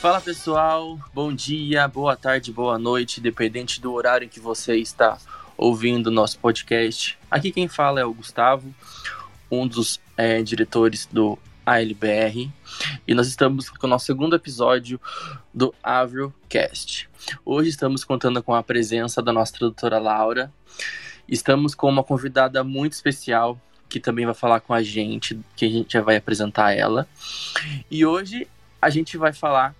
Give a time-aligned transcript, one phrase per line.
[0.00, 5.18] Fala pessoal, bom dia, boa tarde, boa noite, dependente do horário em que você está
[5.56, 7.18] ouvindo nosso podcast.
[7.28, 8.72] Aqui quem fala é o Gustavo,
[9.50, 11.36] um dos é, diretores do
[11.66, 12.48] ALBR,
[13.08, 15.00] e nós estamos com o nosso segundo episódio
[15.52, 17.10] do Avrilcast.
[17.44, 20.52] Hoje estamos contando com a presença da nossa tradutora Laura.
[21.28, 25.68] Estamos com uma convidada muito especial que também vai falar com a gente, que a
[25.68, 27.08] gente já vai apresentar ela.
[27.90, 28.46] E hoje
[28.80, 29.74] a gente vai falar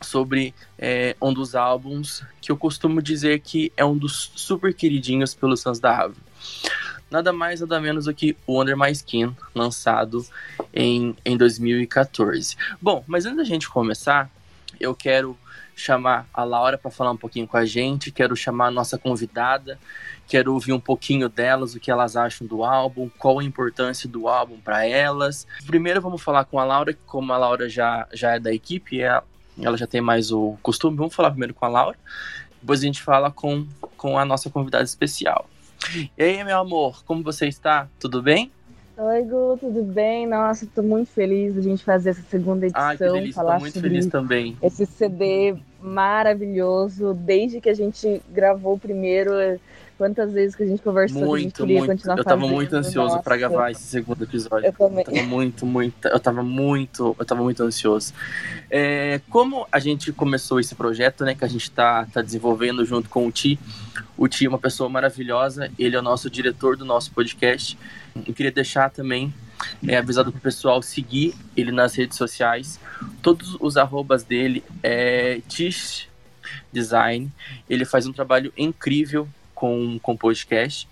[0.00, 5.34] sobre é, um dos álbuns que eu costumo dizer que é um dos super queridinhos
[5.34, 6.16] pelos fãs da Ave.
[7.14, 10.26] Nada mais, nada menos do que o Under My Skin, lançado
[10.72, 12.56] em, em 2014.
[12.82, 14.28] Bom, mas antes da gente começar,
[14.80, 15.38] eu quero
[15.76, 19.78] chamar a Laura para falar um pouquinho com a gente, quero chamar a nossa convidada,
[20.26, 24.26] quero ouvir um pouquinho delas, o que elas acham do álbum, qual a importância do
[24.26, 25.46] álbum para elas.
[25.66, 29.00] Primeiro vamos falar com a Laura, que como a Laura já, já é da equipe,
[29.00, 29.22] é,
[29.62, 31.96] ela já tem mais o costume, vamos falar primeiro com a Laura,
[32.60, 35.48] depois a gente fala com, com a nossa convidada especial.
[35.92, 37.88] E aí, meu amor, como você está?
[37.98, 38.50] Tudo bem?
[38.96, 40.26] Oi, Gu, tudo bem?
[40.26, 42.82] Nossa, tô muito feliz de a gente fazer essa segunda edição.
[42.82, 44.56] Ai, que delícia, falar tô muito feliz também.
[44.62, 47.12] esse CD maravilhoso.
[47.12, 49.32] Desde que a gente gravou o primeiro,
[49.96, 51.90] quantas vezes que a gente conversou, que a gente Muito, queria muito.
[51.90, 52.54] continuar Eu tava fazendo.
[52.54, 54.66] muito ansioso pra Nossa, gravar esse segundo episódio.
[54.66, 55.04] Eu também.
[55.06, 56.08] Eu tava muito, muito.
[56.08, 57.16] Eu tava muito.
[57.18, 58.12] Eu tava muito ansioso.
[58.70, 61.34] É, como a gente começou esse projeto, né?
[61.34, 63.58] Que a gente tá, tá desenvolvendo junto com o Ti.
[64.16, 65.70] O Ti é uma pessoa maravilhosa.
[65.78, 67.78] Ele é o nosso diretor do nosso podcast.
[68.26, 69.32] Eu queria deixar também
[69.86, 72.78] é, avisado pro pessoal seguir ele nas redes sociais.
[73.22, 76.08] Todos os arrobas dele é Tish
[76.72, 77.30] Design.
[77.68, 80.88] Ele faz um trabalho incrível com com podcast.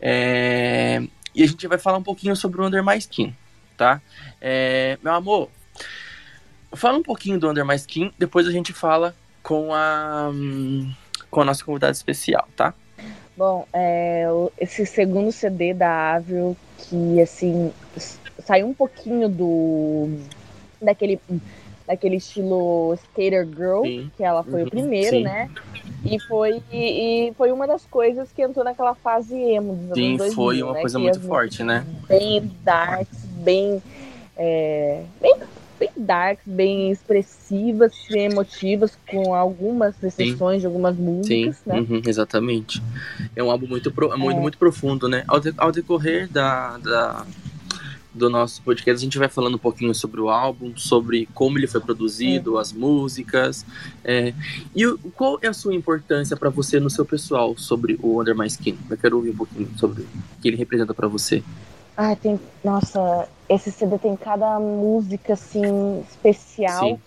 [0.00, 1.02] É,
[1.34, 3.34] e a gente vai falar um pouquinho sobre o Under My Skin,
[3.76, 4.00] tá?
[4.40, 5.48] É, meu amor,
[6.74, 10.30] fala um pouquinho do Under My Skin, depois a gente fala com a
[11.30, 12.74] com a nossa convidada especial, tá?
[13.36, 17.72] Bom, é, o- esse segundo CD da Avril, que assim,
[18.44, 20.18] saiu um pouquinho do.
[20.80, 21.18] daquele.
[21.86, 24.10] daquele estilo Skater Girl, Sim.
[24.16, 25.22] que ela foi Uhum, o primeiro, sim.
[25.24, 25.50] né?
[26.04, 30.06] E foi, e, e foi uma das coisas que entrou naquela fase emo dos Sim,
[30.06, 30.80] anos 2000, foi uma né?
[30.80, 31.86] coisa Que muito forte, né?
[32.08, 33.82] bem darks, bem,
[34.36, 35.36] é, bem,
[35.78, 41.86] bem darks, bem expressivas, bem emotivas, com algumas exceções de algumas Sim, músicas, né?
[41.88, 42.82] uhum, exatamente.
[43.36, 44.40] É um álbum muito, pro- muito, É.
[44.40, 45.22] muito profundo, né?
[45.28, 47.24] Ao, de- ao decorrer da, da-
[48.14, 51.66] do nosso podcast, a gente vai falando um pouquinho sobre o álbum, sobre como ele
[51.66, 53.64] foi produzido, as músicas.
[54.04, 54.34] é.
[54.74, 58.36] E o- qual é a sua importância para você no seu pessoal sobre o Under
[58.36, 58.78] My Skin?
[58.90, 60.06] Eu quero ouvir um pouquinho sobre o
[60.40, 61.42] que ele representa para você.
[61.96, 62.40] Ah, tem.
[62.64, 66.80] Nossa, esse CD tem cada música assim especial.
[66.80, 66.98] Sim.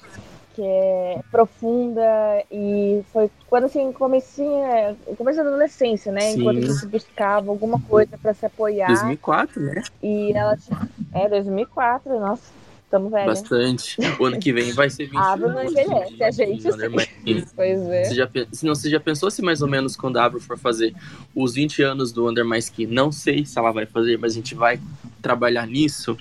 [0.56, 2.02] Que é profunda
[2.50, 6.22] e foi quando assim comecei, é, começo da adolescência, né?
[6.22, 6.40] Sim.
[6.40, 9.84] Enquanto a gente buscava alguma coisa pra se apoiar 2004, né?
[10.02, 12.44] e ela tinha- é 2004, nossa,
[12.86, 13.42] estamos velhos.
[13.42, 13.98] Bastante.
[14.18, 17.46] O ano que vem vai ser 20 A Ava não envelhece, a gente sim.
[17.54, 18.04] Pois é.
[18.06, 20.58] Você já, se não, você já pensou se mais ou menos quando a Abra for
[20.58, 20.96] fazer
[21.36, 22.86] os 20 anos do Under My Skin?
[22.88, 24.80] Não sei se ela vai fazer, mas a gente vai
[25.22, 26.16] trabalhar nisso.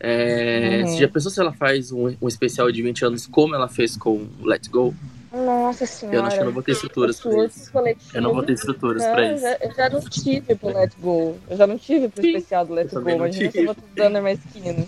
[0.00, 0.86] É, Uhum.
[0.88, 3.96] Você já pensou se ela faz um, um especial de 20 anos como ela fez
[3.96, 4.94] com Let's Go?
[5.32, 6.26] Nossa Eu senhora.
[6.28, 7.70] acho que eu não vou ter estruturas pra isso.
[8.14, 9.42] Eu não vou ter estruturas Não, pra eu isso.
[9.42, 11.36] já, eu já não tive pro Let Go.
[11.50, 13.24] Eu já não tive pro Sim, especial do Let eu também Go.
[13.24, 14.86] Imagina se eu vou dando mais skin.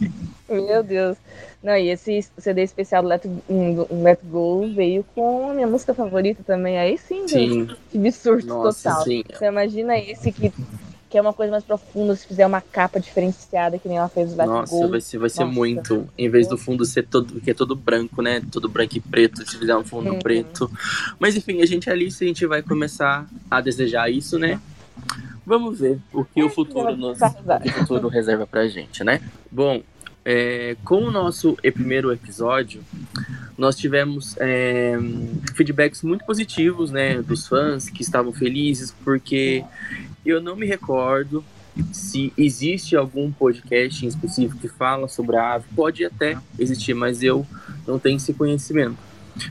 [0.49, 1.19] Meu Deus.
[1.63, 3.25] Não, e esse CD especial do Let,
[3.91, 6.79] Let Go veio com a minha música favorita também.
[6.79, 9.05] Aí sim, Sim, tive surto nossa, total.
[9.05, 9.25] sim.
[9.31, 10.51] Você imagina esse que,
[11.09, 14.31] que é uma coisa mais profunda, se fizer uma capa diferenciada, que nem ela fez
[14.33, 14.89] do Let Nossa, Go.
[14.91, 15.55] vai ser, vai ser Nossa.
[15.55, 16.09] muito.
[16.19, 18.43] Em vez do fundo ser todo, que é todo branco, né?
[18.53, 20.19] Todo branco e preto, se fizer um fundo Uhum.
[20.19, 20.71] preto.
[21.19, 24.61] Mas enfim, a gente ali, se a gente vai começar a desejar isso, né?
[25.47, 29.21] Vamos ver o que o futuro nos, o que o futuro reserva pra gente, né?
[29.51, 29.83] Bom,
[30.25, 32.83] é, com o nosso primeiro episódio,
[33.57, 34.95] nós tivemos é,
[35.55, 39.65] feedbacks muito positivos, né, dos fãs que estavam felizes, porque
[40.31, 41.45] eu não me recordo
[41.93, 45.67] se existe algum podcast em específico que fala sobre a ave.
[45.77, 47.47] Pode até existir, mas eu
[47.87, 48.97] não tenho esse conhecimento.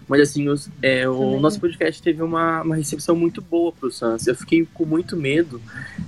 [0.06, 4.28] Mas assim, os, é, o nosso podcast teve uma, uma recepção muito boa pro Sans.
[4.28, 5.62] Eu fiquei com muito medo,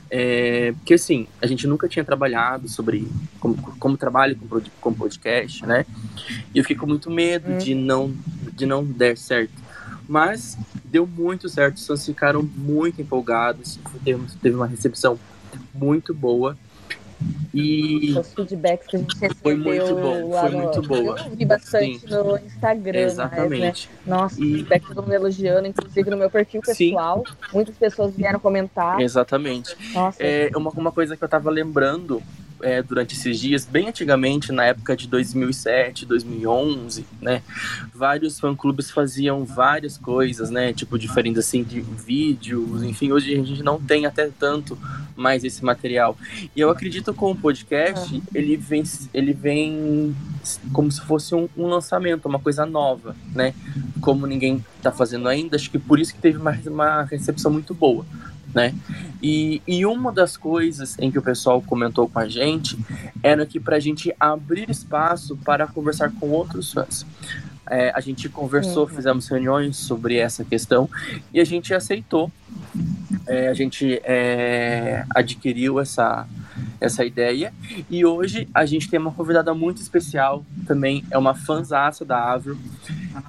[0.09, 3.07] é, porque assim, a gente nunca tinha trabalhado sobre
[3.39, 5.85] como, como trabalho com, com podcast, né?
[6.53, 7.57] E eu fiquei com muito medo Hum.
[7.57, 8.13] de não
[8.53, 9.53] de não der certo.
[10.09, 15.19] Mas deu muito certo, os Sans ficaram muito empolgados, teve, uma recepção
[15.71, 16.57] muito boa.
[17.53, 20.57] E Os feedbacks que a gente recebeu Foi muito bom, foi no...
[20.59, 21.19] muito boa.
[21.19, 23.03] Eu vi bastante no Instagram, né?
[23.03, 23.89] exatamente.
[24.05, 26.89] Nossa, E- feedback todo mundo elogiando, inclusive no meu perfil Sim.
[26.89, 27.23] pessoal.
[27.53, 28.99] Muitas pessoas vieram comentar.
[29.01, 29.75] Exatamente.
[29.93, 32.23] Nossa, É uma, uma coisa que eu tava lembrando
[32.61, 37.41] é, durante esses dias, bem antigamente, na época de 2007, 2011, né?
[37.93, 40.73] Vários fã-clubes faziam várias coisas, né?
[40.73, 43.11] Tipo, diferentes assim, de vídeos, enfim.
[43.11, 44.77] Hoje a gente não tem até tanto
[45.15, 46.17] mais esse material.
[46.55, 48.83] E eu acredito que com o podcast, ele vem,
[49.13, 50.15] ele vem
[50.71, 53.53] como se fosse um, um lançamento, uma coisa nova, né?
[53.99, 57.73] Como ninguém tá fazendo ainda, acho que por isso que teve uma, uma recepção muito
[57.73, 58.05] boa
[58.53, 58.73] né?
[59.21, 62.77] E, e uma das coisas em que o pessoal comentou com a gente
[63.21, 67.05] era que para a gente abrir espaço para conversar com outros fãs.
[67.69, 68.95] É, a gente conversou, Uhum.
[68.95, 70.89] fizemos reuniões sobre essa questão
[71.33, 72.31] e a gente aceitou.
[73.27, 76.27] É, a gente é, adquiriu essa,
[76.81, 77.53] essa ideia
[77.89, 82.57] e hoje a gente tem uma convidada muito especial também, é uma fanzaça da Avro.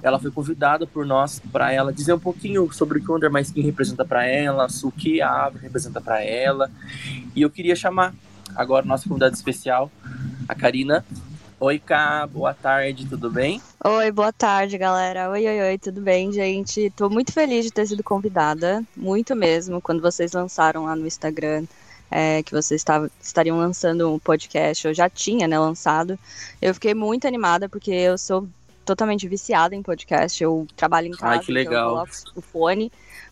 [0.01, 3.31] Ela foi convidada por nós para ela dizer um pouquinho sobre o que o Under
[3.31, 6.71] My Skin representa para ela, o que a Avro representa para ela.
[7.35, 8.13] E eu queria chamar
[8.55, 9.91] agora nossa convidada especial,
[10.47, 11.05] a Karina.
[11.63, 13.61] Oi, Cá, boa tarde, tudo bem?
[13.85, 15.29] Oi, boa tarde, galera.
[15.29, 16.89] Oi, oi, oi, tudo bem, gente?
[16.95, 21.65] Tô muito feliz de ter sido convidada, muito mesmo, quando vocês lançaram lá no Instagram
[22.09, 26.17] é, que vocês estavam, estariam lançando um podcast, eu já tinha, né, lançado.
[26.59, 28.47] Eu fiquei muito animada, porque eu sou
[28.83, 31.73] totalmente viciada em podcast, eu trabalho em casa, Ai, que legal.
[31.73, 32.91] então eu coloco o fone,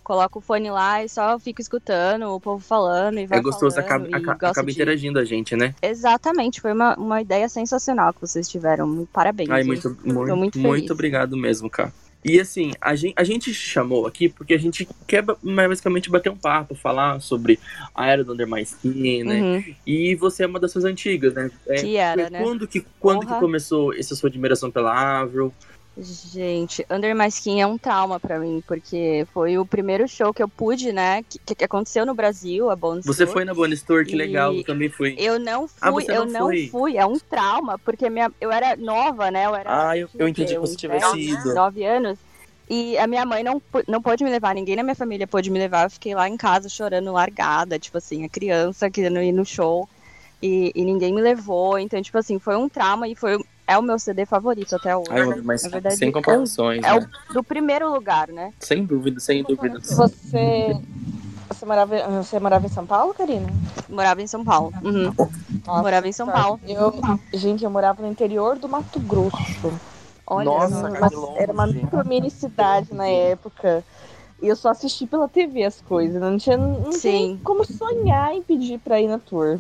[0.10, 3.76] coloco o fone lá e só fico escutando o povo falando e vai é gostoso,
[3.76, 4.16] falando, acaba, e
[4.48, 5.76] acaba de- interagindo a gente, né?
[5.84, 9.52] Exatamente, foi uma, uma ideia sensacional que vocês tiveram, parabéns.
[9.52, 11.92] Ai, muito, muito, muito muito, obrigado mesmo, Cá.
[12.26, 16.30] E assim, a gente, a gente chamou aqui porque a gente quer ba- basicamente bater
[16.32, 17.60] um papo, falar sobre
[17.96, 19.42] a era do Under My Skin, né?
[19.42, 19.64] Uhum.
[19.86, 21.50] E você é uma das suas antigas, né?
[21.68, 22.42] É, Que era, né?
[22.42, 25.54] Quando, que, quando que começou essa sua admiração pela Avril?
[26.02, 30.42] Gente, Under My Skin é um trauma pra mim, porque foi o primeiro show que
[30.42, 31.24] eu pude, né?
[31.24, 33.34] Que, que aconteceu no Brasil, a Bonus Você Tour.
[33.34, 35.16] foi na Bonnie Store, que legal, eu também fui.
[35.18, 36.68] Eu não fui, Ah, eu não não foi?
[36.68, 36.98] fui.
[36.98, 39.46] É um trauma, porque minha, eu era nova, né?
[39.46, 39.90] Eu era.
[39.90, 41.54] Ah, eu, eu entendi que você uns tivesse 10, ido.
[41.54, 42.18] 9 anos.
[42.70, 45.60] E a minha mãe não, não pôde me levar, ninguém na minha família pôde me
[45.60, 45.86] levar.
[45.86, 49.90] Eu fiquei lá em casa chorando largada, tipo assim, a criança querendo ir no show.
[50.42, 51.78] E, e ninguém me levou.
[51.78, 55.10] Então, tipo assim, foi um trauma e foi, é o meu CD favorito até hoje.
[55.12, 57.08] Ai, Na Skin, verdade, sem comparações, É né?
[57.30, 58.52] o do primeiro lugar, né?
[58.60, 59.80] Sem dúvida, sem dúvida.
[59.80, 60.76] Você.
[61.50, 63.48] Você morava, você morava em São Paulo, Karina?
[63.90, 64.72] Morava em São Paulo.
[64.84, 65.14] Uhum.
[65.68, 66.42] Nossa, Morava em São sorte.
[66.42, 66.60] Paulo.
[66.66, 66.94] Eu,
[67.38, 69.74] gente, eu morava no interior do Mato Grosso.
[70.26, 70.92] Olha, Nossa, só.
[70.92, 71.40] cara, Uma- longe.
[71.42, 73.84] era uma micro mini cidade na época.
[74.42, 76.22] E eu só assisti pela TV as coisas.
[76.22, 77.40] Não tinha, não tinha Sim.
[77.44, 79.60] como sonhar em pedir pra ir na tour.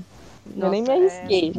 [0.55, 1.53] eu nem me Nossa, é- arrisquei.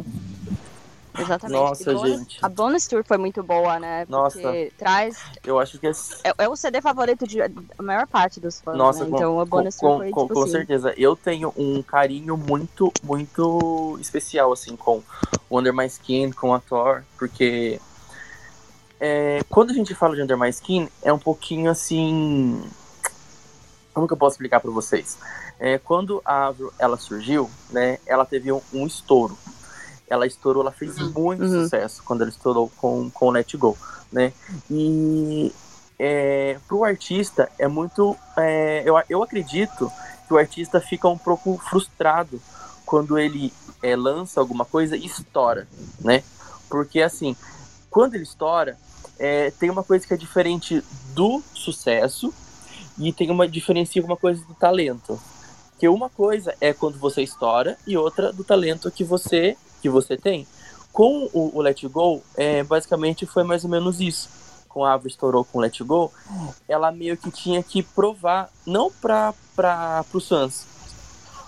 [1.17, 1.59] Exatamente.
[1.59, 2.37] Nossa, bonus- gente.
[2.41, 4.05] A bonus tour foi muito boa, né?
[4.07, 4.39] Nossa.
[4.39, 5.17] Porque traz.
[5.43, 5.91] Eu acho que é
[6.23, 7.49] É, é o CD favorito de a
[7.79, 8.77] maior parte dos fãs.
[8.77, 9.09] Nossa, né?
[9.09, 10.51] com- Então a com, bonus tour com, foi com, tipo com assim.
[10.51, 10.93] certeza.
[10.97, 15.03] Eu tenho um carinho muito, muito especial, assim, com
[15.49, 17.79] o Under My Skin, com a Thor, porque
[18.99, 22.63] é, quando a gente fala de Under My Skin, é um pouquinho assim.
[23.93, 25.17] Como que eu posso explicar pra vocês?
[25.59, 29.37] É, quando a Avro ela surgiu, né, ela teve um, um estouro.
[30.11, 31.63] Ela estourou, ela fez muito Uhum.
[31.63, 33.77] sucesso quando ela estourou com, com o Let Go,
[34.11, 34.33] né?
[34.69, 35.51] E
[35.97, 38.17] é, pro artista é muito.
[38.35, 39.89] é, eu, eu acredito
[40.27, 42.41] que o artista fica um pouco frustrado
[42.85, 45.65] quando ele é, lança alguma coisa e estoura,
[46.01, 46.23] né?
[46.69, 47.35] Porque assim,
[47.89, 48.77] quando ele estoura,
[49.17, 52.33] é, tem uma coisa que é diferente do sucesso
[52.97, 55.17] e tem uma diferença alguma coisa do talento.
[55.79, 60.15] Que uma coisa é quando você estoura e outra do talento que você que você
[60.15, 60.47] tem.
[60.91, 64.29] Com o, o Let Go, é, basicamente foi mais ou menos isso.
[64.67, 66.11] Com a Ave estourou com o Let Go,
[66.67, 69.33] ela meio que tinha que provar, não para
[70.13, 70.65] os fãs,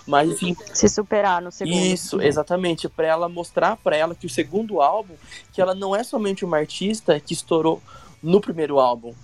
[0.06, 1.74] mas sim Se superar no segundo.
[1.74, 5.14] isso, exatamente, para ela mostrar para ela que o segundo álbum,
[5.52, 7.82] que ela não é somente uma artista que estourou
[8.22, 9.14] no primeiro álbum,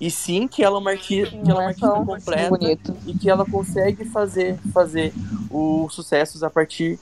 [0.00, 2.96] e sim que ela é uma, arti que ela é uma é artista completa bonito.
[3.06, 5.12] e que ela consegue fazer fazer
[5.50, 6.98] os sucessos a partir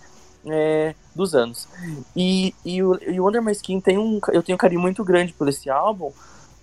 [0.47, 1.69] é, dos anos.
[2.15, 5.05] E, e, o, e o Under My Skin tem um, eu tenho um carinho muito
[5.05, 6.13] grande por esse álbum,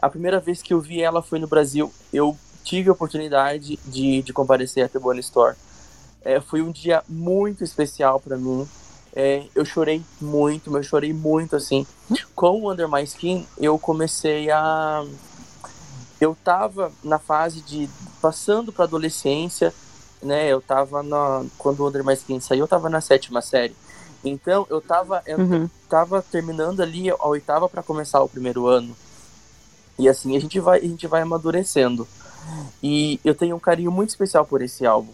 [0.01, 1.91] a primeira vez que eu vi ela foi no Brasil.
[2.11, 5.55] Eu tive a oportunidade de, de comparecer à The Bonnie Store.
[6.23, 8.67] É, foi um dia muito especial para mim.
[9.15, 11.85] É, eu chorei muito, mas eu chorei muito assim.
[12.35, 15.05] Com o Under My Skin, eu comecei a.
[16.19, 17.89] Eu tava na fase de.
[18.21, 19.73] passando pra adolescência,
[20.23, 20.47] né?
[20.51, 21.43] Eu tava na.
[21.57, 23.75] Quando o Under My Skin saiu, eu tava na sétima série.
[24.23, 25.69] Então, eu tava, eu Uhum.
[25.89, 28.95] tava terminando ali a oitava para começar o primeiro ano.
[29.99, 32.07] E assim, a gente vai, a gente vai amadurecendo.
[32.81, 35.11] E eu tenho um carinho muito especial por esse álbum.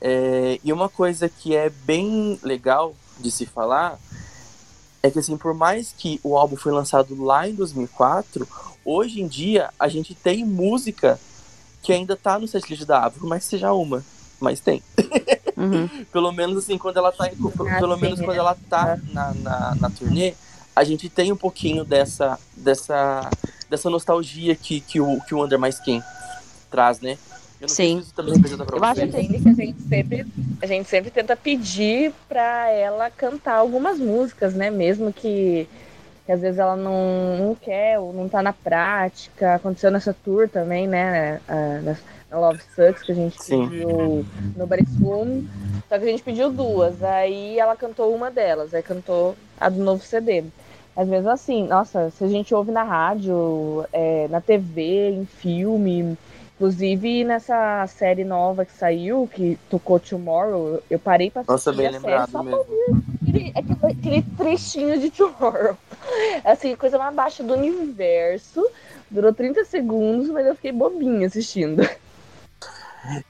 [0.00, 3.98] É, e uma coisa que é bem legal de se falar
[5.02, 8.46] é que assim, por mais que o álbum foi lançado lá em 2004,
[8.84, 11.18] hoje em dia a gente tem música
[11.86, 14.04] que ainda tá no setlist da mais que seja uma,
[14.40, 14.82] mas tem.
[15.56, 15.88] Uhum.
[16.12, 18.24] Pelo menos assim, quando ela tá, Ah, pelo menos é.
[18.24, 20.34] quando ela tá na, na, na turnê,
[20.74, 23.30] a gente tem um pouquinho dessa dessa
[23.70, 26.02] dessa nostalgia que, que o que o Under My Skin
[26.68, 27.16] traz, né?
[27.60, 27.96] Eu não sei Sim.
[27.98, 29.10] se isso também representa pra Eu acho vocês.
[29.12, 30.26] que a gente sempre,
[30.60, 34.70] a gente sempre tenta pedir pra ela cantar algumas músicas, né?
[34.70, 35.68] Mesmo que,
[36.26, 39.54] que às vezes ela não, não quer ou não tá na prática.
[39.54, 41.40] Aconteceu nessa tour também, né?
[41.48, 41.96] na,
[42.28, 43.68] na Love Sucks, que a gente Sim.
[43.68, 45.48] pediu Nobody's Home.
[45.88, 47.00] Só que a gente pediu duas.
[47.02, 50.44] Aí ela cantou uma delas, aí cantou a do novo CD.
[50.96, 56.16] Mas mesmo assim, nossa, se a gente ouve na rádio, é, na TV, em filme,
[56.56, 61.96] Inclusive, nessa série nova que saiu, que tocou Tomorrow, eu parei pra Nossa, assistir bem
[61.98, 62.62] a série só mesmo.
[63.22, 65.76] aquele, aquele, aquele trechinho de Tomorrow.
[66.44, 68.66] Assim, coisa mais baixa do universo.
[69.10, 71.82] Durou 30 segundos, mas eu fiquei bobinha assistindo.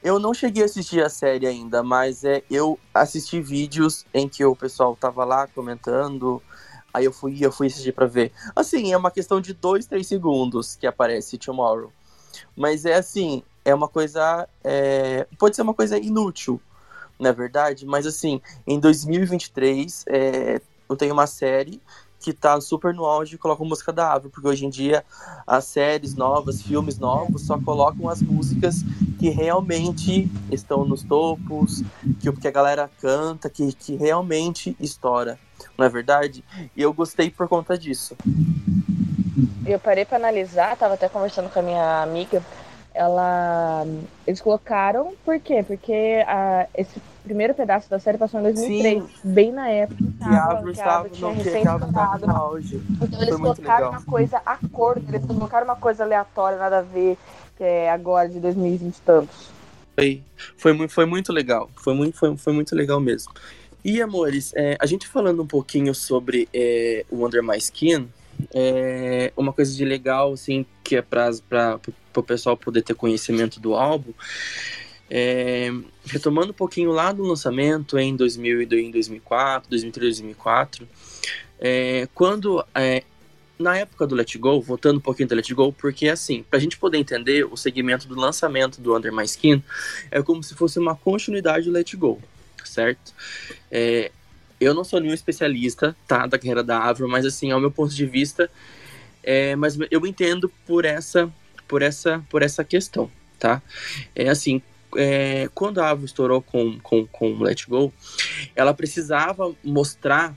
[0.03, 4.43] Eu não cheguei a assistir a série ainda, mas é, eu assisti vídeos em que
[4.43, 6.43] o pessoal tava lá comentando.
[6.95, 8.33] Aí eu fui, eu fui assistir pra ver.
[8.55, 11.93] Assim, é uma questão de dois, três segundos que aparece Tomorrow.
[12.57, 14.49] Mas é assim, é uma coisa.
[14.65, 16.59] é, pode ser uma coisa inútil,
[17.19, 21.83] na verdade, mas assim, em 2023, é, eu tenho uma série
[22.27, 25.05] que tá super no auge e coloca música da Árvore, porque hoje em dia
[25.47, 28.83] as séries novas, filmes novos, só colocam as músicas
[29.17, 31.85] que realmente estão nos topos,
[32.19, 35.39] que, que a galera canta, que, que realmente estoura,
[35.79, 36.45] não é verdade?
[36.77, 38.17] E eu gostei por conta disso.
[39.65, 42.43] Eu parei pra analisar, tava até conversando com a minha amiga.
[42.97, 43.87] Ela.
[44.27, 45.63] Eles colocaram, por quê?
[45.63, 50.29] Porque a, esse primeiro pedaço da série passou em 2003, bem na época que a
[50.29, 52.83] tava, Árvore que a estava tinha no, auge.
[53.03, 57.19] Então eles colocaram uma coisa a cor, eles colocaram uma coisa aleatória, nada a ver,
[57.57, 59.51] que é agora de 2020 e tantos.
[59.97, 60.23] Foi,
[60.57, 61.71] foi, foi muito legal.
[61.77, 63.33] Foi muito, foi, foi muito legal mesmo.
[63.85, 68.09] E, amores, é, a gente falando um pouquinho sobre é, o Under My Skin,
[68.53, 71.31] é, uma coisa de legal, assim, que é para
[72.21, 74.13] o pessoal poder ter conhecimento do álbum,
[75.09, 75.71] é,
[76.07, 80.89] retomando um pouquinho lá do lançamento em 2000, e em 2004, 2003, 2004,
[81.59, 83.03] é, quando é,
[83.59, 86.77] na época do Let Go, voltando um pouquinho do Let Go, porque assim, pra gente
[86.77, 89.63] poder entender o segmento do lançamento do Under My Skin,
[90.11, 92.21] é como se fosse uma continuidade do Let Go,
[92.65, 93.15] certo?
[93.71, 94.11] É,
[94.61, 97.95] eu não sou nenhum especialista, tá, da carreira da Avril, mas assim, ao meu ponto
[97.95, 98.51] de vista,
[99.23, 101.31] é, mas eu entendo por essa,
[101.67, 103.63] por essa, por essa questão, tá?
[104.15, 104.63] É assim,
[104.97, 107.93] é, quando a Avril estourou com, com, com Let Go,
[108.55, 110.35] ela precisava mostrar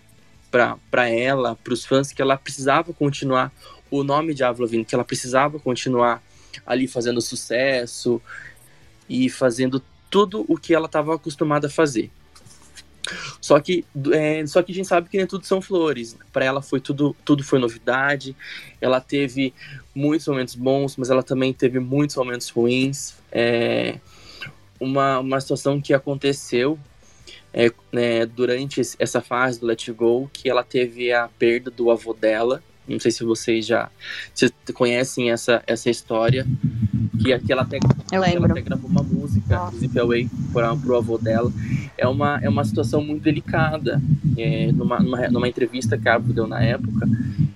[0.50, 3.52] para ela, para os fãs, que ela precisava continuar
[3.92, 6.22] o nome de Avril Lavigne, que ela precisava continuar
[6.66, 8.22] ali fazendo sucesso
[9.08, 12.12] e fazendo tudo o que ela estava acostumada a fazer.
[13.42, 16.18] Só que, é, só que a gente sabe que nem tudo são flores.
[16.32, 18.36] Para ela foi tudo, tudo foi novidade.
[18.80, 19.54] Ela teve
[19.94, 23.16] muitos momentos bons, mas ela também teve muitos momentos ruins.
[23.32, 24.00] É,
[24.80, 26.80] uma, uma situação que aconteceu
[27.54, 32.13] é, né, durante essa fase do Let Go, que ela teve a perda do avô
[32.13, 32.63] dela.
[32.88, 33.89] Não sei se vocês já
[34.34, 36.46] se conhecem essa, essa história.
[37.22, 37.80] Que, que ela, até,
[38.12, 41.52] ela até gravou uma música, Zip Away, para o avô dela.
[41.98, 44.02] É uma, é uma situação muito delicada.
[44.38, 47.06] É, numa, numa, numa entrevista que a Árvore deu na época,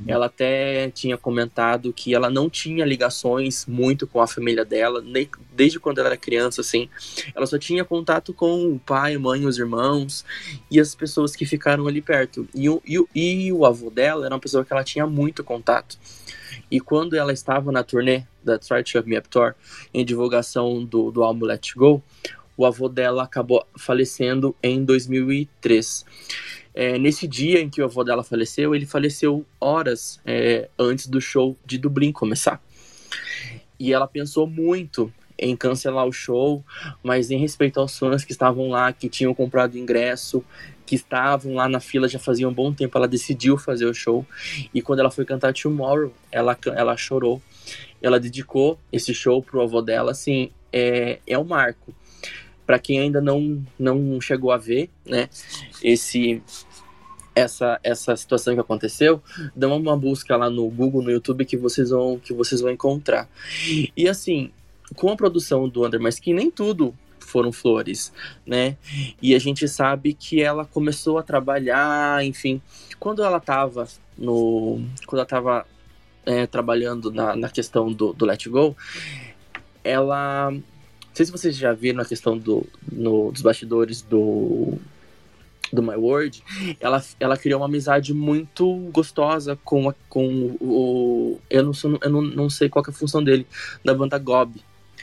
[0.05, 5.29] ela até tinha comentado que ela não tinha ligações muito com a família dela, nem,
[5.55, 6.89] desde quando ela era criança, assim.
[7.33, 10.25] Ela só tinha contato com o pai, mãe, os irmãos
[10.69, 12.45] e as pessoas que ficaram ali perto.
[12.53, 15.41] E o, e, o- e o avô dela era uma pessoa que ela tinha muito
[15.41, 15.97] contato.
[16.69, 19.55] E quando ela estava na turnê Try to Shut Me Up Tour,
[19.93, 22.01] em divulgação do, do álbum Let Go,
[22.55, 26.05] o avô dela acabou falecendo em 2003.
[26.73, 31.21] é, nesse dia em que o avô dela faleceu, ele faleceu horas é, antes do
[31.21, 32.61] show de Dublin começar.
[33.79, 36.63] E ela pensou muito em cancelar o show,
[37.03, 40.43] mas em respeito aos fãs que estavam lá, que tinham comprado ingresso,
[40.85, 44.25] que estavam lá na fila já fazia um bom tempo, ela decidiu fazer o show.
[44.73, 47.41] E quando ela foi cantar Tomorrow, ela, ela chorou.
[48.01, 51.93] Ela dedicou esse show pro avô dela, assim, é, é um marco.
[52.65, 55.29] Para quem ainda não, não chegou a ver, né,
[55.81, 56.41] esse
[57.35, 59.21] essa, essa situação que aconteceu,
[59.55, 63.27] dá uma busca lá no Google, no YouTube que vocês vão que vocês vão encontrar.
[63.97, 64.51] E assim,
[64.95, 68.13] com a produção do Under Skin, nem tudo foram flores,
[68.45, 68.77] né?
[69.21, 72.61] E a gente sabe que ela começou a trabalhar, enfim,
[72.99, 75.65] quando ela estava no, quando ela estava
[76.25, 78.75] é, trabalhando na, na questão do, do Let Go,
[79.83, 80.63] ela, não
[81.13, 84.77] sei se vocês já viram a questão do, no, dos bastidores do
[85.73, 86.43] do My World,
[86.79, 91.39] ela, ela criou uma amizade muito gostosa com, a, com o.
[91.49, 93.47] Eu, não, sou, eu não, não sei qual é a função dele,
[93.83, 94.61] da banda Gob.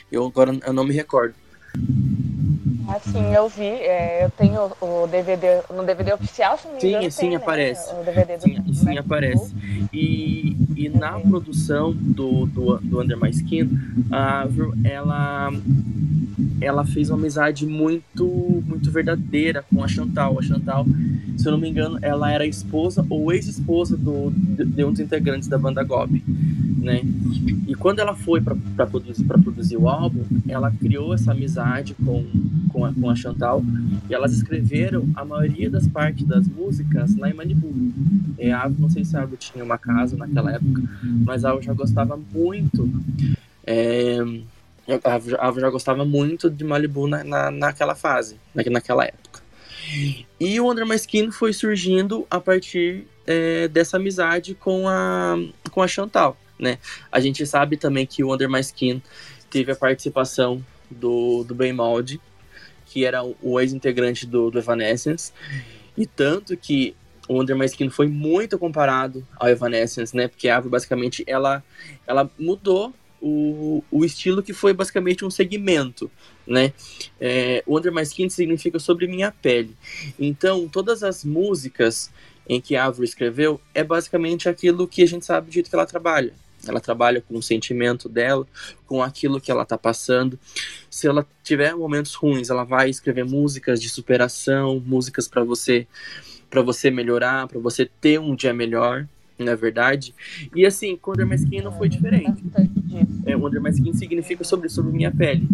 [0.09, 1.35] Eu agora eu não me recordo.
[2.93, 3.63] Ah, sim, eu vi.
[3.63, 7.35] É, eu tenho o DVD, no DVD oficial, se não me sim, engano, sim, tem,
[7.35, 7.93] aparece.
[7.93, 8.01] Né?
[8.01, 9.55] O DVD do, sim, sim aparece.
[9.93, 13.69] E, e na produção do, do, do Under My Skin,
[14.11, 15.53] a Avril, ela,
[16.59, 20.37] ela fez uma amizade muito, muito verdadeira com a Chantal.
[20.37, 20.85] A Chantal,
[21.37, 24.99] se eu não me engano, ela era esposa ou ex-esposa do, de, de um dos
[24.99, 26.21] integrantes da banda Gob
[26.81, 27.01] né?
[27.67, 32.25] E quando ela foi para produzir, produzir o álbum, ela criou essa amizade com,
[32.73, 33.63] com, a, com a Chantal
[34.09, 37.71] e elas escreveram a maioria das partes das músicas lá em Malibu.
[38.39, 40.81] É, a não sei se a Ava tinha uma casa naquela época,
[41.23, 42.89] mas a Ava já gostava muito.
[43.65, 44.17] É,
[45.03, 49.39] a já gostava muito de Malibu na, na, naquela fase, naquela época.
[50.39, 55.35] E o Under My Skin foi surgindo a partir é, dessa amizade com a,
[55.69, 56.77] com a Chantal né?
[57.11, 59.01] A gente sabe também que o Under My Skin
[59.49, 62.21] teve a participação do, do Ben Maldi,
[62.85, 65.33] que era o ex-integrante do, do Evanescence,
[65.97, 66.95] e tanto que
[67.27, 70.27] o Under My Skin foi muito comparado ao Evanescence, né?
[70.27, 71.63] Porque a Ave basicamente ela,
[72.05, 76.11] ela mudou o, o estilo que foi basicamente um segmento,
[76.45, 76.73] né?
[77.19, 79.75] É, o Under My Skin significa sobre minha pele.
[80.19, 82.11] Então, todas as músicas
[82.49, 85.75] em que a Avril escreveu é basicamente aquilo que a gente sabe do jeito que
[85.75, 86.33] ela trabalha.
[86.67, 88.45] Ela trabalha com o sentimento dela,
[88.85, 90.39] com aquilo que ela tá passando.
[90.89, 95.87] Se ela tiver momentos ruins, ela vai escrever músicas de superação, músicas para você
[96.49, 99.07] para você melhorar, para você ter um dia melhor,
[99.39, 100.13] na é verdade.
[100.55, 102.43] E assim, com Under My Skin não foi diferente.
[103.25, 105.47] É, Under My Skin significa sobre, sobre minha pele.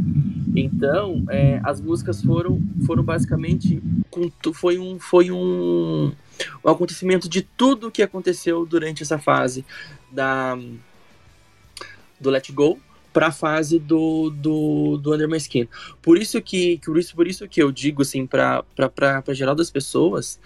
[0.55, 3.81] Então, é, as músicas foram, foram basicamente.
[4.53, 6.11] Foi um, foi um,
[6.65, 9.65] um acontecimento de tudo que aconteceu durante essa fase
[10.11, 10.57] da,
[12.19, 12.79] do Let Go
[13.17, 15.67] para a fase do, do, do Under My Skin.
[16.03, 18.63] Por isso que, por isso, por isso que eu digo assim para
[19.33, 20.39] geral das pessoas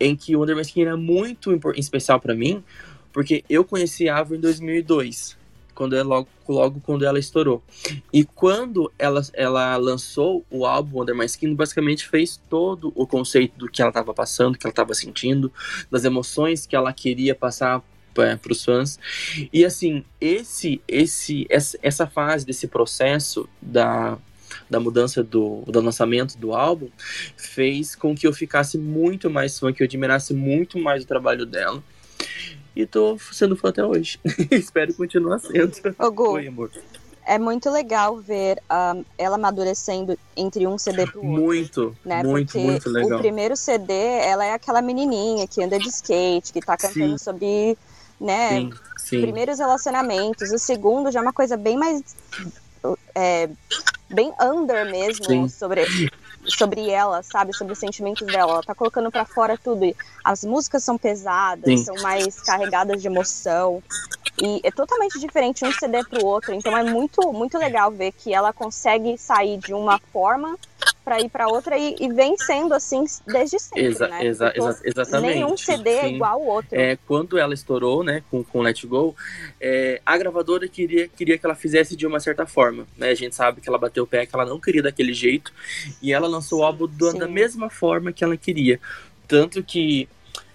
[0.00, 2.64] em que o Under My Skin é muito especial para mim,
[3.12, 5.36] porque eu conheci a Ava em 2002,
[5.74, 7.62] quando ela, logo, logo quando ela estourou.
[8.12, 13.58] E quando ela, ela lançou o álbum Under My Skin, basicamente fez todo o conceito
[13.58, 15.52] do que ela estava passando, que ela estava sentindo,
[15.90, 17.82] das emoções que ela queria passar
[18.18, 18.98] é, para os fãs.
[19.52, 24.18] E assim, esse, esse, essa, fase desse processo da,
[24.68, 26.88] da mudança do, do lançamento do álbum
[27.36, 31.46] fez com que eu ficasse muito mais fã, que eu admirasse muito mais o trabalho
[31.46, 31.82] dela.
[32.74, 34.18] E tô sendo fã até hoje.
[34.50, 35.72] Espero continuar sendo.
[35.98, 36.70] Ô, Gu, Oi, amor.
[37.24, 41.40] É muito legal ver um, ela amadurecendo entre um CD pro outro.
[41.40, 42.22] Muito, né?
[42.22, 43.18] muito, Porque muito legal.
[43.18, 47.24] O primeiro CD, ela é aquela menininha que anda de skate, que tá cantando Sim.
[47.24, 47.78] sobre
[48.22, 48.50] né?
[48.50, 49.20] Sim, sim.
[49.20, 50.50] Primeiros relacionamentos.
[50.52, 52.02] O segundo já é uma coisa bem mais.
[53.14, 53.48] É,
[54.08, 55.48] bem under mesmo sim.
[55.48, 55.84] sobre
[56.44, 57.54] sobre ela, sabe?
[57.54, 58.52] Sobre os sentimentos dela.
[58.54, 59.84] Ela tá colocando para fora tudo.
[59.84, 61.84] E as músicas são pesadas, Sim.
[61.84, 63.82] são mais carregadas de emoção.
[64.40, 66.52] E é totalmente diferente um CD pro outro.
[66.54, 70.58] Então é muito, muito legal ver que ela consegue sair de uma forma
[71.04, 74.24] para ir para outra e, e, vem sendo assim desde sempre, exa, né?
[74.24, 75.34] Exa, exa, exatamente.
[75.34, 76.06] Nenhum CD é Sim.
[76.06, 76.68] é igual ao outro.
[76.72, 79.14] É, quando ela estourou, né, com, com Let Go,
[79.60, 83.10] é, a gravadora queria, queria que ela fizesse de uma certa forma, né?
[83.10, 85.52] A gente sabe que ela bateu o pé, que ela não queria daquele jeito,
[86.00, 88.80] e ela lançou o álbum do, da mesma forma que ela queria.
[89.26, 90.08] Tanto que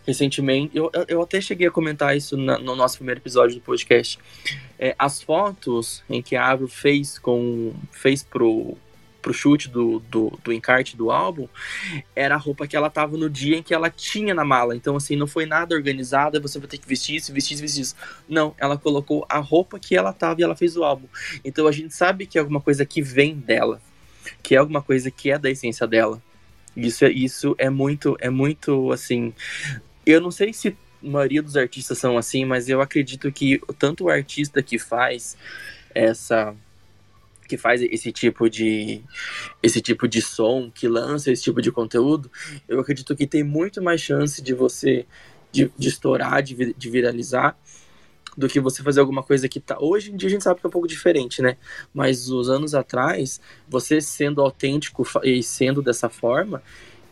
[0.07, 4.17] recentemente, eu, eu até cheguei a comentar isso na, no nosso primeiro episódio do podcast.
[4.79, 8.77] É, as fotos em que a Avril fez com fez pro
[9.27, 11.49] pro chute do, do, do encarte do álbum,
[12.15, 14.73] era a roupa que ela tava no dia em que ela tinha na mala.
[14.73, 17.81] Então, assim, não foi nada organizado, você vai ter que vestir isso, vestir isso, vestir
[17.81, 17.95] isso.
[18.29, 21.07] Não, ela colocou a roupa que ela tava e ela fez o álbum.
[21.43, 23.81] Então a gente sabe que é alguma coisa que vem dela,
[24.41, 26.21] que é alguma coisa que é da essência dela.
[26.73, 29.33] Isso é, isso é muito, é muito, assim...
[30.05, 34.05] Eu não sei se a maioria dos artistas são assim, mas eu acredito que tanto
[34.05, 35.35] o artista que faz
[35.93, 36.55] essa
[37.47, 39.01] que faz esse tipo de
[39.63, 42.29] esse tipo de som, que lança esse tipo de conteúdo,
[42.67, 45.05] eu acredito que tem muito mais chance de você
[45.51, 47.57] de, de estourar, de, de viralizar,
[48.37, 49.77] do que você fazer alguma coisa que tá.
[49.79, 51.57] Hoje em dia a gente sabe que é um pouco diferente, né?
[51.91, 56.61] Mas os anos atrás, você sendo autêntico e sendo dessa forma,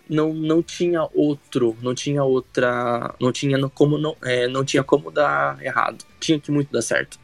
[0.08, 5.10] não, não tinha outro, não tinha outra, não tinha como não, é, não tinha como
[5.10, 6.06] dar errado.
[6.20, 7.20] Tinha que muito dar certo.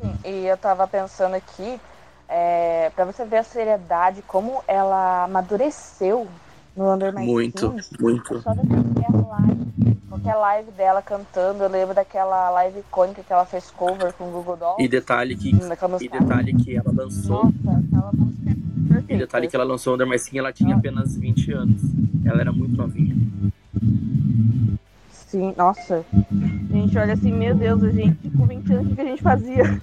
[0.00, 1.80] Sim, e eu tava pensando aqui,
[2.28, 6.26] é, para você ver a seriedade, como ela amadureceu
[6.76, 8.02] no Under My Muito, Skin.
[8.02, 8.40] muito.
[8.42, 9.66] Só qualquer live,
[10.08, 14.30] qualquer live dela cantando, eu lembro daquela live icônica que ela fez cover com o
[14.30, 14.82] Google Dolls.
[14.82, 19.14] E detalhe que, daquela e detalhe que ela lançou, Nossa, aquela música é perfeita.
[19.14, 21.80] e detalhe que ela lançou Under My Skin, ela tinha apenas 20 anos.
[22.24, 23.14] Ela era muito novinha.
[25.10, 26.04] Sim, nossa.
[26.76, 29.80] Gente olha assim, meu Deus, a gente com 20 anos, o que a gente fazia?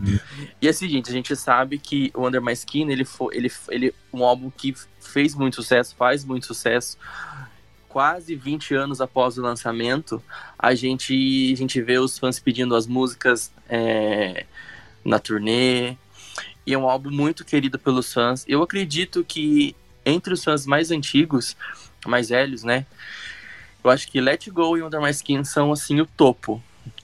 [0.61, 3.95] E assim, gente, a gente sabe que o Under My Skin, ele foi ele, ele,
[4.13, 6.95] um álbum que fez muito sucesso, faz muito sucesso.
[7.89, 10.21] Quase 20 anos após o lançamento,
[10.57, 14.45] a gente, a gente vê os fãs pedindo as músicas é,
[15.03, 15.97] na turnê.
[16.65, 18.45] E é um álbum muito querido pelos fãs.
[18.47, 19.75] Eu acredito que
[20.05, 21.57] entre os fãs mais antigos,
[22.05, 22.85] mais velhos, né?
[23.83, 26.63] Eu acho que Let Go e Under My Skin são, assim, o topo.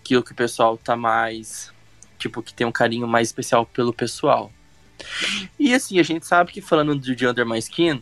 [0.09, 1.71] Que o que o pessoal tá mais
[2.17, 4.51] tipo, que tem um carinho mais especial pelo pessoal.
[5.59, 8.01] E assim, a gente sabe que falando de Under My Skin,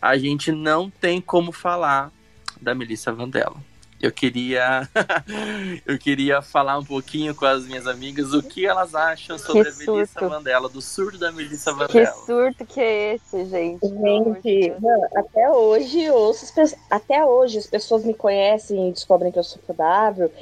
[0.00, 2.12] a gente não tem como falar
[2.60, 3.56] da Melissa Vandella.
[4.02, 4.88] Eu queria
[5.86, 9.82] eu queria falar um pouquinho com as minhas amigas o que elas acham sobre Que
[9.84, 10.28] a Melissa.
[10.28, 12.12] Vandella, do surto da Melissa Que Vandella.
[12.26, 13.86] surto que é esse, gente?
[13.88, 16.52] Gente, mano, até hoje ouço
[16.90, 20.32] até hoje as pessoas me conhecem e descobrem que eu sou saudável.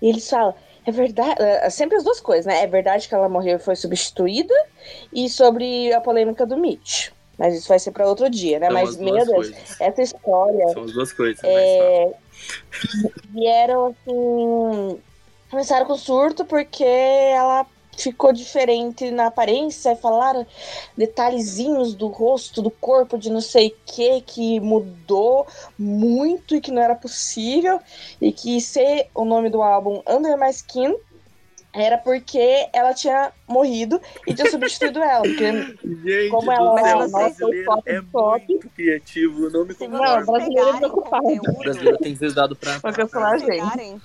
[0.00, 0.54] E eles falam,
[0.86, 2.62] é verdade, é sempre as duas coisas, né?
[2.62, 4.54] É verdade que ela morreu e foi substituída,
[5.12, 7.10] e sobre a polêmica do Mitch.
[7.36, 8.66] Mas isso vai ser para outro dia, né?
[8.66, 9.80] São Mas, as meu Deus, coisas.
[9.80, 11.40] essa história São as duas coisas.
[11.42, 12.12] mas é,
[13.30, 15.00] vieram assim.
[15.50, 17.66] Começaram com surto porque ela
[17.98, 20.46] ficou diferente na aparência falaram
[20.96, 25.46] detalhezinhos do rosto, do corpo, de não sei o que, que mudou
[25.76, 27.80] muito e que não era possível.
[28.20, 30.94] E que ser o nome do álbum Under My Skin
[31.72, 35.22] era porque ela tinha morrido e tinha substituído ela.
[35.22, 39.44] Porque Gente, Como ela céu, é o brasileiro nossa, é top, muito criativo.
[39.44, 41.26] Eu não me Se Não, brasileiro é preocupado.
[41.26, 42.80] O conteúdo, brasileiro tem que ser dado pra.
[42.80, 43.62] Pra cancelar a vocês gente.
[43.70, 44.00] pegarem-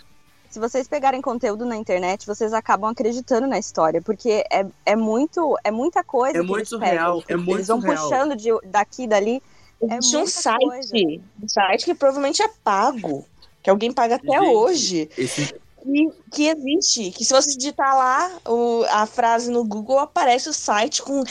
[0.49, 5.57] se vocês pegarem conteúdo na internet, vocês acabam acreditando na história, porque é, é muito
[5.63, 7.25] é muita coisa É que muito eles surreal, pegam.
[7.27, 8.03] é muito eles vão surreal.
[8.09, 9.41] puxando de, daqui e dali.
[9.89, 10.95] É Existe um site, coisa.
[11.41, 13.25] um site que provavelmente é pago,
[13.63, 18.31] que alguém paga até Gente, hoje, Esse, que, que existe, que se você digitar lá
[18.47, 21.23] o- a frase no Google, aparece o site com,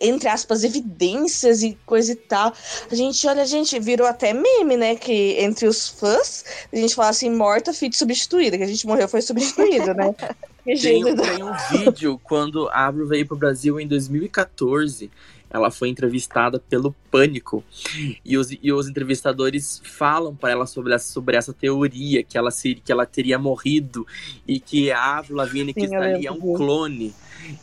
[0.00, 2.52] entre aspas, evidências e coisa e tal.
[2.90, 6.94] A gente, olha, a gente virou até meme, né, que entre os fãs, a gente
[6.94, 10.14] fala assim, morta, fit substituída, que a gente morreu, foi substituído, né?
[10.82, 15.10] Tem, tem um vídeo quando a Avril veio pro Brasil em 2014.
[15.50, 17.64] Ela foi entrevistada pelo Pânico.
[18.24, 22.50] E os, e os entrevistadores falam para ela sobre essa, sobre essa teoria, que ela,
[22.52, 24.06] se, que ela teria morrido
[24.46, 27.12] e que a Avril Lavigne que está ali é um clone.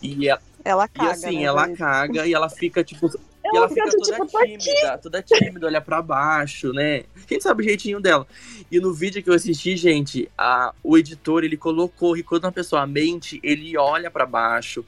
[0.03, 1.11] E, ela- Ela e caga.
[1.11, 3.09] assim, né, ela caga e ela fica, tipo,
[3.53, 7.03] e Ela fica fica, toda tipo, tímida, toda tímida, olha pra baixo, né?
[7.29, 8.27] Gente sabe o jeitinho dela.
[8.71, 12.51] E no vídeo que eu assisti, gente, a, o editor, ele colocou, e quando uma
[12.51, 14.83] pessoa mente, ele olha pra baixo,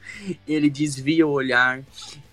[0.46, 1.82] ele desvia o olhar,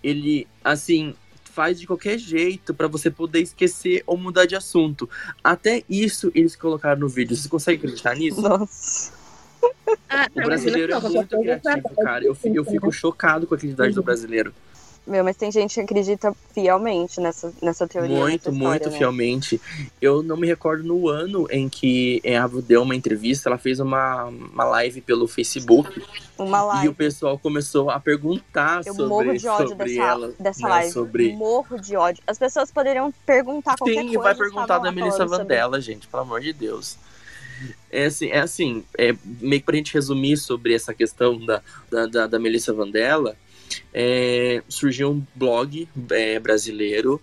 [0.03, 1.15] ele, assim,
[1.57, 5.09] faz de qualquer jeito pra você poder esquecer ou mudar de assunto.
[5.43, 7.35] Até isso eles colocaram no vídeo.
[7.35, 8.41] Você consegue acreditar nisso?
[8.41, 9.11] Nossa.
[10.07, 12.23] Ah, O brasileiro é muito criativo, cara.
[12.23, 14.53] Eu, eu fico chocado com a criatividade do brasileiro.
[15.07, 18.09] Meu, mas tem gente que acredita fielmente nessa, nessa teoria.
[18.17, 18.97] Muito, nessa história, muito né?
[18.97, 19.61] fielmente.
[20.01, 23.79] Eu não me recordo no ano em que a Avo deu uma entrevista, ela fez
[23.79, 26.03] uma, uma live pelo Facebook
[26.37, 26.87] Uma e live.
[26.89, 30.33] o pessoal começou a perguntar Eu sobre, morro de ódio sobre dessa, ela.
[30.37, 30.91] dessa né, live.
[30.91, 32.21] sobre- Morro de ódio.
[32.27, 34.19] As pessoas poderiam perguntar qualquer Sim, coisa.
[34.19, 36.97] vai eles perguntar da Melissa Vandella, gente, pelo amor de Deus.
[37.89, 42.05] É assim, é assim é, meio que pra gente resumir sobre essa questão da, da,
[42.05, 43.35] da, da Melissa Vandella,
[43.93, 47.21] é, surgiu um blog é, brasileiro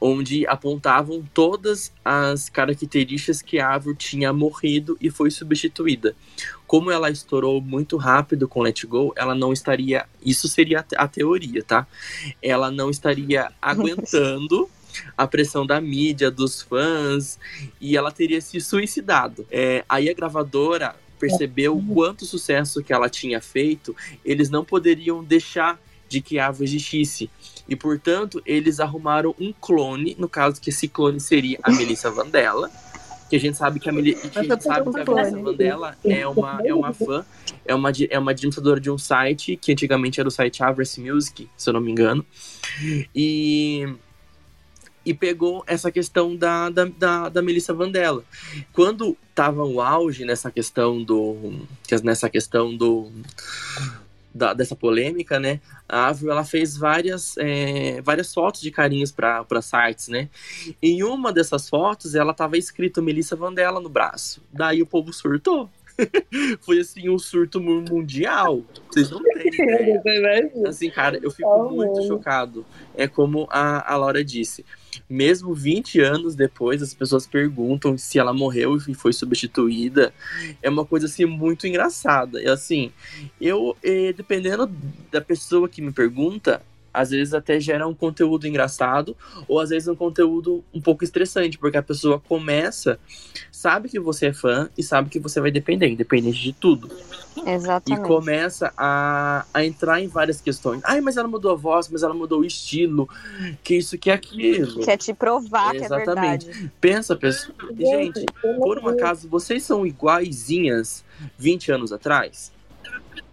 [0.00, 6.16] onde apontavam todas as características que a Avril tinha morrido e foi substituída.
[6.66, 10.06] Como ela estourou muito rápido com Let Go, ela não estaria.
[10.24, 11.86] Isso seria a teoria, tá?
[12.42, 14.70] Ela não estaria aguentando
[15.16, 17.38] a pressão da mídia, dos fãs,
[17.80, 19.46] e ela teria se suicidado.
[19.50, 25.22] É, aí a gravadora percebeu o quanto sucesso que ela tinha feito, eles não poderiam
[25.22, 25.78] deixar
[26.08, 27.30] de que a Ava existisse.
[27.68, 32.68] E, portanto, eles arrumaram um clone, no caso que esse clone seria a Melissa Vandella,
[33.28, 35.96] que a gente sabe que a, Meli que a, gente sabe que a Melissa Vandella
[36.04, 37.24] é uma, é uma fã,
[37.64, 41.48] é uma, é uma administradora de um site, que antigamente era o site Avers Music,
[41.56, 42.26] se eu não me engano.
[43.14, 43.86] E
[45.04, 48.24] e pegou essa questão da, da, da, da Melissa Vandella.
[48.72, 51.66] Quando tava o auge nessa questão do.
[52.02, 53.10] nessa questão do.
[54.32, 55.60] Da, dessa polêmica, né?
[55.88, 60.28] A Avril ela fez várias, é, várias fotos de carinhos para sites, né?
[60.80, 64.40] Em uma dessas fotos, ela tava escrito Melissa Vandella no braço.
[64.52, 65.68] Daí o povo surtou.
[66.60, 68.62] Foi assim um surto mundial.
[68.88, 69.48] Vocês não têm
[69.98, 70.52] ideia.
[70.66, 72.64] Assim, cara, eu fico muito chocado.
[72.94, 74.64] É como a, a Laura disse
[75.08, 80.12] mesmo 20 anos depois, as pessoas perguntam se ela morreu e foi substituída.
[80.62, 82.40] É uma coisa assim muito engraçada.
[82.40, 82.92] E assim,
[83.40, 84.70] eu, eh, dependendo
[85.10, 89.16] da pessoa que me pergunta, às vezes até gera um conteúdo engraçado,
[89.48, 92.98] ou às vezes um conteúdo um pouco estressante, porque a pessoa começa,
[93.50, 96.90] sabe que você é fã e sabe que você vai depender, independente de tudo.
[97.46, 98.04] Exatamente.
[98.04, 100.80] E começa a, a entrar em várias questões.
[100.84, 103.08] Ai, mas ela mudou a voz, mas ela mudou o estilo,
[103.62, 104.84] que isso, que aquilo.
[104.84, 106.44] Quer te provar Exatamente.
[106.46, 106.72] que é verdade.
[106.80, 107.56] Pensa, pessoal.
[107.76, 108.24] Gente,
[108.58, 111.04] por um acaso, vocês são iguaizinhas
[111.38, 112.52] 20 anos atrás?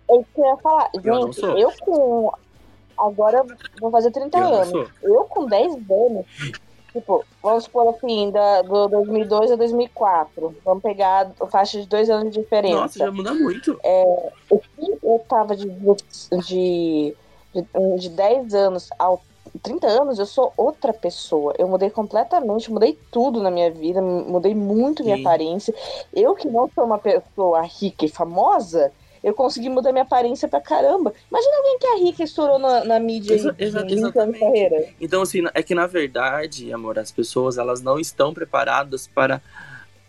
[0.10, 0.90] Eu ia falar.
[0.96, 2.32] Gente, eu, eu com
[2.98, 3.46] Agora
[3.80, 4.90] vou fazer 30 eu anos.
[5.04, 6.26] Eu com 10 anos,
[6.92, 10.56] tipo, vamos supor assim, da, do 2002 a 2004.
[10.66, 12.82] Vamos pegar a faixa de dois anos de diferença.
[12.82, 13.80] Nossa, já muda muito.
[13.84, 17.16] É, o que eu tava de, de,
[17.54, 19.22] de, de 10 anos ao
[19.62, 21.54] 30 anos, eu sou outra pessoa.
[21.58, 25.22] Eu mudei completamente, mudei tudo na minha vida, mudei muito minha Sim.
[25.22, 25.74] aparência.
[26.14, 28.92] Eu que não sou uma pessoa rica e famosa,
[29.24, 31.14] eu consegui mudar minha aparência pra caramba.
[31.30, 34.40] Imagina alguém que é rica e estourou na, na mídia Exa exa exatamente.
[34.40, 34.86] carreira.
[35.00, 39.42] Então, assim, é que na verdade, amor, as pessoas elas não estão preparadas para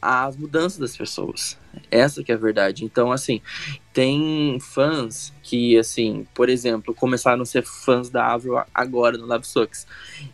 [0.01, 1.59] as mudanças das pessoas.
[1.91, 2.85] Essa que é a verdade.
[2.85, 3.41] Então, assim,
[3.93, 9.47] tem fãs que, assim, por exemplo, começaram a ser fãs da Avril agora no Love
[9.47, 9.87] Sucks.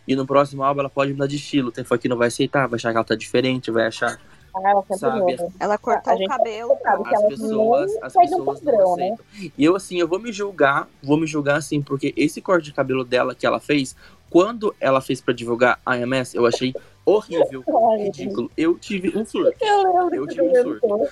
[0.07, 1.71] E no próximo álbum ela pode mudar de estilo.
[1.71, 4.19] Tem fã que não vai aceitar, vai achar que ela tá diferente, vai achar
[4.63, 5.37] ela sabe?
[5.59, 6.77] Ela cortou o cabelo.
[7.05, 9.15] As pessoas, as pessoas padrão, né?
[9.57, 12.73] E eu, assim, eu vou me julgar, vou me julgar, assim, porque esse corte de
[12.73, 13.95] cabelo dela que ela fez,
[14.29, 16.73] quando ela fez pra divulgar a AMS, eu achei
[17.05, 17.63] horrível,
[17.99, 18.51] ridículo.
[18.57, 19.55] Eu tive um surto.
[19.61, 21.09] Eu, eu tive um surto.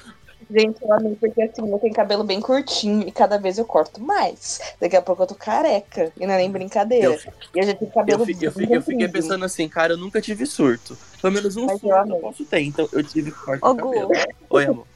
[0.55, 3.99] Gente, eu amei, porque assim, eu tenho cabelo bem curtinho e cada vez eu corto
[3.99, 4.61] mais.
[4.79, 6.11] Daqui a pouco eu tô careca.
[6.15, 7.07] E não é nem brincadeira.
[7.07, 7.19] Eu,
[7.55, 9.97] e eu já tive cabelo eu fiquei, eu, fiquei, eu fiquei pensando assim, cara, eu
[9.97, 10.95] nunca tive surto.
[11.19, 13.81] Pelo menos um mas surto eu, eu posso ter, então eu tive corte Ô, de
[13.81, 14.07] cabelo.
[14.09, 14.13] Gu.
[14.51, 14.87] Oi, amor.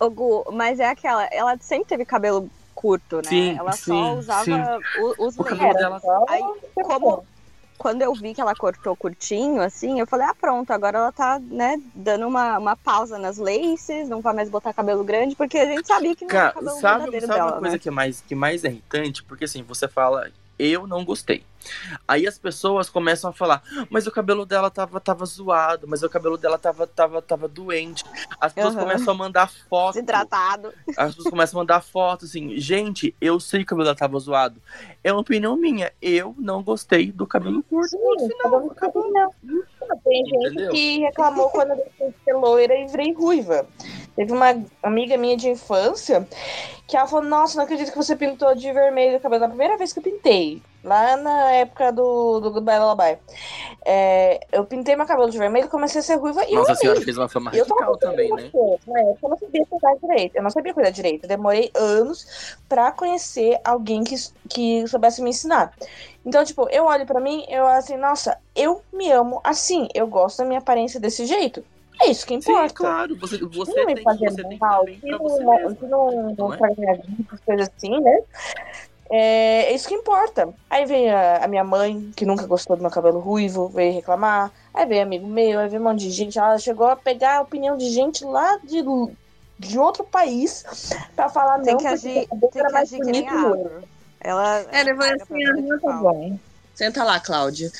[0.00, 3.28] Ô, Gu, mas é aquela, ela sempre teve cabelo curto, né?
[3.28, 5.14] Sim, ela sim, só usava sim.
[5.18, 6.00] os o cabelo dela.
[6.28, 6.42] Aí,
[6.74, 7.24] como,
[7.80, 11.40] quando eu vi que ela cortou curtinho, assim, eu falei, ah, pronto, agora ela tá,
[11.40, 15.64] né, dando uma, uma pausa nas laces, não vai mais botar cabelo grande, porque a
[15.64, 17.78] gente sabia que não Cara, era cabelo sabe, verdadeiro sabe dela, uma coisa né?
[17.78, 19.24] que é mais que mais é irritante?
[19.24, 21.42] Porque assim, você fala, eu não gostei.
[22.06, 26.08] Aí as pessoas começam a falar, mas o cabelo dela tava, tava zoado, mas o
[26.10, 28.04] cabelo dela tava, tava, tava doente.
[28.40, 28.80] As pessoas Uhum.
[28.80, 29.94] começam a mandar foto.
[29.94, 30.72] Desidratado.
[30.96, 34.18] As pessoas começam a mandar foto, assim, gente, eu sei que o cabelo dela tava
[34.18, 34.60] zoado.
[35.02, 35.92] É uma opinião minha.
[36.00, 37.96] Eu não gostei do cabelo curto.
[37.98, 39.30] Ponto final, cabelo não.
[40.04, 40.72] Tem gente Entendeu?
[40.72, 43.66] que reclamou quando eu deixei de ser loira e virei ruiva.
[44.16, 44.46] Teve uma
[44.82, 46.26] amiga minha de infância
[46.86, 49.40] que ela falou: Nossa, não acredito que você pintou de vermelho o cabelo.
[49.42, 53.18] Na primeira vez que eu pintei, lá na época do, do Goodbye Lullaby,
[53.84, 56.44] é, eu pintei meu cabelo de vermelho e comecei a ser ruiva.
[56.44, 58.44] E Nossa eu senhora fez uma fama radical também, né?
[58.46, 58.58] Época
[59.22, 60.36] eu não sabia cuidar direito.
[60.36, 61.24] Eu não sabia cuidar direito.
[61.24, 64.14] Eu demorei anos pra conhecer alguém que,
[64.48, 65.72] que soubesse me ensinar.
[66.24, 69.88] Então, tipo, eu olho pra mim, eu assim, nossa, eu me amo assim.
[69.94, 71.64] Eu gosto da minha aparência desse jeito.
[72.02, 72.74] É isso que Sim, importa.
[72.74, 73.16] claro.
[73.16, 76.58] Você, você, não me tem, fazer você tem que mal, não, não, não não
[77.44, 78.20] coisas assim, né?
[79.10, 80.48] É, é isso que importa.
[80.68, 84.52] Aí vem a, a minha mãe, que nunca gostou do meu cabelo ruivo, veio reclamar.
[84.72, 86.38] Aí veio amigo meu, aí veio um monte de gente.
[86.38, 88.82] Ela chegou a pegar a opinião de gente lá de,
[89.58, 90.64] de outro país
[91.16, 93.56] pra falar Tem não, que agir, tem era que mais agir que nem a.
[94.20, 94.60] Ela.
[94.70, 96.38] É, paga assim, ah, tá bom.
[96.74, 97.70] Senta lá, Cláudia.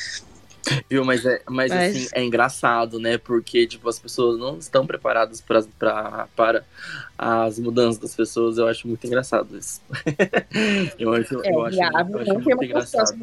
[0.88, 3.16] Viu, mas, é, mas, Mas- assim, é engraçado, né?
[3.18, 6.64] Porque, tipo, as pessoas não estão preparadas pra, pra, para
[7.16, 8.58] as mudanças das pessoas.
[8.58, 9.80] Eu acho muito engraçado isso.
[10.98, 13.18] eu acho, É, eu acho, e a eu acho muito engraçado.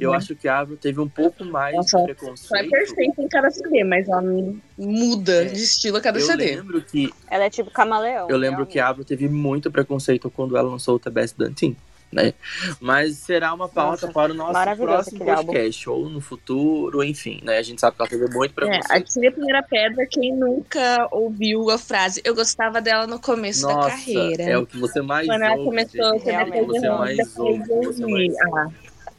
[0.00, 0.16] Eu né?
[0.16, 2.70] acho que a Avril teve um pouco mais Nossa, de Só é preconceito.
[2.70, 5.44] perfeito em cada CD, mas ela não Muda É.
[5.46, 6.56] de estilo a cada Eu CD.
[6.56, 8.28] lembro que Ela é tipo camaleão.
[8.30, 11.76] Eu lembro que a Avril teve muito preconceito quando ela lançou o The Best Dantin,
[12.12, 12.32] né?
[12.80, 15.52] Mas será uma pauta Nossa, para o nosso próximo álbum.
[15.52, 17.58] podcast, ou no futuro, enfim, né?
[17.58, 18.90] A gente sabe que ela teve muito É, preconceito.
[18.92, 22.20] atire a primeira pedra quem Nunca ouviu a frase.
[22.24, 24.42] Eu gostava dela no começo da Nossa, carreira.
[24.42, 26.16] é o que você mais Quando ela ouve, começou gente.
[26.16, 28.34] a ser É o que você depois mais ouve, você eu mais.
[28.54, 28.68] Ah,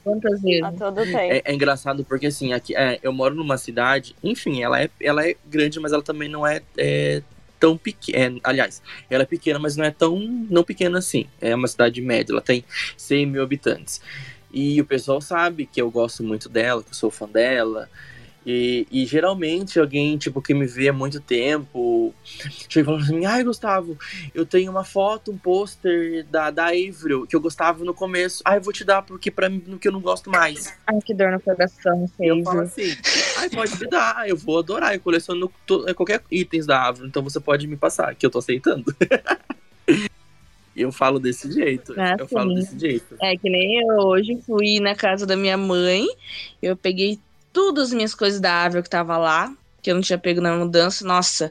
[0.04, 0.64] quantas vezes?
[0.64, 1.18] A todo tempo.
[1.18, 5.28] É, é engraçado porque assim, aqui, é, eu moro numa cidade, enfim, ela é, ela
[5.28, 7.22] é grande, mas ela também não é, é
[7.60, 8.40] tão pequena.
[8.44, 10.20] aliás, ela é pequena, mas não é tão
[10.50, 11.28] não pequena assim.
[11.42, 12.64] É uma cidade média, ela tem
[12.98, 14.02] 100 mil habitantes.
[14.52, 17.90] E o pessoal sabe que eu gosto muito dela, que eu sou fã dela.
[18.46, 23.26] E, e geralmente alguém, tipo, que me vê há muito tempo, chega e fala assim,
[23.26, 23.98] ai Gustavo,
[24.34, 28.42] eu tenho uma foto, um pôster da, da Avril, que eu gostava no começo.
[28.46, 30.74] Ai, vou te dar porque pra mim, no que eu não gosto mais.
[30.88, 32.98] Ai, que dor no coração, E eu falo Seijo.
[33.02, 36.88] assim, ai, pode me dar, eu vou adorar, eu coleciono to- é, qualquer itens da
[36.88, 38.86] Avril, então você pode me passar, que eu tô aceitando.
[40.76, 42.56] Eu falo desse jeito, Ah, eu falo sim.
[42.56, 43.16] desse jeito.
[43.22, 46.06] É que nem eu hoje fui na casa da minha mãe.
[46.62, 47.20] Eu peguei
[47.60, 49.54] todas as minhas coisas da Avril que tava lá.
[49.82, 51.06] Que eu não tinha pego na mudança.
[51.06, 51.50] Nossa,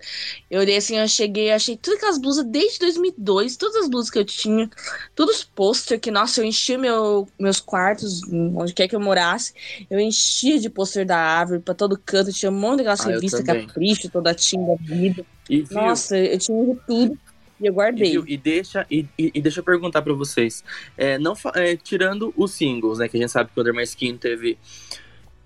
[0.51, 4.19] eu olhei assim, eu cheguei, achei todas aquelas blusas desde 2002, todas as blusas que
[4.19, 4.69] eu tinha,
[5.15, 8.21] todos os pôster que, nossa, eu enchi meu, meus quartos,
[8.55, 9.55] onde quer que eu morasse,
[9.89, 13.15] eu enchia de pôster da árvore pra todo canto, tinha um monte daquelas Ah, eu
[13.15, 13.43] revistas.
[13.47, 15.25] Capricho, toda a Tim da vida.
[15.49, 17.19] E, viu, Nossa, eu tinha tudo
[17.61, 18.11] e eu e, guardei.
[18.13, 20.63] viu, e deixa, e, e- e deixa eu perguntar pra vocês,
[20.99, 23.85] é, não, é, tirando os singles, né, que a gente sabe que o Under My
[23.85, 24.59] Skin teve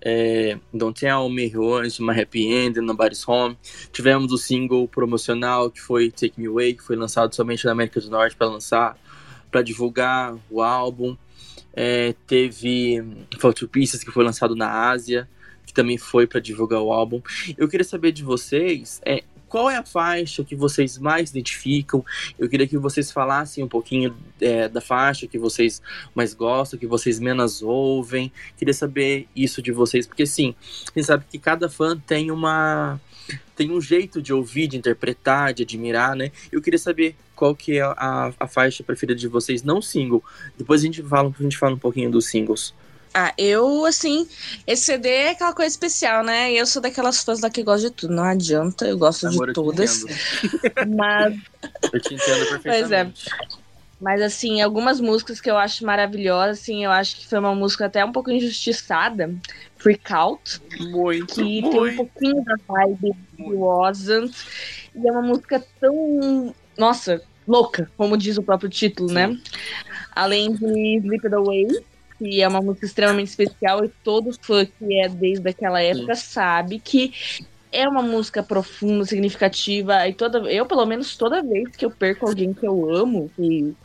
[0.05, 3.57] é, Don't Tell Me, Orange, My Happy End, Nobody's Home.
[3.91, 8.01] Tivemos o single promocional que foi Take Me Away, que foi lançado somente na América
[8.01, 8.97] do Norte para lançar,
[9.49, 11.15] para divulgar o álbum.
[11.73, 13.01] É, teve
[13.39, 15.27] Fall Pieces, que foi lançado na Ásia,
[15.65, 17.21] que também foi para divulgar o álbum.
[17.57, 22.03] Eu queria saber de vocês, é, qual é a faixa que vocês mais identificam?
[22.39, 25.79] Eu queria que vocês falassem um pouquinho é, da faixa que vocês
[26.15, 28.31] mais gostam, que vocês menos ouvem.
[28.57, 30.55] Queria saber isso de vocês, porque sim,
[30.87, 32.99] a gente sabe que cada fã tem uma
[33.55, 36.31] tem um jeito de ouvir, de interpretar, de admirar, né?
[36.51, 40.23] Eu queria saber qual que é a, a faixa preferida de vocês, não single.
[40.57, 42.73] Depois a gente fala, a gente fala um pouquinho dos singles.
[43.13, 44.27] Ah, eu, assim,
[44.65, 46.51] esse CD é aquela coisa especial, né?
[46.51, 48.13] E eu sou daquelas fãs lá que gostam de tudo.
[48.13, 50.03] Não adianta, eu gosto Amor, de eu todas.
[50.95, 51.37] Mas,
[51.91, 52.45] Eu te entendo é.
[52.57, 53.25] perfeitamente.
[54.01, 57.85] mas, assim, algumas músicas que eu acho maravilhosas, assim, eu acho que foi uma música
[57.85, 59.33] até um pouco injustiçada.
[59.77, 61.97] Freak Out, Muito, que tem um muito.
[61.97, 64.33] pouquinho da vibe do Wasn't.
[64.95, 69.15] E é uma música tão, nossa, louca, como diz o próprio título, Sim.
[69.15, 69.37] né?
[70.15, 71.67] Além de Sleep It Away,
[72.23, 76.79] que é uma música extremamente especial e todo fã que é desde aquela época sabe
[76.79, 77.11] que
[77.71, 82.27] é uma música profunda, significativa e toda eu pelo menos toda vez que eu perco
[82.27, 83.75] alguém que eu amo, que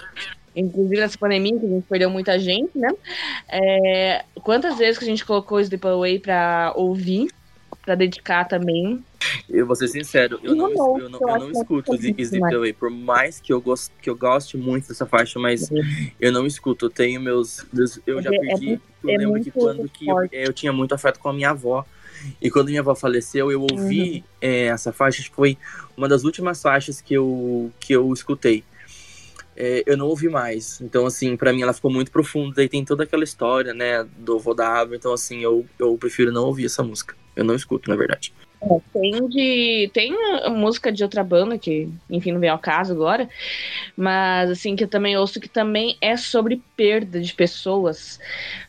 [0.55, 2.91] inclusive nessa pandemia que a gente perdeu muita gente, né?
[3.49, 7.29] É, quantas vezes que a gente colocou Sleep Away pra ouvir,
[7.89, 9.03] pra dedicar também.
[9.49, 12.39] Eu vou ser sincero, eu não, o Note, eu não, eu não é escuto Sleep
[12.39, 12.55] mais.
[12.55, 15.71] Away, por mais que eu, gost, que eu goste muito dessa faixa, mas
[16.21, 16.85] eu não escuto.
[16.87, 17.65] Eu tenho meus.
[18.07, 18.81] eu já É- é perdi.
[19.05, 20.37] eu é lembro que quando que eu, forte.
[20.37, 21.83] eu tinha muito afeto com a minha avó.
[22.43, 25.57] E quando minha avó faleceu, eu ouvi é, essa faixa, acho que foi
[25.97, 28.65] uma das últimas faixas que eu, que eu escutei.
[29.61, 30.81] É, eu não ouvi mais.
[30.81, 32.63] Então, assim, pra mim ela ficou muito profunda.
[32.63, 34.87] E tem toda aquela história, né, do avô da.
[34.93, 37.17] Então, assim, eu, eu prefiro não ouvir essa música.
[37.35, 38.33] Eu não escuto, na verdade.
[38.93, 39.91] Tem de.
[39.93, 40.15] Tem
[40.51, 43.29] música de outra banda, que, enfim, não vem ao caso agora.
[43.97, 48.21] Mas, assim, que eu também ouço que também é sobre perda de pessoas.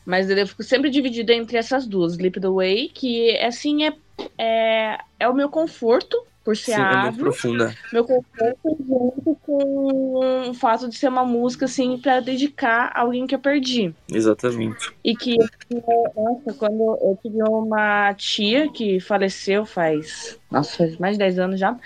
[0.04, 2.14] Mas eu fico sempre dividida entre essas duas.
[2.14, 3.94] Sleep the Way, que, assim, é,
[4.40, 6.18] é, é o meu conforto,
[6.50, 7.76] por ser Sim, é profunda.
[7.94, 13.28] meu conforto junto com o fato de ser uma música, assim, pra dedicar a alguém
[13.28, 13.94] que eu perdi.
[14.12, 14.92] Exatamente.
[15.04, 21.14] E que, eu- nossa, quando eu tive uma tia que faleceu faz, nossa, faz mais
[21.14, 21.78] de 10 anos já,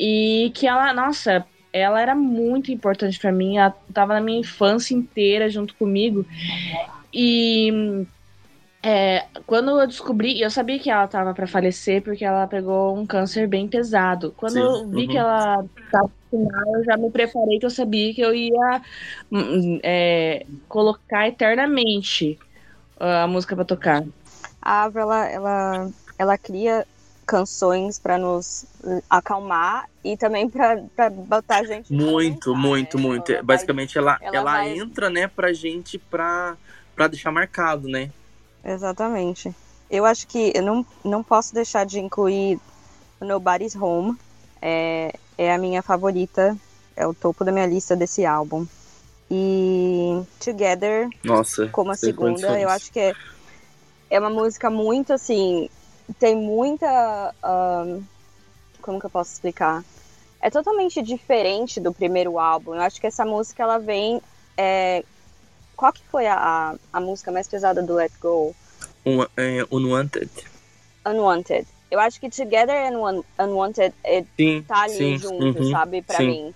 [0.00, 4.94] e que ela, nossa, ela era muito importante pra mim, ela tava na minha infância
[4.96, 6.26] inteira junto comigo,
[7.14, 8.04] e
[8.88, 13.04] é, quando eu descobri, eu sabia que ela tava pra falecer porque ela pegou um
[13.04, 14.32] câncer bem pesado.
[14.36, 15.08] Quando Sim, eu vi uhum.
[15.08, 18.82] que ela tava final eu já me preparei que eu sabia que eu ia
[19.32, 22.38] hum, é, colocar eternamente
[23.00, 24.04] uh, a música pra tocar.
[24.62, 26.86] A Ava, ela, ela, ela cria
[27.26, 28.66] canções pra nos
[29.10, 31.92] acalmar e também pra, pra botar a gente.
[31.92, 33.02] Muito, dançar, muito, né?
[33.02, 33.32] muito.
[33.32, 36.56] Ela vai- Basicamente, ela, ela ela, vai- entra, né, pra gente pra,
[36.94, 38.10] pra deixar marcado, né?
[38.66, 39.54] Exatamente.
[39.88, 42.58] Eu acho que eu não, não posso deixar de incluir
[43.20, 44.18] Nobody's Home.
[44.60, 46.56] É, é a minha favorita.
[46.96, 48.66] É o topo da minha lista desse álbum.
[49.30, 51.68] E Together, Nossa.
[51.68, 52.62] como a segunda, condições.
[52.62, 53.14] eu acho que é,
[54.10, 55.68] é uma música muito assim.
[56.18, 57.34] Tem muita.
[57.42, 58.02] ahn,
[58.80, 59.84] como que eu posso explicar?
[60.40, 62.74] É totalmente diferente do primeiro álbum.
[62.74, 64.20] Eu acho que essa música ela vem.
[64.56, 65.04] é,
[65.76, 68.54] qual que foi a, a, música mais pesada do Let Go?
[69.04, 70.30] Um, é, Unwanted.
[71.04, 71.66] Unwanted.
[71.90, 75.18] Eu acho que Together and Un- Unwanted é, Sim, tá ali sim.
[75.18, 76.02] junto, uhum, sabe?
[76.02, 76.26] Pra sim.
[76.26, 76.54] mim.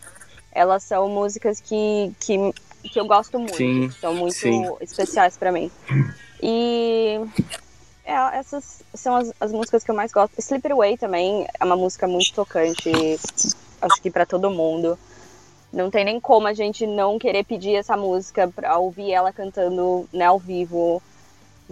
[0.51, 2.37] Elas são músicas que, que,
[2.83, 3.57] que eu gosto muito.
[3.57, 4.65] Sim, são muito sim.
[4.81, 5.71] especiais pra mim.
[6.43, 7.21] E
[8.05, 10.37] é, essas são as, as músicas que eu mais gosto.
[10.39, 12.91] Slippery Away também é uma música muito tocante.
[13.81, 14.99] Acho que pra todo mundo.
[15.73, 20.09] Não tem nem como a gente não querer pedir essa música pra ouvir ela cantando
[20.13, 21.01] né, ao vivo.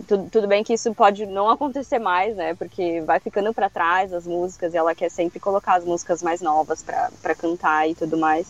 [0.07, 2.55] Tudo, tudo bem que isso pode não acontecer mais, né?
[2.55, 6.41] Porque vai ficando pra trás as músicas e ela quer sempre colocar as músicas mais
[6.41, 8.47] novas pra cantar e tudo mais.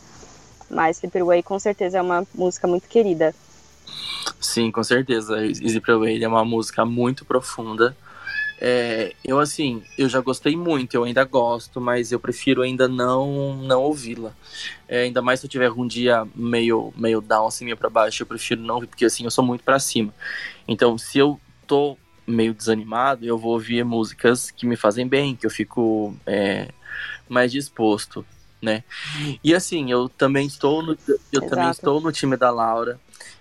[0.71, 3.35] Mas Slippery Away com certeza é uma música muito querida.
[4.39, 5.37] Sim, com certeza.
[5.89, 7.97] Away é uma música muito profunda.
[8.61, 13.57] É, eu, assim, eu já gostei muito, eu ainda gosto, mas eu prefiro ainda não
[13.57, 14.35] não ouvi-la.
[14.89, 18.23] É, ainda mais se eu tiver um dia meio, meio down, assim, meio pra baixo,
[18.23, 20.13] eu prefiro não ouvir, porque assim, eu sou muito pra cima.
[20.67, 21.97] Então, se eu tô
[22.27, 26.69] meio desanimado, eu vou ouvir músicas que me fazem bem, que eu fico é,
[27.29, 28.27] mais disposto,
[28.61, 28.83] né?
[29.43, 30.99] E assim, eu também estou no,
[31.33, 31.79] eu também Exato.
[31.79, 33.01] estou no time da Laura.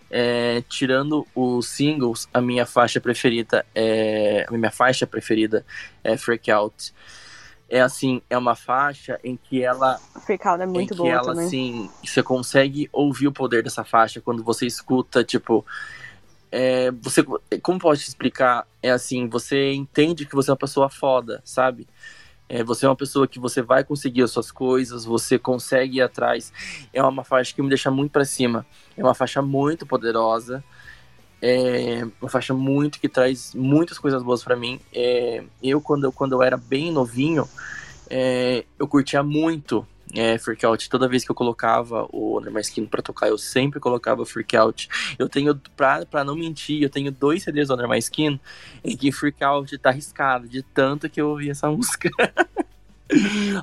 [0.10, 5.66] É, tirando os singles, a minha faixa preferida é a minha faixa preferida
[6.04, 6.94] é Freak Out.
[7.70, 11.46] É assim, é uma faixa em que ela Freak Out é muito boa ela também.
[11.46, 15.66] assim, você consegue ouvir o poder dessa faixa quando você escuta, tipo,
[16.50, 17.26] é, você,
[17.62, 18.66] como pode te explicar?
[18.82, 21.88] É assim, você entende que você é uma pessoa foda, sabe?
[22.50, 26.02] É, você é uma pessoa que você vai conseguir as suas coisas, você consegue ir
[26.02, 26.54] atrás.
[26.94, 28.66] É uma faixa que me deixa muito pra cima.
[28.96, 30.64] É uma faixa muito poderosa.
[31.42, 34.80] É uma faixa muito que traz muitas coisas boas pra mim.
[34.94, 37.48] É, eu, quando, eu, quando eu era bem novinho,
[38.10, 40.90] é, eu curtia muito é, Freak Out.
[40.90, 44.56] Toda vez que eu colocava o Under My Skin pra tocar, eu sempre colocava Freak
[44.56, 44.88] Out.
[45.20, 48.40] Eu tenho, pra, pra não mentir, eu tenho dois CDs do Under My Skin
[48.84, 52.10] em que Freak Out tá arriscado, de tanto que eu ouvi essa música.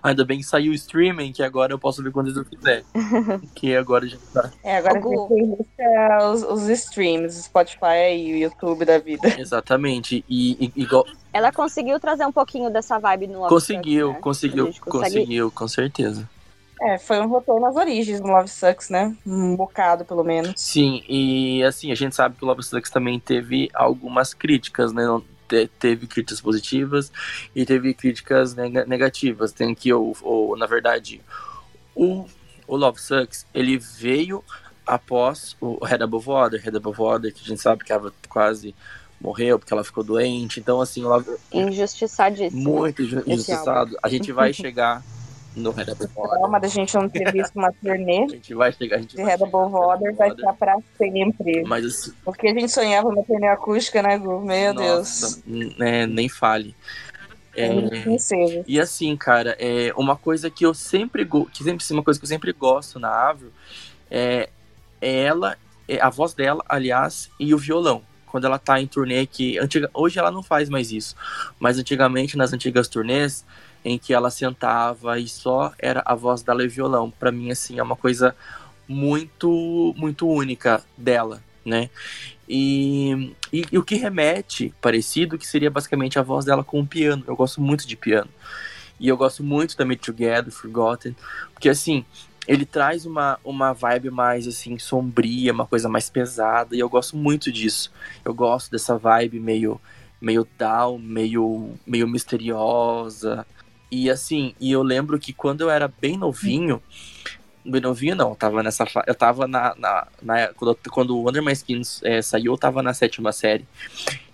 [0.03, 2.83] Ainda bem que saiu o streaming, que agora eu posso ver quando eu quiser.
[3.55, 4.51] que agora já tá.
[4.63, 5.57] É, agora tem
[6.33, 9.29] os, os streams, Spotify e o YouTube da vida.
[9.39, 10.25] Exatamente.
[10.29, 14.19] E, e igual, Ela conseguiu trazer um pouquinho dessa vibe no conseguiu, né?
[14.21, 16.29] conseguiu, consegue- conseguiu, com certeza.
[16.85, 19.16] É, foi um retorno às origens no Love Sucks, né?
[19.26, 20.53] Um bocado, pelo menos.
[20.57, 25.03] Sim, e assim, a gente sabe que o Love Sucks também teve algumas críticas, né?
[25.78, 27.11] Teve críticas positivas
[27.55, 29.53] e teve críticas nega- negativas.
[29.53, 31.22] Tem que, ou, ou, na verdade,
[31.95, 32.26] o,
[32.66, 34.45] o Love Sucks, ele veio
[34.87, 36.61] após o Head Above Water.
[36.62, 38.74] Head Above Water, que a gente sabe que ela quase
[39.20, 40.61] morreu porque ela ficou doente.
[40.61, 42.62] Então, assim, o Love, Injustiçadíssimo.
[42.62, 43.97] muito inju- injustiçado.
[44.03, 45.03] A gente vai chegar
[45.57, 46.41] no Head Above Water.
[46.41, 49.23] Calma da gente não ter visto uma turnê A gente vai chegar, a gente de
[49.23, 51.63] vai Red Bull Head Water, vai estar pra sempre.
[51.65, 54.41] Mas assim, Porque a gente sonhava uma turnê acústica, né, Gu?
[54.41, 55.77] Meu Nossa, Deus.
[55.79, 56.75] né, nem fale.
[57.57, 57.69] É,
[58.01, 58.65] Princesa.
[58.67, 62.29] e assim, cara, é uma coisa que eu sempre que sempre uma coisa que eu
[62.29, 63.53] sempre gosto na Avril
[64.11, 64.49] é,
[65.01, 68.03] é ela, é a voz dela, aliás, e o violão.
[68.27, 71.15] Quando ela tá em turnê que antiga, hoje ela não faz mais isso,
[71.57, 73.45] mas antigamente nas antigas turnês
[73.85, 77.78] em que ela sentava e só era a voz dela e violão, Pra mim assim
[77.78, 78.35] é uma coisa
[78.89, 81.91] muito muito única dela, né?
[82.49, 86.87] E, e, e o que remete parecido, que seria basicamente a voz dela com o
[86.87, 87.24] piano.
[87.26, 88.30] Eu gosto muito de piano.
[89.01, 91.16] E eu gosto muito também de Together, Forgotten,
[91.53, 92.05] porque assim,
[92.47, 97.16] ele traz uma, uma vibe mais assim sombria, uma coisa mais pesada, e eu gosto
[97.16, 97.91] muito disso.
[98.24, 99.80] Eu gosto dessa vibe meio
[100.20, 103.47] meio down, meio meio misteriosa.
[103.95, 106.83] E assim, e eu lembro que quando eu era bem novinho,
[107.65, 111.41] bem novinho não, eu tava nessa eu tava na, na, na quando, quando o Under
[111.41, 113.65] My Skin é, saiu, eu tava na sétima série.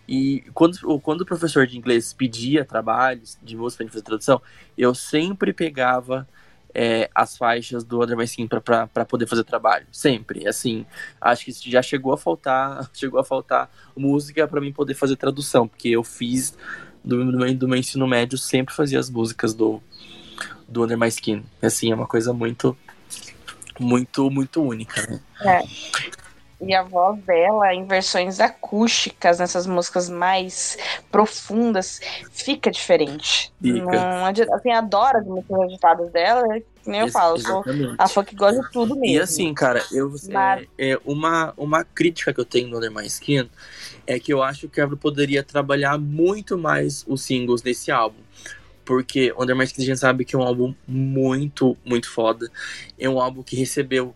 [0.08, 4.40] E quando, quando o professor de inglês pedia trabalhos de música gente fazer tradução,
[4.78, 6.26] eu sempre pegava
[6.74, 9.86] é, as faixas do Under My Skin para poder fazer trabalho.
[9.92, 10.48] Sempre.
[10.48, 10.86] Assim,
[11.20, 15.68] acho que já chegou a faltar, chegou a faltar música para mim poder fazer tradução,
[15.68, 16.56] porque eu fiz
[17.04, 19.82] do, do, meu, do meu ensino médio, sempre fazia as músicas do,
[20.68, 21.44] do Under My Skin.
[21.62, 22.76] Assim, é uma coisa muito,
[23.78, 25.20] muito, muito única, né?
[25.42, 25.62] É.
[26.62, 30.76] E a voz dela, em versões acústicas, nessas músicas mais
[31.10, 33.50] profundas, fica diferente.
[33.62, 33.80] Fica.
[33.80, 37.64] Não adianta, assim, adoro as músicas agitadas dela, que nem eu Ex- falo, sou
[37.96, 39.16] a fã que gosta de tudo mesmo.
[39.16, 42.90] E assim, cara, eu Mas- é, é, uma, uma crítica que eu tenho no Under
[42.94, 43.48] My Skin
[44.10, 48.18] é que eu acho que ela poderia trabalhar muito mais os singles desse álbum.
[48.84, 52.50] Porque Under My Skin a gente sabe que é um álbum muito, muito foda.
[52.98, 54.12] É um álbum que recebeu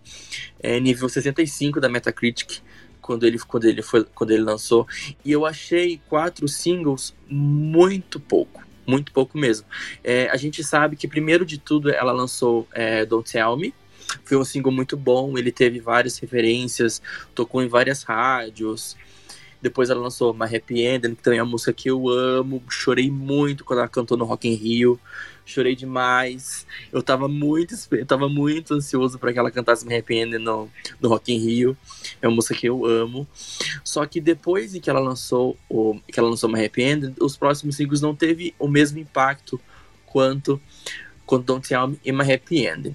[0.59, 2.61] é, nível 65 da Metacritic
[3.01, 4.85] quando ele, quando, ele foi, quando ele lançou.
[5.25, 8.65] E eu achei quatro singles muito pouco.
[8.85, 9.65] Muito pouco mesmo.
[10.03, 13.73] É, a gente sabe que, primeiro de tudo, ela lançou é, Don't Tell Me.
[14.25, 17.01] Foi um single muito bom, ele teve várias referências,
[17.33, 18.97] tocou em várias rádios.
[19.65, 22.62] Depois ela lançou My Happy Ending, que também é uma música que eu amo.
[22.69, 25.01] Chorei muito quando ela cantou no Rock in Rio.
[25.47, 26.67] Chorei demais.
[26.93, 30.69] Eu tava muito, eu tava muito ansioso para que ela cantasse My Happy Ending no,
[31.01, 31.75] no Rock in Rio.
[32.21, 33.27] É uma música que eu amo.
[33.83, 37.35] Só que depois de que ela lançou o que ela lançou My Happy Ending, os
[37.35, 39.59] próximos singles não teve o mesmo impacto
[40.05, 40.61] quanto
[41.27, 42.95] quanto Don't Tell Me e My Happy Ending.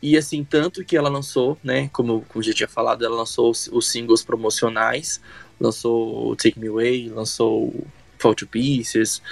[0.00, 3.68] E assim, tanto que ela lançou, né, como, como já tinha falado, ela lançou os,
[3.72, 5.20] os singles promocionais,
[5.64, 7.86] lançou Take Me Away, lançou
[8.18, 9.22] Fall to Pieces.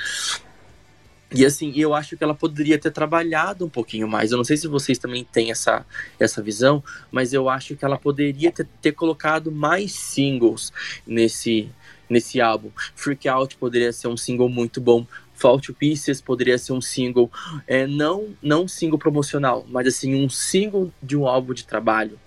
[1.35, 4.30] E assim, eu acho que ela poderia ter trabalhado um pouquinho mais.
[4.30, 5.87] Eu não sei se vocês também têm essa,
[6.20, 10.72] essa visão, mas eu acho que ela poderia ter, ter colocado mais singles
[11.07, 11.70] nesse,
[12.09, 12.70] nesse álbum.
[12.95, 15.07] Freak Out poderia ser um single muito bom.
[15.35, 17.30] Fall to Pieces poderia ser um single,
[17.66, 22.18] é, não, não um single promocional, mas assim, um single de um álbum de trabalho.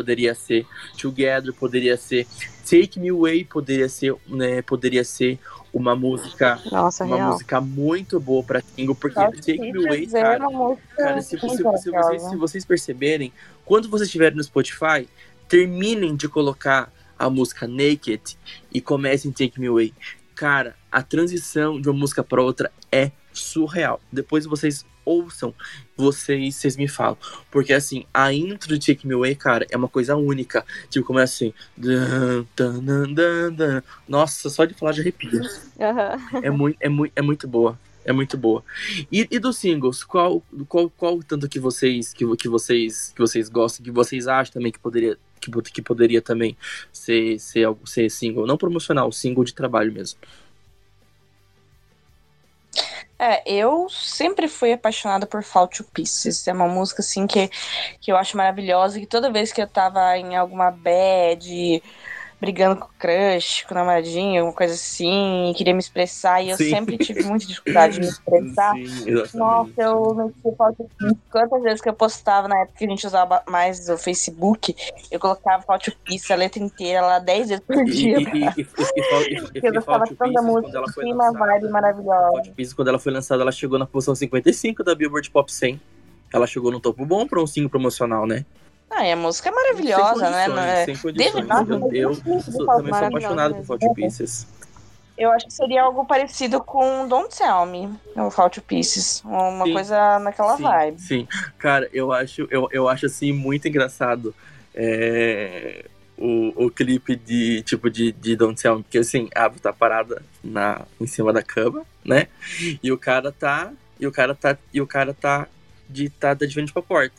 [0.00, 0.66] Poderia ser
[0.98, 2.26] Together, poderia ser
[2.64, 5.38] Take Me Away, poderia ser, né, poderia ser
[5.72, 7.32] uma música, Nossa, uma real.
[7.32, 10.48] música muito boa pra single, porque Só Take Me Away, é cara,
[10.96, 13.30] Cara, se, muito se vocês, se vocês perceberem,
[13.64, 15.06] quando vocês estiverem no Spotify,
[15.48, 18.38] terminem de colocar a música Naked
[18.72, 19.92] e comecem Take Me Away.
[20.34, 24.00] Cara, a transição de uma música para outra é surreal.
[24.10, 25.54] Depois vocês ouçam,
[25.96, 27.16] vocês, vocês me falam.
[27.50, 30.64] Porque assim, a intro de Take Me Away, cara, é uma coisa única.
[30.88, 31.54] Tipo, começa assim.
[31.76, 33.82] dan, dan, dan, dan, dan.
[34.08, 35.40] Nossa, só de falar já arrepia.
[35.80, 36.40] Aham.
[36.42, 37.78] É muito, é muito, é muito boa.
[38.04, 38.64] É muito boa.
[39.12, 43.48] E, e dos singles, qual, qual, qual tanto que vocês que, que vocês que vocês
[43.48, 46.56] gostam, que vocês acham também que poderia que, que poderia também
[46.92, 50.18] ser ser ser single, não promocional, single de trabalho mesmo.
[53.22, 56.48] É, eu sempre fui apaixonada por Fall to Pieces.
[56.48, 57.50] É uma música assim que,
[58.00, 58.98] que eu acho maravilhosa.
[58.98, 61.82] Que toda vez que eu tava em alguma bad,
[62.40, 66.50] brigando com o crush, com o namoradinho, alguma coisa assim, e queria me expressar, e
[66.50, 66.70] eu Sim.
[66.70, 68.74] sempre tive muita dificuldade de me expressar.
[68.74, 69.38] Sim.
[69.38, 71.18] Nossa, eu meti Fall to Pieces.
[71.30, 74.74] Quantas vezes que eu postava na época que a gente usava mais o Facebook,
[75.10, 78.18] eu colocava Fall to Pieces, a letra inteira lá 10 vezes por E, dia.
[78.18, 81.32] e, e, e, e, e, e, Porque eu e gostava tanto da música, tinha uma
[81.32, 82.30] vibe maravilhosa.
[82.30, 85.52] Fall to Pieces, quando ela foi lançada, ela chegou na posição 55 da Billboard Pop
[85.52, 85.78] 100.
[86.32, 88.46] Ela chegou no topo bom para um single promocional, né?
[88.90, 90.44] Ah, e a música é maravilhosa, sem né?
[90.44, 91.46] condições, Não é- Sem condições.
[91.46, 94.46] Deve- Eu, eu sou- também sou apaixonado por to Pieces.
[95.16, 99.22] Eu acho que seria algo parecido com Don't Tell Me, o Fall to Pieces.
[99.24, 99.72] Uma Sim.
[99.74, 101.00] coisa naquela sim, vibe.
[101.00, 101.28] Sim,
[101.58, 104.34] cara, eu acho, eu, eu acho assim muito engraçado
[104.74, 105.84] é,
[106.16, 109.72] o, o clipe de tipo de, de Don't Tell Me, porque assim, a Ava tá
[109.72, 112.26] parada na, em cima da cama, né?
[112.82, 113.72] E o cara tá.
[114.00, 114.56] E o cara tá.
[114.72, 115.46] E o cara tá
[115.88, 117.16] de, tá de frente pra porta.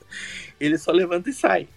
[0.61, 1.67] Ele só levanta e sai.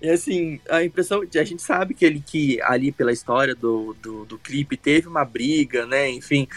[0.00, 4.24] E assim, a impressão a gente sabe que ele que ali pela história do, do,
[4.24, 6.10] do clipe teve uma briga, né?
[6.10, 6.48] Enfim.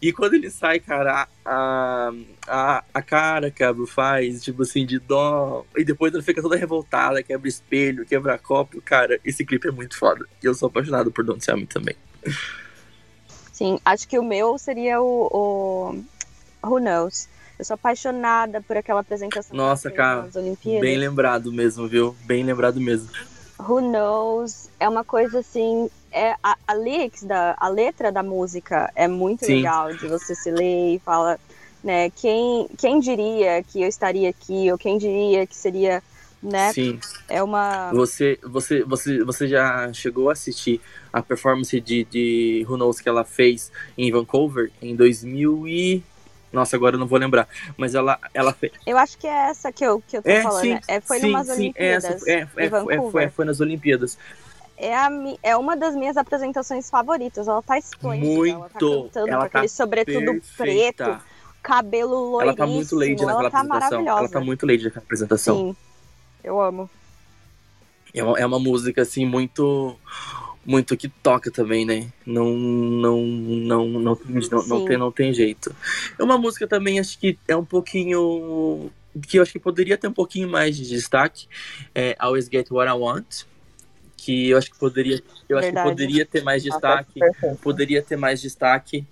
[0.00, 2.12] E quando ele sai, cara, a,
[2.46, 5.64] a, a cara que a Bru faz, tipo assim, de dó.
[5.76, 8.80] E depois ela fica toda revoltada, quebra espelho, quebra copo.
[8.80, 10.24] Cara, esse clipe é muito foda.
[10.42, 11.96] E eu sou apaixonado por Don't Tell Me também.
[13.52, 15.28] Sim, acho que o meu seria o,
[16.62, 17.28] o Who Knows.
[17.58, 20.28] Eu sou apaixonada por aquela apresentação Nossa, cara.
[20.64, 22.16] Bem lembrado mesmo, viu?
[22.24, 23.08] Bem lembrado mesmo.
[23.58, 25.88] Who Knows é uma coisa assim.
[26.10, 29.56] É, a, a lyrics da, a letra da música é muito Sim.
[29.56, 31.38] legal de você se ler e fala,
[31.82, 32.10] né?
[32.10, 36.02] Quem, quem diria que eu estaria aqui, ou quem diria que seria,
[36.42, 36.72] né?
[36.72, 36.98] Sim.
[37.28, 37.92] É uma.
[37.92, 40.80] Você, você, você, você já chegou a assistir
[41.12, 46.02] a performance de, de Who Knows que ela fez em Vancouver em 2000 e
[46.52, 47.48] Nossa, agora eu não vou lembrar.
[47.76, 48.72] Mas ela, ela fez.
[48.86, 50.60] Eu acho que é essa que eu, que eu tô É, falando.
[50.60, 52.04] sim, é, foi sim, numas sim, Olimpíadas.
[52.04, 54.18] essa, é, é, é, foi, foi, nas Olimpíadas.
[54.76, 55.08] É, a,
[55.42, 57.48] é uma das minhas apresentações favoritas.
[57.48, 58.50] Ela tá esplêndida.
[58.50, 59.02] Ela tá Muito.
[59.04, 61.04] cantando Ela com aquele tá sobretudo Perfeita.
[61.04, 61.24] preto,
[61.62, 62.42] cabelo loiríssimo.
[62.42, 63.68] Ela tá muito lady naquela Ela tá apresentação.
[63.68, 64.18] maravilhosa.
[64.20, 65.56] Ela tá muito lady naquela apresentação.
[65.56, 65.76] Sim,
[66.44, 66.90] eu amo.
[68.14, 69.96] É uma, é uma música, assim, muito.
[70.64, 72.12] Muito que toca também, né?
[72.24, 75.74] Não, não, não, não, não, não, tem, não tem jeito.
[76.16, 78.90] É uma música também, acho que é um pouquinho.
[79.28, 81.48] Que eu acho que poderia ter um pouquinho mais de destaque.
[81.94, 83.42] É Always Get What I Want.
[84.16, 85.20] Que eu acho que poderia.
[85.48, 87.18] Eu acho que poderia ter mais destaque.
[87.18, 87.58] Perfeito.
[87.60, 89.04] poderia ter mais destaque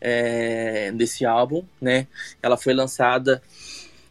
[0.00, 2.08] é, desse álbum, né?
[2.42, 3.40] Ela foi lançada,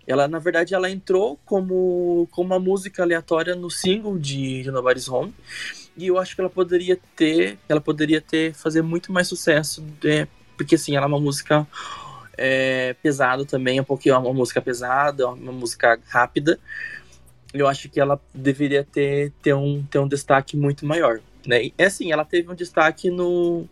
[0.08, 5.10] ela na verdade ela entrou como como uma música aleatória no single de, de Nobody's
[5.10, 5.34] Home
[5.98, 10.28] e eu acho que ela poderia ter, ela poderia ter fazer muito mais sucesso, é,
[10.58, 11.68] porque assim ela é uma música
[12.38, 16.60] é, pesada também, um pouquinho uma música pesada, uma música rápida.
[17.54, 21.22] Eu acho que ela deveria ter, ter, um, ter um destaque muito maior.
[21.48, 21.72] Né?
[21.78, 23.66] E assim, ela teve um destaque no,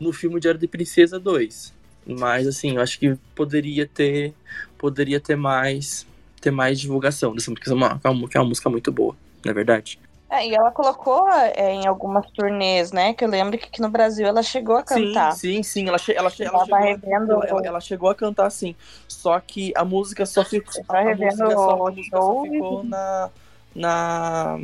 [0.00, 1.72] no filme Diário de Princesa 2.
[2.06, 4.34] Mas assim, eu acho que poderia ter
[4.76, 6.06] poderia ter mais
[6.40, 9.14] ter mais divulgação dessa música, que é uma, é é uma música muito boa,
[9.44, 10.00] não é verdade?
[10.30, 13.12] É, e ela colocou é, em algumas turnês, né?
[13.12, 15.32] Que eu lembro que aqui no Brasil ela chegou a cantar.
[15.32, 17.80] Sim, sim, sim, ela, che ela, che ela, Tava chegou, a- revendo ela, ela- ela
[17.80, 18.76] chegou a cantar sim.
[19.08, 23.30] Só que a música só ficou a música só, a música só ficou na,
[23.74, 24.56] na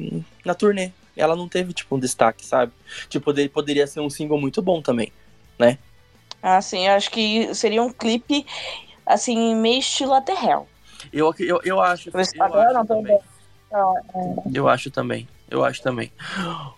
[0.44, 0.92] na turnê.
[1.16, 2.72] Ela não teve tipo um destaque, sabe?
[3.08, 5.12] Tipo, poder, poderia ser um single muito bom também.
[6.42, 8.46] Ah, sim, eu acho que seria um clipe,
[9.04, 10.68] assim, meio estilo Aterrel.
[11.12, 12.10] Eu, eu, eu acho.
[12.10, 13.18] Eu agora acho não também.
[13.66, 13.94] Então,
[14.52, 15.26] Eu acho também.
[15.50, 16.12] Eu acho também.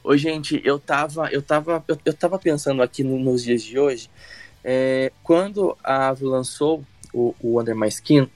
[0.05, 3.79] Ô, gente, eu tava, eu tava, eu, eu tava pensando aqui no- nos dias de
[3.79, 4.11] hoje.
[4.65, 8.29] é, quando a Avril lançou o, o Under My Skin,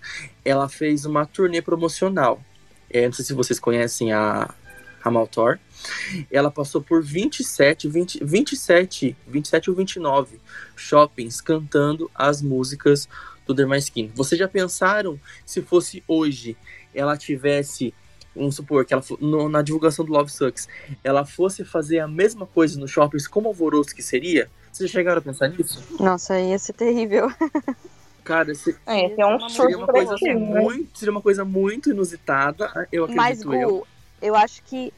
[0.44, 2.40] ela fez uma turnê promocional.
[2.88, 4.54] É, não sei se vocês conhecem a,
[5.04, 5.58] a Maltor.
[6.30, 10.40] Ela passou por 27, 20, 27, 27 ou 29
[10.76, 13.08] shoppings cantando as músicas
[13.44, 14.10] do Under My Skin.
[14.14, 16.56] Vocês já pensaram se fosse hoje
[16.94, 17.92] ela tivesse
[18.34, 20.68] vamos supor que ela no- na divulgação do Love Sucks,
[21.04, 24.50] ela fosse fazer a mesma coisa nos shoppings, como alvoroço que seria?
[24.72, 25.82] Vocês já chegaram a pensar nisso?
[26.00, 27.28] Nossa, ia ser terrível.
[28.24, 30.60] Cara, se- é, tem um Seria uma coisa coletivo, né?
[30.60, 33.68] muito, seria uma coisa muito inusitada, eu Mas, acredito eu.
[33.80, 33.86] Gu,
[34.22, 34.92] eu acho que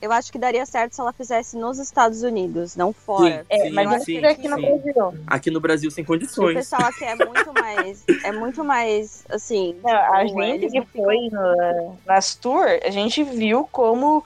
[0.00, 3.44] eu acho que daria certo se ela fizesse nos Estados Unidos, não fora.
[3.48, 4.62] É, Sim, mas sim, eu sim, aqui no sim.
[4.62, 5.14] Brasil.
[5.26, 6.54] Aqui no Brasil sem O condições.
[6.54, 9.76] pessoal aqui é muito mais, é muito mais assim.
[9.82, 14.24] Não, a gente que foi no- nas tour, a gente viu como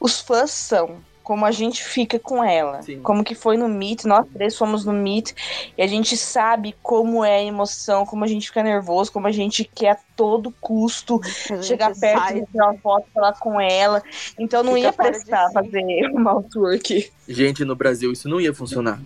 [0.00, 2.82] os fãs são, como a gente fica com ela.
[2.82, 3.00] Sim.
[3.00, 5.32] Como que foi no Meet, nós três fomos no Meet,
[5.76, 9.32] e a gente sabe como é a emoção, como a gente fica nervoso, como a
[9.32, 13.60] gente quer a todo custo a gente chegar perto, sai- tirar uma foto, falar com
[13.60, 14.02] ela.
[14.38, 17.10] Então não Fica ia prestar fazer uma tour aqui.
[17.28, 19.00] Gente, no Brasil isso não ia funcionar.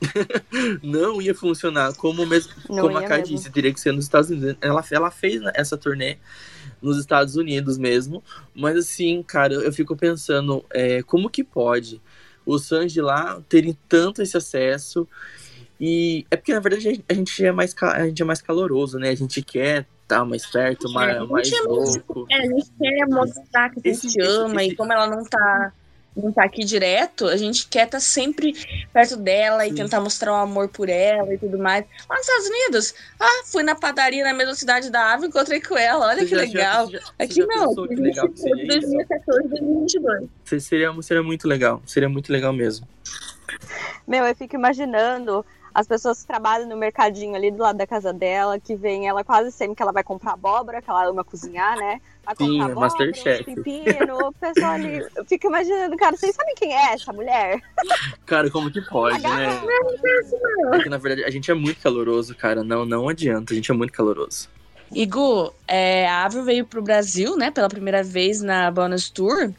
[0.82, 1.94] não ia funcionar.
[1.96, 4.56] Como, mesmo, Não como a Kai disse, teria que ser nos Estados Unidos.
[4.60, 6.16] Ela, ela fez essa turnê
[6.82, 8.22] nos Estados Unidos mesmo.
[8.54, 12.00] Mas assim, cara, eu fico pensando, é, como que pode
[12.44, 15.06] os fãs de lá terem tanto esse acesso?
[15.80, 19.10] E é porque, na verdade, a gente- é mais, a gente é mais caloroso, né?
[19.10, 22.26] A gente quer estar mais perto, mais, a gente mais é louco.
[22.30, 25.22] É, a gente quer mostrar que a gente esse- ama esse- e como ela não
[25.24, 25.72] tá,
[26.16, 28.54] não tá aqui direto, a gente quer estar sempre
[28.92, 29.76] perto dela e Sim.
[29.76, 31.84] tentar mostrar o amor por ela e tudo mais.
[32.08, 35.76] Lá nos Estados Unidos, ah, fui na padaria na mesma cidade da Ave, encontrei com
[35.76, 36.90] ela, olha Você que já- legal.
[36.90, 38.78] já- você Aqui já não, pensou aqui que a legal gente que foi seria de
[38.78, 38.86] isso?
[38.86, 40.28] 2014, 2022.
[40.44, 41.82] Se- Seria, seria muito legal.
[41.86, 42.88] Seria muito legal mesmo.
[44.06, 45.44] Meu, eu fico imaginando
[45.76, 49.22] as pessoas que trabalham no mercadinho ali do lado da casa dela, que vem ela
[49.22, 52.00] quase sempre que ela vai comprar abóbora, que ela ama cozinhar, né?
[52.24, 53.12] Vai Sim, comprar é abóbora,
[53.44, 55.06] pepino, o pessoal ali.
[55.14, 57.60] Eu fico imaginando, cara, vocês sabem quem é essa mulher?
[58.24, 59.60] Cara, como que pode, né?
[60.72, 62.64] É que, na verdade, a gente é muito caloroso, cara.
[62.64, 63.52] Não, não adianta.
[63.52, 64.48] A gente é muito caloroso.
[64.94, 69.52] Igu, é, a Avril veio pro Brasil, né, pela primeira vez na Bonus Tour.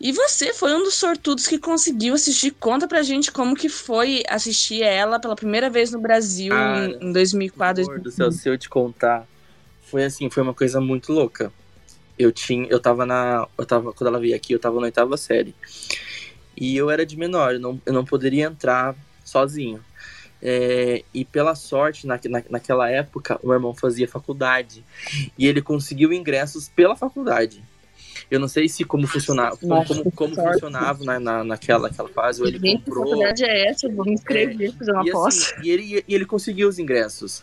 [0.00, 2.50] E você foi um dos sortudos que conseguiu assistir.
[2.52, 7.08] Conta pra gente como que foi assistir ela pela primeira vez no Brasil Cara, em,
[7.08, 9.26] em 2004, Amor do céu, se eu te contar,
[9.82, 11.52] foi assim, foi uma coisa muito louca.
[12.18, 15.16] Eu tinha, eu tava na, eu tava quando ela veio aqui, eu tava na oitava
[15.16, 15.54] série.
[16.56, 19.84] E eu era de menor, eu não, eu não poderia entrar sozinho.
[20.42, 24.84] É, e pela sorte, na, na, naquela época, o meu irmão fazia faculdade.
[25.38, 27.62] E ele conseguiu ingressos pela faculdade.
[28.30, 32.08] Eu não sei se como funcionava, como, como, como que funcionava na, na, naquela, naquela
[32.08, 33.06] fase, ou ele Gente, que comprou.
[33.06, 33.86] faculdade é essa?
[33.86, 35.36] Eu vou me inscrever, fazer uma E, pós.
[35.52, 37.42] assim, e, ele, e ele conseguiu os ingressos.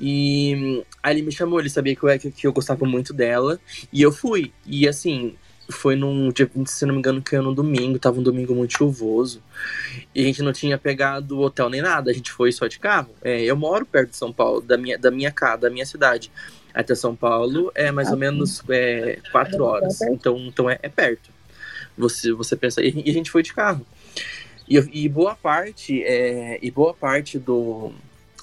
[0.00, 3.60] E aí ele me chamou, ele sabia que eu, que eu gostava muito dela.
[3.92, 4.52] E eu fui.
[4.66, 5.36] E assim,
[5.68, 8.76] foi num dia, se não me engano, que era no domingo, tava um domingo muito
[8.76, 9.42] chuvoso.
[10.14, 13.10] E a gente não tinha pegado hotel nem nada, a gente foi só de carro.
[13.22, 16.30] É, eu moro perto de São Paulo, da minha, da minha casa, da minha cidade.
[16.72, 20.00] Até São Paulo é mais ou menos é, quatro horas.
[20.02, 21.30] Então, então é, é perto.
[21.96, 22.82] Você, você pensa.
[22.82, 23.86] E a gente foi de carro.
[24.68, 27.92] E, e boa parte, é, e boa parte do.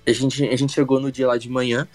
[0.07, 1.87] A gente, a gente chegou no dia lá de manhã.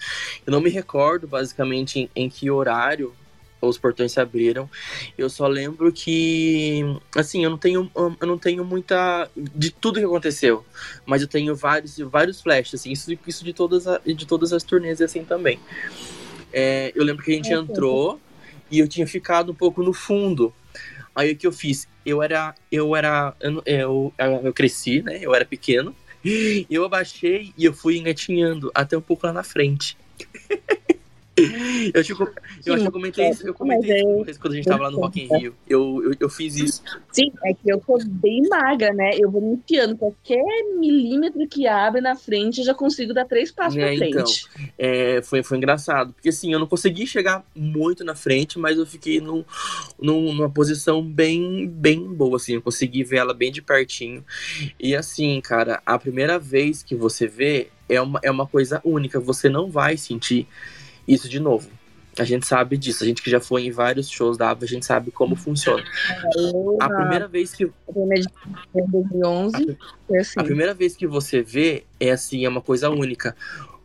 [0.45, 3.13] Eu não me recordo basicamente em, em que horário
[3.61, 4.69] os portões se abriram.
[5.17, 6.83] Eu só lembro que,
[7.15, 10.65] assim, eu não tenho, eu não tenho muita de tudo que aconteceu,
[11.05, 14.63] mas eu tenho vários, vários flashes, assim, isso, isso de todas, a, de todas as
[14.63, 15.59] turnês assim também.
[16.51, 18.19] É, eu lembro que a gente entrou
[18.69, 20.53] e eu tinha ficado um pouco no fundo.
[21.15, 21.87] Aí o que eu fiz?
[22.05, 25.19] Eu era, eu era, eu, eu, eu cresci, né?
[25.21, 25.95] Eu era pequeno.
[26.69, 29.97] Eu abaixei e eu fui engatinhando até um pouco lá na frente.
[31.93, 32.23] Eu, tipo,
[32.65, 34.99] eu acho que eu comentei isso, eu comentei isso quando a gente tava lá no
[34.99, 35.55] Rock in Rio.
[35.69, 36.83] Eu, eu, eu fiz isso.
[37.11, 39.11] Sim, é que eu tô bem magra, né?
[39.17, 39.95] Eu vou me enfiando.
[39.95, 40.43] Qualquer
[40.77, 44.47] milímetro que abre na frente, eu já consigo dar três passos é, pra então, frente.
[44.55, 46.13] Então, é, foi, foi engraçado.
[46.13, 49.45] Porque assim, eu não consegui chegar muito na frente, mas eu fiquei num,
[49.99, 52.55] num, numa posição bem, bem boa, assim.
[52.55, 54.25] Eu consegui ver ela bem de pertinho.
[54.79, 59.19] E assim, cara, a primeira vez que você vê é uma, é uma coisa única.
[59.19, 60.47] Você não vai sentir
[61.07, 61.69] isso de novo.
[62.19, 63.03] A gente sabe disso.
[63.03, 65.83] A gente que já foi em vários shows da ABBA, a gente sabe como funciona.
[66.79, 67.69] A primeira vez que.
[67.93, 69.77] 2011.
[70.37, 73.35] A, a primeira vez que você vê é assim, é uma coisa única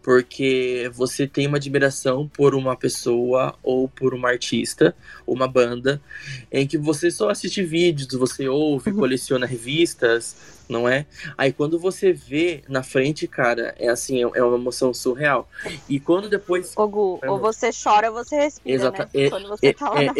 [0.03, 4.95] porque você tem uma admiração por uma pessoa ou por uma artista,
[5.27, 6.03] uma banda,
[6.51, 11.07] em que você só assiste vídeos, você ouve, coleciona revistas, não é?
[11.37, 15.49] Aí quando você vê na frente, cara, é assim, é, é uma emoção surreal.
[15.89, 16.73] E quando depois.
[16.77, 19.05] Ô, Gu, ou você chora ou você respira, Exata...
[19.05, 19.11] né?
[19.15, 20.13] É, quando você é, tá lá é,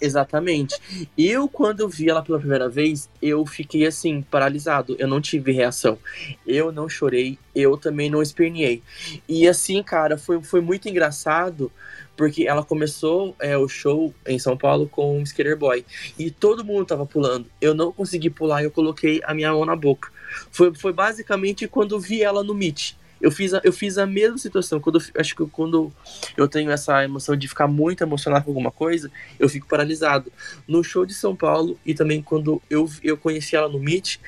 [0.00, 0.76] exatamente.
[1.16, 4.94] Eu, quando vi ela pela primeira vez, eu fiquei assim, paralisado.
[4.98, 5.98] Eu não tive reação.
[6.46, 8.82] Eu não chorei, eu também não esperneei.
[9.28, 11.72] E assim, cara, foi, foi muito engraçado
[12.16, 15.84] porque ela começou é, o show em São Paulo com o Skater Boy
[16.18, 17.46] e todo mundo tava pulando.
[17.60, 20.10] Eu não consegui pular e eu coloquei a minha mão na boca.
[20.50, 22.94] Foi, foi basicamente quando vi ela no Meet.
[23.20, 24.78] Eu fiz, a, eu fiz a mesma situação.
[24.78, 25.90] Quando, acho que quando
[26.36, 30.30] eu tenho essa emoção de ficar muito emocionado com alguma coisa, eu fico paralisado.
[30.68, 34.18] No show de São Paulo e também quando eu, eu conheci ela no Meet,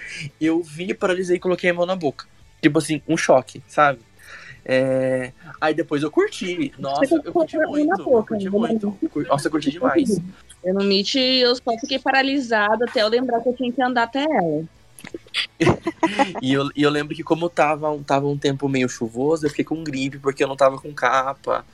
[0.41, 2.27] eu vi, paralisei e coloquei a mão na boca.
[2.63, 4.01] Tipo assim, um choque, sabe?
[4.69, 5.33] É...
[5.61, 6.73] Aí depois eu curti.
[6.77, 8.01] Nossa, eu curti muito.
[8.01, 8.99] eu curti muito.
[9.29, 10.21] Nossa, eu curti demais.
[10.65, 14.03] Eu no Meet, eu só fiquei paralisada até eu lembrar que eu tinha que andar
[14.03, 14.65] até ela.
[16.43, 19.65] e, eu, e eu lembro que como tava, tava um tempo meio chuvoso, eu fiquei
[19.65, 21.65] com gripe porque eu não tava com capa.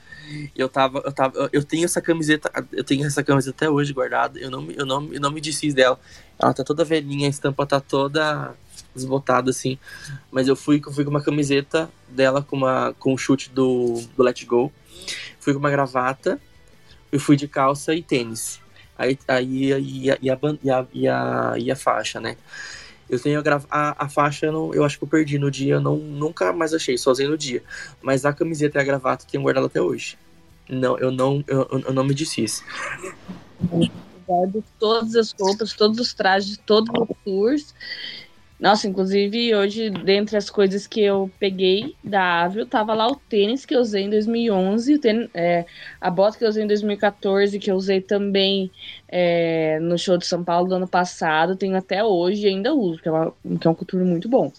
[0.55, 4.37] Eu tava, eu tava, eu tenho essa camiseta, eu tenho essa camiseta até hoje guardada.
[4.37, 5.99] Eu não, eu não, eu não me desfiz dela.
[6.37, 8.53] Ela tá toda velhinha, a estampa tá toda
[8.93, 9.77] desbotada assim.
[10.31, 14.01] Mas eu fui, eu fui com uma camiseta dela com uma com um chute do,
[14.15, 14.71] do Let Go.
[15.39, 16.39] Fui com uma gravata,
[17.11, 18.61] eu fui de calça e tênis.
[18.97, 22.37] Aí, aí e, a, e, a, e, a, e, a, e a faixa, né?
[23.09, 25.75] Eu tenho a, a, a faixa, eu, não, eu acho que eu perdi no dia,
[25.75, 27.61] eu não, nunca mais achei, sozinho no dia.
[28.01, 30.17] Mas a camiseta e a gravata eu tenho guardado até hoje.
[30.69, 32.63] Não, eu não, eu, eu não me desfiz.
[34.25, 37.75] Guardo todas as roupas, todos os trajes, todos os tours.
[38.63, 43.65] Nossa, inclusive hoje, dentre as coisas que eu peguei da Avio, tava lá o tênis
[43.65, 45.65] que eu usei em 2011, tênis, é,
[45.99, 48.71] a bota que eu usei em 2014, que eu usei também
[49.09, 53.01] é, no show de São Paulo do ano passado, tenho até hoje e ainda uso,
[53.01, 54.49] que é, uma, que é um couture muito bom.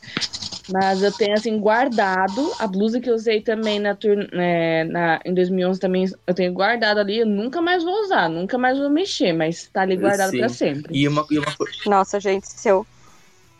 [0.70, 3.96] Mas eu tenho, assim, guardado a blusa que eu usei também na,
[4.32, 8.58] é, na, em 2011 também, eu tenho guardado ali, eu nunca mais vou usar, nunca
[8.58, 10.94] mais vou mexer, mas tá ali guardado para sempre.
[10.94, 11.46] E uma, e uma...
[11.86, 12.86] Nossa, gente, se eu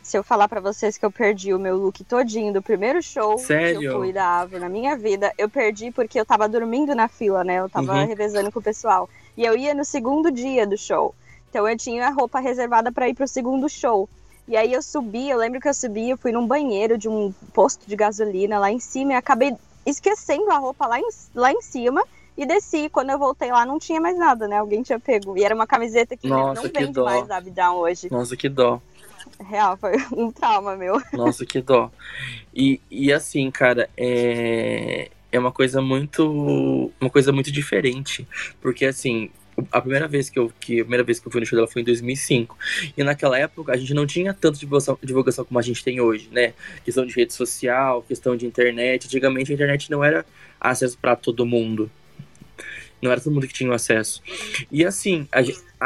[0.05, 3.39] se eu falar para vocês que eu perdi o meu look todinho do primeiro show
[3.39, 3.81] Sério?
[3.81, 7.09] que eu fui da Ave na minha vida, eu perdi porque eu tava dormindo na
[7.09, 7.59] fila, né?
[7.59, 8.07] Eu tava uhum.
[8.07, 9.09] revezando com o pessoal.
[9.35, 11.15] E eu ia no segundo dia do show.
[11.49, 14.07] Então eu tinha a roupa reservada para ir pro segundo show.
[14.47, 17.33] E aí eu subi, eu lembro que eu subi, eu fui num banheiro de um
[17.55, 21.63] posto de gasolina lá em cima e acabei esquecendo a roupa lá em, lá em
[21.63, 22.05] cima
[22.37, 22.91] e desci.
[22.91, 24.59] Quando eu voltei lá, não tinha mais nada, né?
[24.59, 25.35] Alguém tinha pego.
[25.39, 28.09] E era uma camiseta que Nossa, não vende mais da Abdown hoje.
[28.11, 28.83] Nossa, que dó.
[29.41, 31.01] Real, foi um trauma meu.
[31.13, 31.91] Nossa, que dó.
[32.55, 36.93] E, e assim, cara, é, é uma coisa muito.
[37.01, 38.27] Uma coisa muito diferente.
[38.61, 39.31] Porque assim,
[39.71, 41.69] a primeira vez que eu, que, a primeira vez que eu fui no show dela
[41.69, 42.57] foi em 2005.
[42.97, 46.29] E naquela época a gente não tinha tanta divulgação, divulgação como a gente tem hoje,
[46.31, 46.55] né?
[46.85, 49.07] Questão de rede social, questão de internet.
[49.07, 50.25] Antigamente a internet não era
[50.61, 51.91] acesso para todo mundo.
[53.05, 54.23] Não era todo mundo que tinha acesso.
[54.73, 55.41] E assim, a,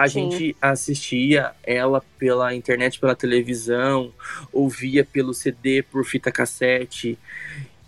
[0.04, 4.12] a gente assistia ela pela internet, pela televisão,
[4.52, 7.18] ouvia pelo CD, por fita cassete.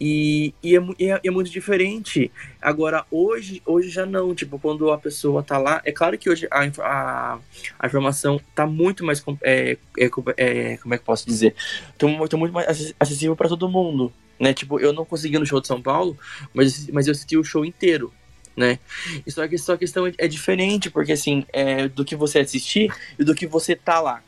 [0.00, 2.32] E, e, é, é, é, muito diferente.
[2.60, 4.34] Agora, hoje, hoje já não.
[4.34, 5.80] Tipo, quando a pessoa tá lá.
[5.84, 7.38] É claro que hoje a, a,
[7.78, 9.22] a informação tá muito mais.
[9.42, 11.54] É, é, é, como é que posso dizer?
[11.96, 14.12] Tá, tá muito mais acessível para todo mundo.
[14.40, 14.52] Né?
[14.54, 16.18] Tipo, eu não consegui no show de São Paulo,
[16.52, 18.12] mas, mas eu assisti o show inteiro.
[18.56, 18.78] Né?
[19.26, 22.40] E só que só a questão é, é diferente, porque assim, é do que você
[22.40, 24.22] assistir e do que você tá lá.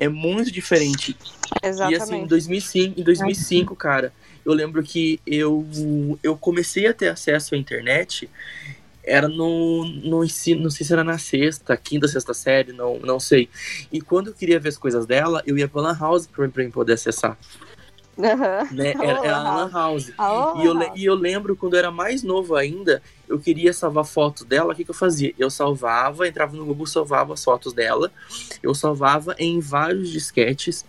[0.00, 1.16] É muito diferente.
[1.62, 1.98] Exatamente.
[1.98, 4.12] E assim, em 2005, em 2005 cara,
[4.44, 5.66] eu lembro que eu,
[6.22, 8.30] eu comecei a ter acesso à internet
[9.08, 13.18] era no, no ensino, não sei se era na sexta, quinta, sexta série, não, não
[13.18, 13.48] sei.
[13.90, 16.68] E quando eu queria ver as coisas dela, eu ia pra Lan House pra, pra
[16.68, 17.36] poder acessar.
[18.16, 18.76] Uhum.
[18.76, 18.92] Né?
[19.00, 20.08] Era, era a Lan House.
[20.08, 24.44] E eu, e eu lembro quando eu era mais novo ainda, eu queria salvar fotos
[24.44, 25.34] dela, o que, que eu fazia?
[25.38, 28.10] Eu salvava, entrava no Google, salvava as fotos dela,
[28.62, 30.84] eu salvava em vários disquetes.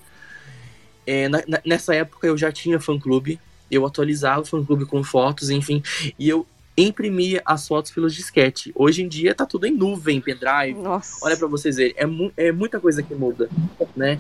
[1.05, 5.83] É, na, nessa época eu já tinha fã-clube, eu atualizava o fã-clube com fotos, enfim,
[6.17, 6.45] e eu
[6.88, 8.71] imprimia as fotos pelo disquete.
[8.75, 10.80] Hoje em dia tá tudo em nuvem, pendrive.
[10.80, 11.17] Nossa.
[11.25, 13.49] Olha para vocês verem, é, mu é muita coisa que muda,
[13.95, 14.19] né?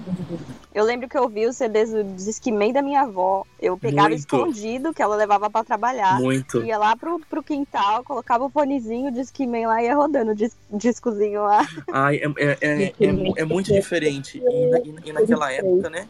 [0.73, 3.45] Eu lembro que eu vi os CDs do Discman da minha avó.
[3.59, 4.19] Eu pegava Muito.
[4.19, 6.19] escondido, que ela levava para trabalhar.
[6.19, 6.63] Muito.
[6.63, 10.35] Ia lá pro, pro quintal, colocava o fonezinho, o Discman lá e ia rodando o
[10.35, 11.67] dis discozinho lá.
[11.91, 12.93] Ai, é, é, é, é,
[13.37, 14.41] é muito diferente.
[14.43, 16.07] E, na, e naquela época, né?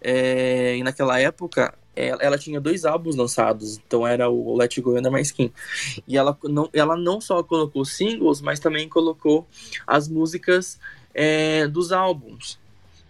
[0.00, 4.98] É, e naquela época, ela tinha dois álbuns lançados, então era o Let Go e
[4.98, 5.52] Under My Skin.
[6.06, 9.46] E ela não, ela não só colocou singles, mas também colocou
[9.86, 10.78] as músicas
[11.14, 12.58] é, dos álbuns.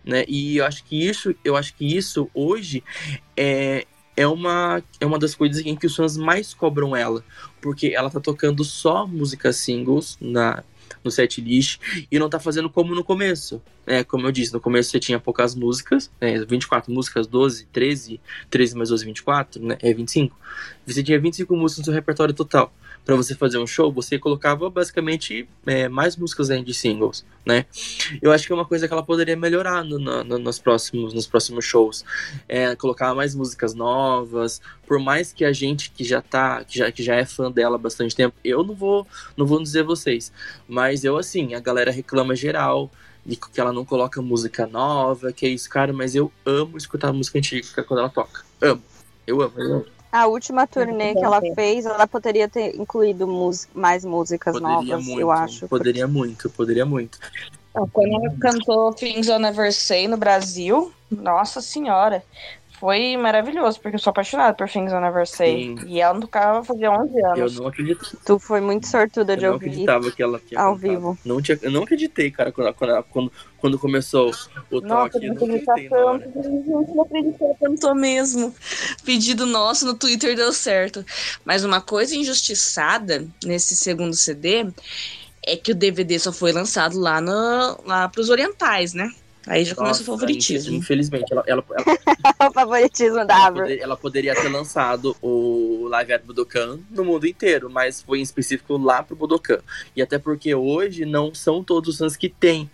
[0.04, 0.24] Né?
[0.28, 2.84] E eu acho que isso, eu acho que isso hoje
[3.36, 7.24] é, é, uma, é uma das coisas em que os fãs mais cobram ela.
[7.60, 10.62] Porque ela tá tocando só músicas singles na,
[11.04, 11.78] no set list
[12.10, 13.62] e não tá fazendo como no começo.
[13.86, 18.20] É, como eu disse, no começo você tinha poucas músicas, né, 24 músicas, 12, 13,
[18.50, 20.36] 13 mais 12, 24, né, é 25.
[20.86, 22.72] Você tinha 25 músicas no seu repertório total
[23.04, 27.66] para você fazer um show, você colocava basicamente é, mais músicas de singles, né?
[28.22, 31.26] Eu acho que é uma coisa que ela poderia melhorar no, no, nos, próximos, nos
[31.26, 32.04] próximos shows.
[32.48, 36.90] É, colocar mais músicas novas, por mais que a gente que já tá, que já,
[36.90, 40.32] que já é fã dela há bastante tempo, eu não vou, não vou dizer vocês,
[40.66, 42.90] mas eu assim, a galera reclama geral,
[43.24, 47.12] de que ela não coloca música nova, que é isso, cara, mas eu amo escutar
[47.12, 48.44] música antiga quando ela toca.
[48.60, 48.82] Amo.
[49.26, 49.93] Eu amo, eu amo.
[50.14, 53.26] A última turnê que ela fez, ela poderia ter incluído
[53.74, 55.66] mais músicas poderia novas, muito, eu acho.
[55.66, 56.18] Poderia porque...
[56.18, 57.18] muito, poderia muito.
[57.92, 62.22] Quando ela cantou Things I'll Never Say no Brasil, nossa senhora,
[62.84, 65.74] foi maravilhoso, porque eu sou apaixonada por Things Never Say.
[65.74, 65.86] Sim.
[65.86, 67.56] E ela não tocava fazia 11 anos.
[67.56, 68.18] Eu não acredito.
[68.26, 69.68] Tu foi muito sortuda eu de ouvir.
[69.68, 70.92] Eu não acreditava que ela tinha Ao cantado.
[70.92, 71.18] vivo.
[71.24, 74.32] Não tinha, eu não acreditei, cara, quando, quando, quando, quando começou
[74.70, 75.26] o Nossa, toque.
[75.26, 76.28] Eu não acreditei tanto.
[76.94, 78.54] Não acreditei, cantou mesmo.
[79.02, 81.02] Pedido nosso no Twitter deu certo.
[81.42, 84.66] Mas uma coisa injustiçada nesse segundo CD
[85.46, 89.10] é que o DVD só foi lançado lá, no, lá pros orientais, né?
[89.46, 90.74] Aí já começa o favoritismo.
[90.74, 91.44] Infelizmente, ela.
[91.46, 93.74] ela, ela o favoritismo da Árvore.
[93.74, 98.22] Ela, ela, poderia ter lançado o Live at Budokan no mundo inteiro, mas foi em
[98.22, 99.60] específico lá pro Budokan.
[99.94, 102.70] E até porque hoje não são todos os fãs que têm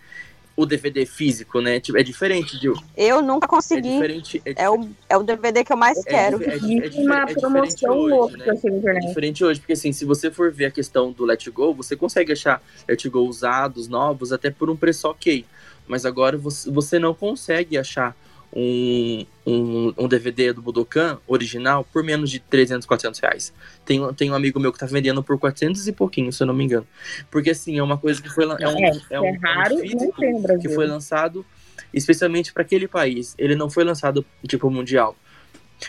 [0.55, 1.79] o DVD físico, né?
[1.79, 2.71] Tipo, é diferente de.
[2.95, 3.89] Eu nunca consegui.
[3.89, 6.43] É, diferente, é, é, o, é o DVD que eu mais é, quero.
[6.43, 8.55] É, é, uma promoção louca né?
[8.85, 11.95] É diferente hoje, porque assim, se você for ver a questão do Let Go, você
[11.95, 15.45] consegue achar Let Go usados, novos, até por um preço ok
[15.87, 18.15] mas agora você, não consegue achar
[18.53, 23.53] um, um, um, DVD do Budokan original por menos de 300, 400 reais.
[23.85, 26.53] Tem, tem um amigo meu que tá vendendo por 400 e pouquinho, se eu não
[26.53, 26.87] me engano.
[27.29, 30.55] Porque assim, é uma coisa que foi é um, é, é um, é raro, é
[30.55, 31.45] um que foi lançado
[31.93, 33.35] especialmente para aquele país.
[33.37, 35.15] Ele não foi lançado tipo mundial.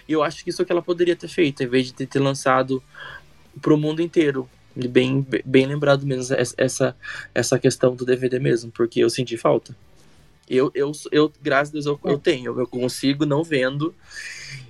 [0.09, 2.07] E eu acho que isso é que ela poderia ter feito, em vez de ter,
[2.07, 2.82] ter lançado
[3.61, 4.49] pro mundo inteiro.
[4.74, 6.96] Bem, bem lembrado mesmo essa,
[7.34, 9.76] essa questão do DVD mesmo, porque eu senti falta.
[10.48, 13.94] Eu, eu, eu graças a Deus, eu, eu tenho, eu consigo, não vendo.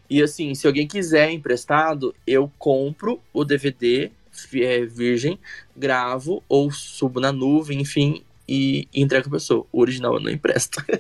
[0.08, 4.10] E assim, se alguém quiser emprestado, eu compro o DVD
[4.54, 5.38] é, virgem,
[5.76, 9.66] gravo ou subo na nuvem, enfim, e, e entrega pra pessoa.
[9.72, 10.82] O original eu não empresto.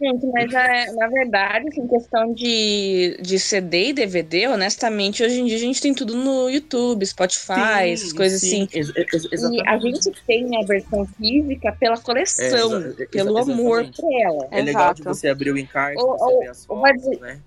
[0.00, 5.46] Gente, mas é, na verdade, assim, questão de, de CD e DVD, honestamente, hoje em
[5.46, 8.68] dia a gente tem tudo no YouTube, Spotify, essas coisas assim.
[8.72, 14.48] Ex E a gente tem a versão física pela coleção, É, pelo amor por ela.
[14.50, 15.16] É legal de Exato.
[15.16, 17.40] você abrir o encarte, Ou- você ou- ver as fotos, dizer- né?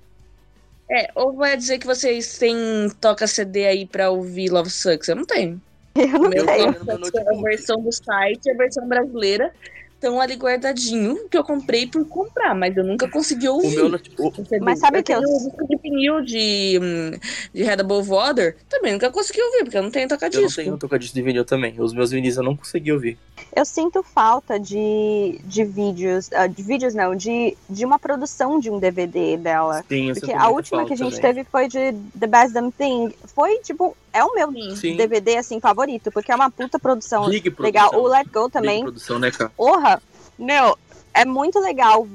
[0.89, 2.55] É, ou vai dizer que vocês têm
[3.01, 5.09] toca CD aí pra ouvir Love Sucks?
[5.09, 5.61] Eu não tenho.
[5.97, 9.51] Eu não Meu tenho é a versão do site e a versão brasileira
[9.95, 13.77] estão ali guardadinho, que eu comprei por comprar, mas eu nunca consegui O ouvir.
[13.77, 13.87] meu
[14.19, 14.31] o.
[14.61, 17.11] Mas sabe eu que eu- tenho um disco de vinil de, hum,
[17.51, 20.61] de Red Above Water, também nunca consegui ouvir, porque eu não tenho Eu não toca-disco.
[20.61, 21.73] tenho tocadisco de vinil também.
[21.79, 23.17] Os meus vinis eu não consegui ouvir.
[23.55, 28.69] Eu sinto falta de, de vídeos, ah, de vídeos não, de, de uma produção de
[28.69, 29.83] um DVD dela.
[29.89, 31.33] Sim, eu Porque a última que a gente também.
[31.33, 33.15] teve foi de The Best Damn Thing.
[33.33, 34.95] Foi, tipo, é o meu Sim.
[34.95, 37.89] DVD, assim, favorito, porque é uma puta produção Big legal.
[37.89, 38.03] produção.
[38.03, 38.81] O Let Go Big também.
[38.83, 39.51] produção, né, cara?
[39.55, 40.01] Porra,
[40.37, 40.77] meu,
[41.13, 42.07] é muito legal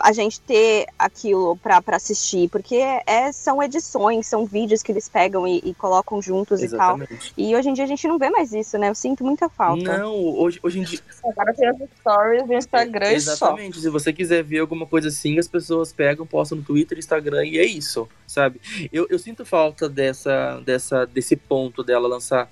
[0.00, 2.76] a- gente ter aquilo pra, pra assistir, porque
[3.06, 6.96] é, são edições, são vídeos que eles pegam e, e colocam juntos e tal.
[6.96, 7.32] Exatamente.
[7.36, 8.88] E hoje em dia a gente não vê mais isso, né?
[8.88, 9.98] Eu sinto muita falta.
[9.98, 10.98] Não, hoje, hoje em dia.
[11.24, 13.32] Agora tem as stories do Instagram e só.
[13.32, 13.80] Exatamente.
[13.80, 17.58] Se você quiser ver alguma coisa assim, as pessoas pegam, postam no Twitter, Instagram e
[17.58, 18.60] é isso, sabe?
[18.92, 22.50] Eu, eu sinto falta dessa, dessa, desse ponto dela lançar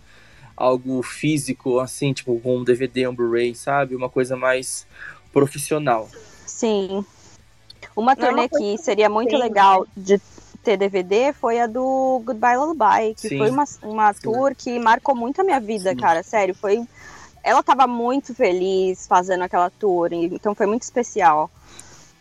[0.57, 3.95] algo físico, assim, tipo, com um DVD, um Blu-ray, sabe?
[3.95, 4.87] Uma coisa mais
[5.33, 6.09] profissional.
[6.47, 7.05] Sim.
[7.95, 10.21] Uma Não é uma turnê coisa que seria muito tem, legal de
[10.63, 13.39] ter DVD foi a do Goodbye Lullaby, que Sim.
[13.39, 14.21] foi uma, uma Sim.
[14.23, 15.97] tour que marcou muito a minha vida, Sim.
[15.97, 16.23] cara.
[16.23, 16.83] Sério, foi.
[17.43, 21.49] Ela tava muito feliz fazendo aquela tour, então foi muito especial.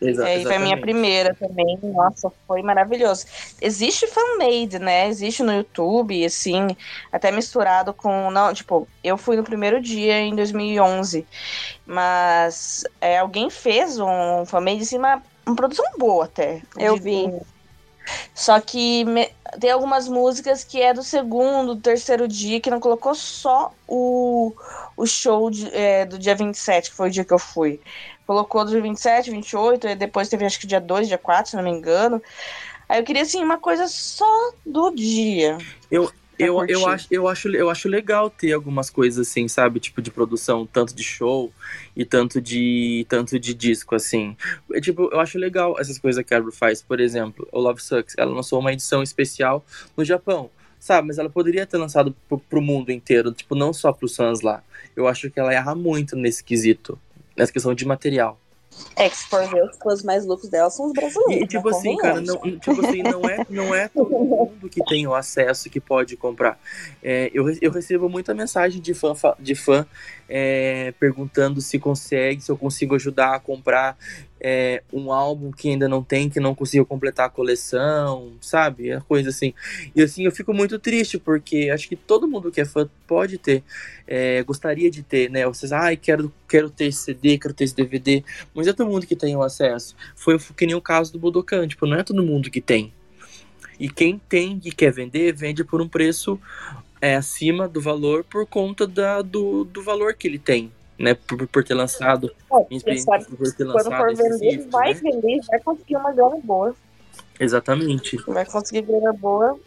[0.01, 1.79] Exa É, e foi a minha primeira também.
[1.81, 3.25] Nossa, foi maravilhoso.
[3.61, 5.07] Existe fan-made, né?
[5.07, 6.75] Existe no YouTube, assim,
[7.11, 8.29] até misturado com.
[8.29, 11.25] Não, tipo, eu fui no primeiro dia em 2011,
[11.85, 16.61] mas é, alguém fez um fan-made, assim, uma, uma produção boa até.
[16.77, 17.33] Eu De- vi.
[18.35, 22.79] Só que me- tem algumas músicas que é do segundo, do terceiro dia, que não
[22.79, 24.53] colocou só o,
[24.95, 27.79] o show de- é, do dia 27, que foi o dia que eu fui.
[28.27, 31.55] Colocou do dia 27, 28, e depois teve acho que dia 2, dia 4, se
[31.55, 32.21] não me engano.
[32.87, 35.57] Aí eu queria, assim, uma coisa só do dia.
[35.89, 39.79] Eu, pra eu, eu, acho, eu, acho, eu acho legal ter algumas coisas assim, sabe?
[39.79, 41.51] Tipo de produção, tanto de show
[41.95, 44.35] e tanto de tanto de disco, assim.
[44.73, 46.81] É, tipo, eu acho legal essas coisas que a Carol faz.
[46.81, 49.65] Por exemplo, o Love Sucks, ela lançou uma edição especial
[49.95, 51.07] no Japão, sabe?
[51.07, 54.63] Mas ela poderia ter lançado pro, pro mundo inteiro, tipo, não só pros fãs lá.
[54.95, 56.99] Eu acho que ela erra muito nesse quesito,
[57.35, 58.39] nessa questão de material.
[58.95, 61.43] É que se for ver, os fãs mais loucos dela são os brasileiros.
[61.43, 61.77] E tipo né?
[61.77, 65.69] assim, cara, não, tipo assim, não é, não é todo mundo que tem o acesso
[65.69, 66.57] que pode comprar.
[67.03, 69.85] É, eu, eu recebo muita mensagem de fã, de fã
[70.29, 73.97] é, perguntando se consegue, se eu consigo ajudar a comprar
[74.47, 78.91] é, um álbum que ainda não tem, que não conseguiu completar a coleção, sabe?
[78.91, 79.55] É coisa assim.
[79.95, 83.39] E assim, eu fico muito triste, porque acho que todo mundo que é fã pode
[83.39, 83.63] ter,
[84.05, 85.47] é, gostaria de ter, né?
[85.47, 88.23] Vocês, ai, quero, quero ter esse CD, quero ter esse DVD,
[88.53, 89.95] mas é todo mundo que tem o acesso.
[90.15, 92.93] Foi que nem o caso do Budokan, tipo, não é todo mundo que tem.
[93.79, 96.39] E quem tem e quer vender, vende por um preço
[97.01, 101.13] é, acima do valor por conta da, do, do valor que ele tem, né?
[101.13, 102.31] Por, por ter lançado.
[102.49, 104.99] Sabe por ter Quando lançado for esses vender, vai né?
[105.01, 106.75] vender, vai conseguir uma grana boa.
[107.39, 108.17] Exatamente.
[108.27, 109.59] Vai conseguir grana boa.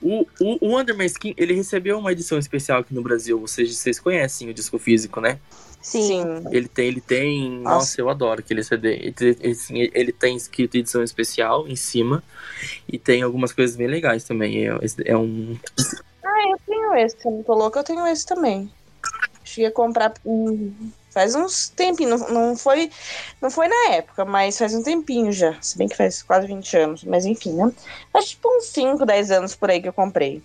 [0.00, 3.38] O, o, o Under My Skin, ele recebeu uma edição especial aqui no Brasil.
[3.38, 5.38] Vocês, vocês conhecem o disco físico, né?
[5.80, 6.22] Sim.
[6.50, 7.50] Ele tem, ele tem.
[7.60, 8.00] Nossa, Nossa.
[8.00, 8.94] eu adoro aquele CD.
[8.94, 12.22] Ele, ele, assim, ele tem escrito edição especial em cima.
[12.88, 14.66] E tem algumas coisas bem legais também.
[14.66, 15.56] É, é um.
[16.24, 17.20] Ah, eu tenho esse.
[17.20, 18.70] Se eu não tô louca, eu tenho esse também.
[19.48, 20.12] Cheguei a comprar
[21.10, 22.20] faz uns tempinhos.
[22.20, 22.90] Não, não, foi,
[23.40, 25.56] não foi na época, mas faz um tempinho já.
[25.60, 27.04] Se bem que faz quase 20 anos.
[27.04, 27.72] Mas enfim, né?
[28.12, 30.42] Faz tipo uns 5, 10 anos por aí que eu comprei.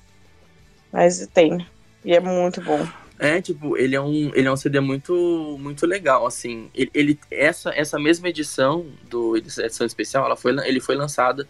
[0.91, 1.65] Mas tem.
[2.03, 2.87] E é muito bom.
[3.19, 6.69] É, tipo, ele é um, ele é um CD muito, muito legal, assim.
[6.73, 11.47] Ele, ele- essa, essa mesma edição do edição especial, ela foi, ele foi lançada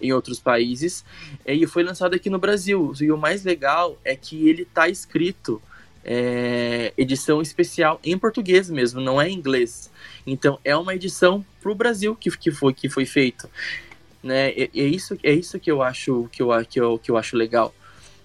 [0.00, 1.04] em outros países
[1.44, 2.92] e foi lançado aqui no Brasil.
[3.00, 5.60] E o mais legal é que ele tá escrito
[6.08, 9.90] é, edição especial em português mesmo, não é em inglês.
[10.24, 13.50] Então é uma edição pro Brasil que, que foi que foi feito,
[14.22, 14.50] né?
[14.50, 17.36] É, é isso é isso que eu acho que eu, que eu, que eu acho
[17.36, 17.74] legal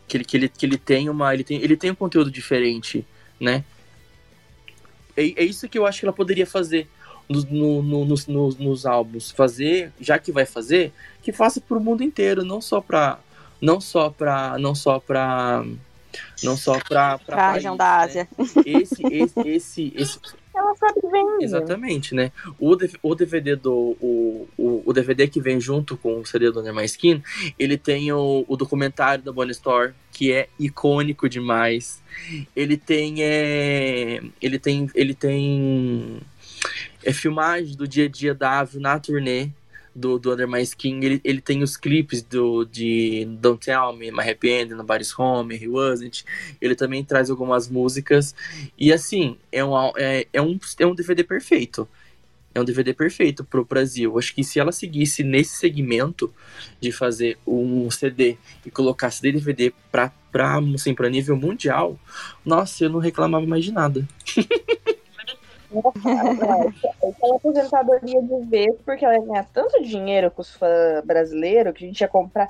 [0.08, 3.04] que ele, que ele, que ele tem uma ele tem, ele tem um conteúdo diferente,
[3.40, 3.64] né?
[5.18, 6.88] É, é isso que eu acho que ela poderia fazer
[7.28, 11.80] no, no- no- nos, nos, nos álbuns, fazer, já que vai fazer, que faça pro
[11.80, 13.20] mundo inteiro, não só pra
[13.62, 15.64] não só pra não só pra
[16.44, 18.04] não só Pra país, região da né?
[18.04, 18.30] Ásia.
[18.66, 20.20] Esse, esse, esse, esse,
[20.54, 21.44] Ela sabe vender.
[21.44, 22.32] Exatamente, né?
[22.60, 23.98] O, o DVD do.
[24.02, 27.24] O, o, o DVD que vem junto com o CD do My Skin,
[27.58, 32.02] ele tem o, o documentário da Bonnie Store, que é icônico demais.
[32.56, 33.16] Ele tem.
[33.20, 34.90] É, ele tem.
[34.94, 36.20] Ele tem.
[37.04, 39.50] É filmagem do dia a dia da Avio na turnê
[39.94, 41.00] do, do Under My Skin.
[41.04, 45.56] Ele, ele tem os clipes do, de Don't Tell Me, My Happy End, Nobody's Home,
[45.56, 46.26] He Wasn't.
[46.60, 48.36] Ele também traz algumas músicas.
[48.78, 51.88] E assim, é um, é, é um, é um DVD perfeito.
[52.54, 54.18] É um DVD perfeito pro Brasil.
[54.18, 56.34] Acho que se ela seguisse nesse segmento
[56.82, 61.98] de fazer um CD e colocar DVD pra, pra, assim, pra nível mundial,
[62.46, 64.06] nossa, eu não reclamava mais de nada.
[65.80, 71.86] Aquela aposentadoria de vez, porque ela ia ganhar tanto dinheiro com os fãs brasileiros que
[71.86, 72.50] a gente ia comprar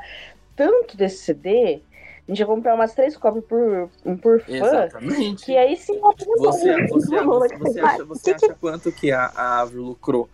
[0.55, 1.81] tanto desse CD.
[2.27, 4.51] A gente ia comprar umas três cópias por, um por fã.
[4.53, 5.45] Exatamente.
[5.45, 9.83] Que aí sim Você, você, você, você acha, você acha quanto que a, a Avril
[9.83, 10.29] lucrou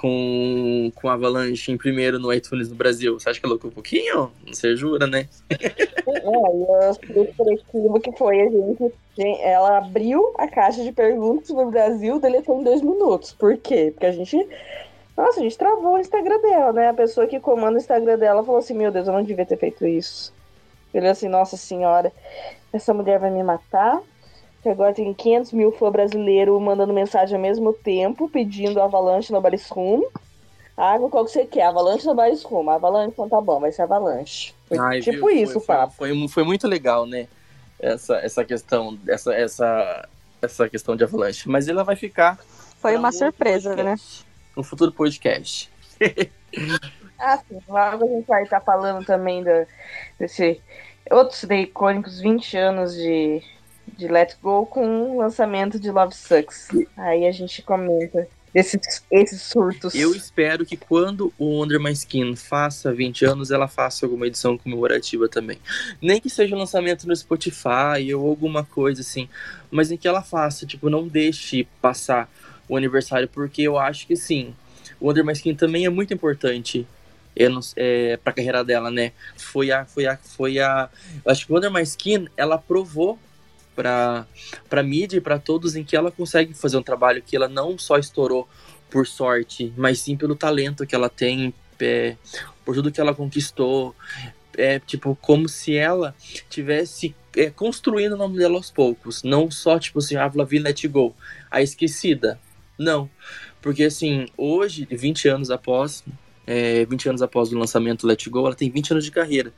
[0.00, 3.18] com, com Avalanche em primeiro no iTunes no Brasil?
[3.18, 4.30] Você acha que ela lucrou um pouquinho?
[4.46, 5.28] Você jura, né?
[5.50, 5.58] É,
[6.06, 8.94] e expressivo que foi a gente-
[9.42, 13.32] Ela abriu a caixa de perguntas no Brasil, deletou em dois minutos.
[13.32, 13.90] Por quê?
[13.92, 14.36] Porque a gente.
[15.16, 16.88] Nossa, a gente travou o Instagram dela, né?
[16.90, 19.58] A pessoa que comanda o Instagram dela falou assim: Meu Deus, eu não devia ter
[19.58, 20.32] feito isso.
[20.94, 22.12] Ele assim: Nossa senhora,
[22.72, 24.00] essa mulher vai me matar.
[24.62, 29.40] Que agora tem 500 mil fãs brasileiros mandando mensagem ao mesmo tempo, pedindo Avalanche no
[29.40, 30.02] Barisrum.
[30.76, 31.64] Ah, qual que você quer?
[31.66, 32.68] Avalanche no Barisrum.
[32.68, 34.54] Avalanche, então tá bom, vai ser Avalanche.
[34.68, 35.30] Foi Ai, tipo viu?
[35.30, 35.94] isso foi, papo.
[35.94, 37.26] Foi, foi, foi muito legal, né?
[37.80, 40.08] Essa, essa questão, essa, essa,
[40.42, 41.48] essa questão de Avalanche.
[41.48, 42.38] Mas ela vai ficar
[42.80, 43.84] Foi uma um surpresa, né?
[43.96, 45.70] podcast, Um futuro podcast.
[47.18, 47.58] Ah, sim.
[47.68, 49.66] Logo a gente vai estar falando também da,
[50.18, 50.60] desse
[51.10, 53.42] outros icônicos 20 anos de,
[53.96, 56.68] de Let Go com o lançamento de Love Sucks.
[56.96, 59.94] Aí a gente comenta esses, esses surtos.
[59.94, 64.56] Eu espero que quando o Under My Skin faça 20 anos, ela faça alguma edição
[64.56, 65.58] comemorativa também.
[66.00, 69.28] Nem que seja um lançamento no Spotify ou alguma coisa assim,
[69.70, 72.30] mas em que ela faça, tipo, não deixe passar
[72.68, 74.54] o aniversário, porque eu acho que sim,
[75.00, 76.86] o Under My Skin também é muito importante.
[77.36, 79.12] Eu não, é, pra carreira dela, né?
[79.36, 79.84] Foi a.
[79.84, 80.16] Foi a.
[80.16, 80.88] Foi a.
[81.24, 83.16] Eu acho que o Under My Skin, ela provou
[83.78, 84.26] pra,
[84.68, 87.78] pra mídia e pra todos em que ela consegue fazer um trabalho que ela não
[87.78, 88.48] só estourou
[88.90, 92.16] por sorte, mas sim pelo talento que ela tem, é,
[92.64, 93.94] por tudo que ela conquistou.
[94.56, 96.12] É tipo, como se ela
[96.50, 99.22] tivesse é, construindo o nome dela aos poucos.
[99.22, 101.14] Não só, tipo assim, Avril Lavigne Let Go,
[101.48, 102.40] a esquecida.
[102.76, 103.08] Não.
[103.62, 106.02] Porque, assim, hoje, 20 anos após,
[106.44, 109.52] é, 20 anos após o lançamento do Let Go, ela tem 20 anos de carreira.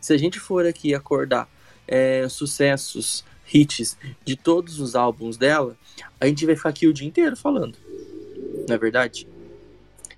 [0.00, 1.46] Se a gente for aqui acordar
[1.86, 3.22] é, sucessos,
[3.52, 5.76] hits de todos os álbuns dela,
[6.20, 7.76] a gente vai ficar aqui o dia inteiro falando.
[8.68, 9.26] Não é verdade?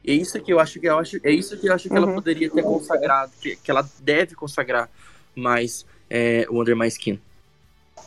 [0.05, 2.07] É isso que eu acho que eu acho, é isso que eu acho que ela
[2.09, 2.15] Uhum.
[2.15, 4.91] poderia ter consagrado, que, que ela deve consagrar
[5.35, 7.19] mais é, o Under My Skin.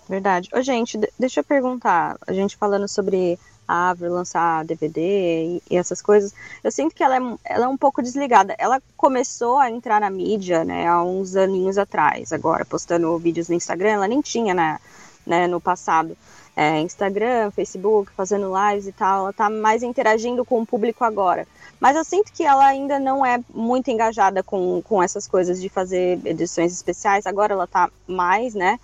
[0.07, 0.49] Verdade.
[0.53, 2.17] Ô, gente, de- deixa eu perguntar.
[2.27, 6.31] A gente falando sobre a Avril lançar DVD e, e essas coisas,
[6.63, 8.53] eu sinto que ela é, um- ela é um pouco desligada.
[8.59, 13.55] Ela começou a entrar na mídia, né, há uns aninhos atrás, agora, postando vídeos no
[13.55, 14.77] Instagram, ela nem tinha, né,
[15.25, 16.17] né no passado.
[16.57, 21.45] É, Instagram, Facebook, fazendo lives e tal, ela tá mais interagindo com o público agora.
[21.81, 25.67] Mas eu sinto que ela ainda não é muito engajada com, com essas coisas de
[25.67, 28.79] fazer edições especiais, agora ela tá mais, né?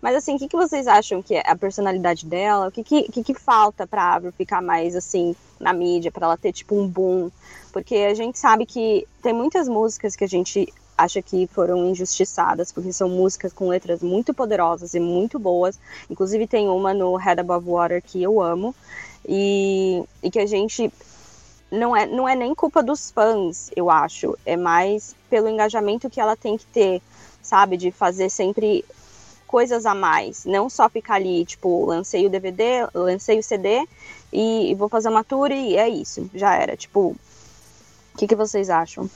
[0.00, 2.68] Mas assim, o que, que vocês acham que é a personalidade dela?
[2.68, 6.36] O que, que, que, que falta pra Avril ficar mais assim na mídia, pra ela
[6.36, 7.28] ter tipo um boom?
[7.72, 12.72] Porque a gente sabe que tem muitas músicas que a gente acha que foram injustiçadas,
[12.72, 15.78] porque são músicas com letras muito poderosas e muito boas.
[16.10, 18.74] Inclusive tem uma no Head Above Water que eu amo.
[19.28, 20.92] E, e que a gente
[21.70, 24.36] não é, não é nem culpa dos fãs, eu acho.
[24.46, 27.02] É mais pelo engajamento que ela tem que ter,
[27.42, 27.76] sabe?
[27.76, 28.84] De fazer sempre
[29.46, 30.44] coisas a mais.
[30.44, 33.86] Não só ficar ali, tipo, lancei o DVD, lancei o CD
[34.32, 36.30] e, vou fazer uma tour e é isso.
[36.34, 36.76] Já era.
[36.76, 37.16] Tipo,
[38.14, 39.08] o que, que vocês acham?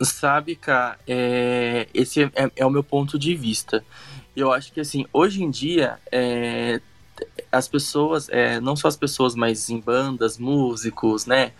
[0.00, 3.84] Sabe, cara, é, esse é, é o meu ponto de vista.
[4.34, 6.80] Eu acho que, assim, hoje em dia, é,
[7.50, 11.52] as pessoas, é, não só as pessoas, mas em bandas, músicos, né?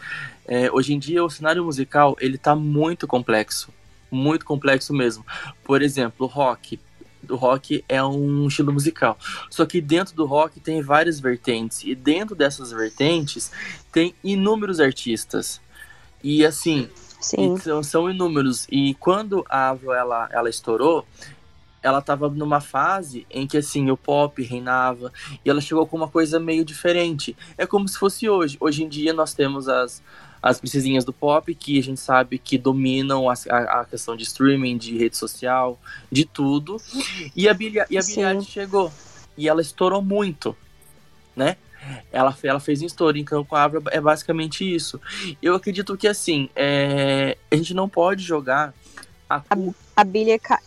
[0.46, 3.72] É, hoje em dia, o cenário musical, ele tá muito complexo.
[4.10, 5.24] Muito complexo mesmo.
[5.62, 6.80] Por exemplo, o rock.
[7.28, 9.16] O rock é um estilo musical.
[9.48, 11.82] Só que dentro do rock tem várias vertentes.
[11.84, 13.50] E dentro dessas vertentes,
[13.92, 15.60] tem inúmeros artistas.
[16.22, 16.88] E, assim,
[17.24, 17.56] Sim.
[17.56, 18.66] são, são inúmeros.
[18.70, 21.06] E quando a Avril ela, ela estourou,
[21.82, 25.12] ela tava numa fase em que assim o pop reinava
[25.44, 27.36] e ela chegou com uma coisa meio diferente.
[27.58, 28.56] É como se fosse hoje.
[28.60, 30.02] Hoje em dia nós temos as
[30.44, 34.24] as princesinhas do pop que a gente sabe que dominam a, a, a questão de
[34.24, 35.80] streaming, de rede social,
[36.12, 36.76] de tudo.
[37.34, 38.92] E a Billie, e a Billie chegou
[39.38, 40.54] e ela estourou muito,
[41.34, 41.56] né?
[42.12, 45.00] Ela, ela fez um story, então com a Avra é basicamente isso.
[45.42, 48.72] Eu acredito que assim, é, a gente não pode jogar
[49.28, 49.42] a, A,
[49.96, 50.60] a Billie é ca-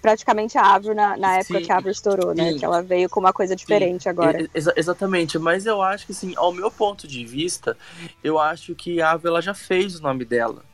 [0.00, 2.52] praticamente a Avril na, na época Sim, que a Avril estourou, né?
[2.52, 2.58] sim.
[2.58, 4.42] Que ela veio com uma coisa diferente agora.
[4.42, 7.76] E- exa- exatamente, mas eu acho que assim, ao meu ponto de vista,
[8.22, 10.64] eu acho que a ela já fez o nome dela,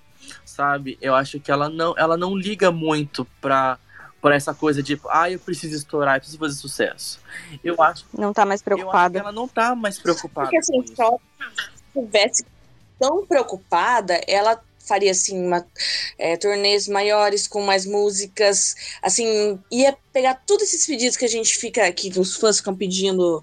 [0.45, 0.99] sabe?
[1.01, 3.79] Eu acho que ela não, ela não liga muito pra,
[4.23, 7.21] pra essa coisa de, ah, eu preciso estourar, eu preciso fazer sucesso.
[7.63, 9.19] Eu acho, Não tá mais preocupada.
[9.19, 11.19] ela não tá mais preocupada Porque assim, com se ela
[11.95, 12.47] estivesse
[13.01, 15.67] tão preocupada, ela faria assim uma
[16.19, 16.37] é,
[16.89, 22.19] maiores com mais músicas, assim ia pegar todos esses pedidos que a gente fica que
[22.19, 23.43] os fãs ficam pedindo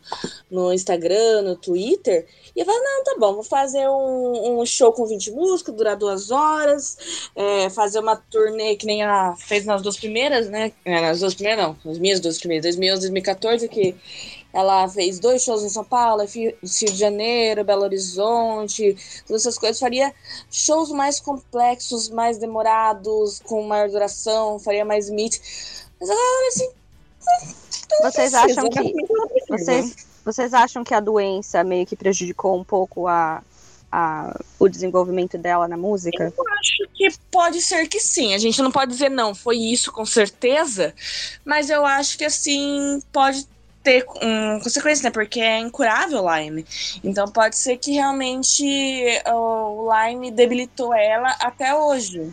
[0.51, 5.05] no Instagram, no Twitter, e falar não, tá bom, vou fazer um, um show com
[5.05, 9.97] 20 músicas, durar duas horas, é, fazer uma turnê que nem ela fez nas duas
[9.97, 10.71] primeiras, né?
[10.85, 13.95] É, nas duas primeiras não, nas minhas duas primeiras, 2011 2014 que
[14.51, 18.97] ela fez dois shows em São Paulo, Rio de Janeiro, Belo Horizonte,
[19.27, 19.79] todas essas coisas.
[19.79, 20.13] Faria
[20.49, 25.37] shows mais complexos, mais demorados, com maior duração, faria mais meet.
[25.99, 26.69] Mas agora, assim.
[27.91, 28.93] não Vocês precisa, acham que-.
[29.49, 29.95] Vocês,
[30.25, 33.43] vocês acham que a doença meio que prejudicou um pouco a,
[33.91, 36.33] a, o desenvolvimento dela na música?
[36.59, 38.33] acho que pode ser que sim.
[38.33, 40.93] A gente não pode dizer não, foi isso com certeza,
[41.45, 43.47] mas eu acho que assim pode
[43.89, 45.11] ter um, consequência, né?
[45.11, 46.65] Porque é incurável o Lyme.
[47.03, 48.63] Então pode ser que realmente
[49.27, 52.31] o Lyme debilitou ela até hoje.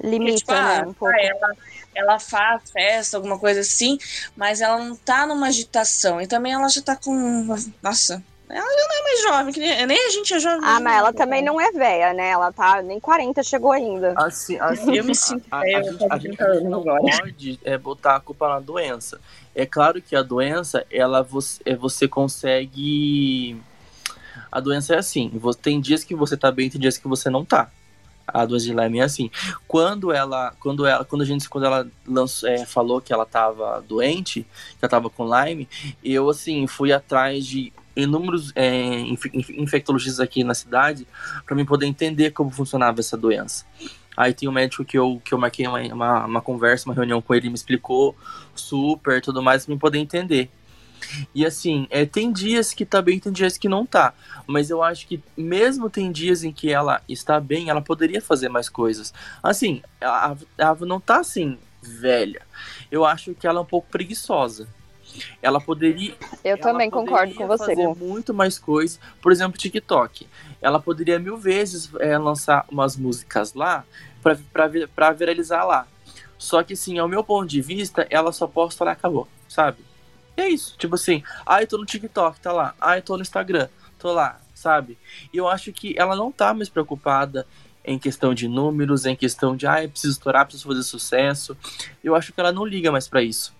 [0.00, 0.86] Limita, tipo, ah, né?
[0.86, 1.14] Um pouco.
[1.14, 1.52] Ela,
[1.94, 3.98] ela faz festa, alguma coisa assim,
[4.36, 6.20] mas ela não tá numa agitação.
[6.20, 7.56] E também ela já tá com.
[7.82, 10.60] Nossa, ela já não é mais jovem, que nem, a gente é jovem.
[10.62, 11.16] Ah, mas ela né?
[11.16, 12.30] também não é velha, né?
[12.30, 14.12] Ela tá nem 40 chegou ainda.
[14.16, 16.82] Assim, assim, Eu me sinto a, a, velha, a a gente- 30 a gente não
[16.82, 19.20] pode é, botar a culpa na doença.
[19.54, 23.56] É claro que a doença, ela você, é, você consegue.
[24.50, 25.30] A doença é assim.
[25.60, 27.70] Tem dias que você tá bem, tem dias que você não tá.
[28.26, 29.30] A doença de Lyme é assim.
[29.68, 33.82] Quando ela, quando ela, quando a gente, quando ela lançou, é, falou que ela tava
[33.86, 35.68] doente, que ela tava com Lyme,
[36.02, 41.06] eu assim fui atrás de inúmeros é, inf- inf- infectologistas aqui na cidade
[41.44, 43.66] para mim poder entender como funcionava essa doença.
[44.16, 47.22] Aí tem um médico que eu, que eu marquei uma, uma, uma conversa, uma reunião
[47.22, 48.16] com ele, me explicou
[48.54, 50.50] super tudo mais pra mim poder entender.
[51.34, 54.14] E assim, é, tem dias que tá bem, tem dias que não tá.
[54.46, 58.48] Mas eu acho que mesmo tem dias em que ela está bem, ela poderia fazer
[58.48, 59.12] mais coisas.
[59.42, 62.42] Assim, a a Ava não tá assim, velha.
[62.90, 64.68] Eu acho que ela é um pouco preguiçosa.
[65.40, 66.14] Ela poderia,
[66.44, 67.76] Eu ela também concordo com poderia você.
[67.76, 68.98] fazer muito mais coisas.
[69.20, 70.26] Por exemplo, TikTok.
[70.60, 73.84] Ela poderia mil vezes é, lançar umas músicas lá
[74.94, 75.86] pra viralizar lá.
[76.38, 79.78] Só que, assim, ao meu ponto de vista, ela só posta lá acabou, sabe?
[80.36, 80.76] E é isso.
[80.76, 82.74] Tipo assim, ah, eu tô no TikTok, tá lá.
[82.80, 83.68] Ah, eu tô no Instagram,
[83.98, 84.98] tô lá, sabe?
[85.32, 87.46] E eu acho que ela não tá mais preocupada
[87.84, 91.56] em questão de números, em questão de, ah, eu preciso estourar, preciso fazer sucesso.
[92.02, 93.52] Eu acho que ela não liga mais pra isso.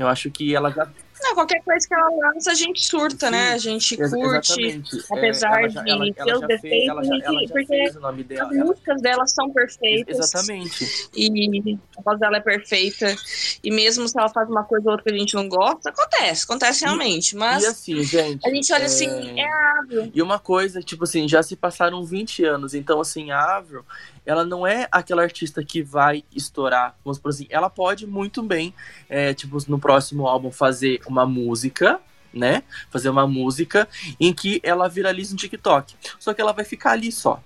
[0.00, 0.88] Eu acho que ela já
[1.22, 3.52] Não, qualquer coisa que ela lança, a gente surta, Sim, né?
[3.52, 4.60] A gente curte.
[4.62, 5.04] Exatamente.
[5.10, 9.02] apesar ela já- de ela- ela fez- defeitos, ela já, ela já porque As músicas
[9.02, 10.18] dela são perfeitas.
[10.18, 11.08] Exatamente.
[11.14, 13.14] E a voz dela é perfeita.
[13.62, 16.44] E mesmo se ela faz uma coisa ou outra que a gente não gosta, acontece,
[16.44, 17.36] acontece realmente.
[17.36, 18.46] Mas E assim, gente.
[18.46, 20.10] a gente olha é, assim, é a Avril.
[20.14, 22.74] E uma coisa, tipo assim, já se passaram 20 anos.
[22.74, 23.84] Então, assim, a Avril,
[24.24, 26.94] ela não é aquela artista que vai estourar.
[27.04, 28.74] Vamos por assim, ela pode muito bem,
[29.08, 32.00] é, tipo, no próximo álbum fazer uma música.
[32.32, 32.62] Né?
[32.90, 33.88] Fazer uma música
[34.20, 35.96] em que ela viraliza no TikTok.
[36.16, 37.42] Só que ela vai ficar ali só.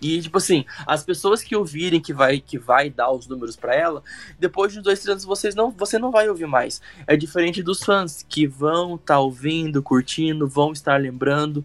[0.00, 3.74] E, tipo assim, as pessoas que ouvirem que vai, que vai dar os números pra
[3.74, 4.02] ela,
[4.38, 6.80] depois de dois, três anos vocês não, você não vai ouvir mais.
[7.06, 11.64] É diferente dos fãs que vão estar tá ouvindo, curtindo, vão estar lembrando.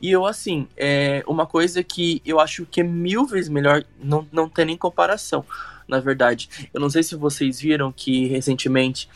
[0.00, 4.26] E eu, assim, é uma coisa que eu acho que é mil vezes melhor, não,
[4.30, 5.44] não tem nem comparação,
[5.88, 6.68] na verdade.
[6.74, 9.08] Eu não sei se vocês viram que recentemente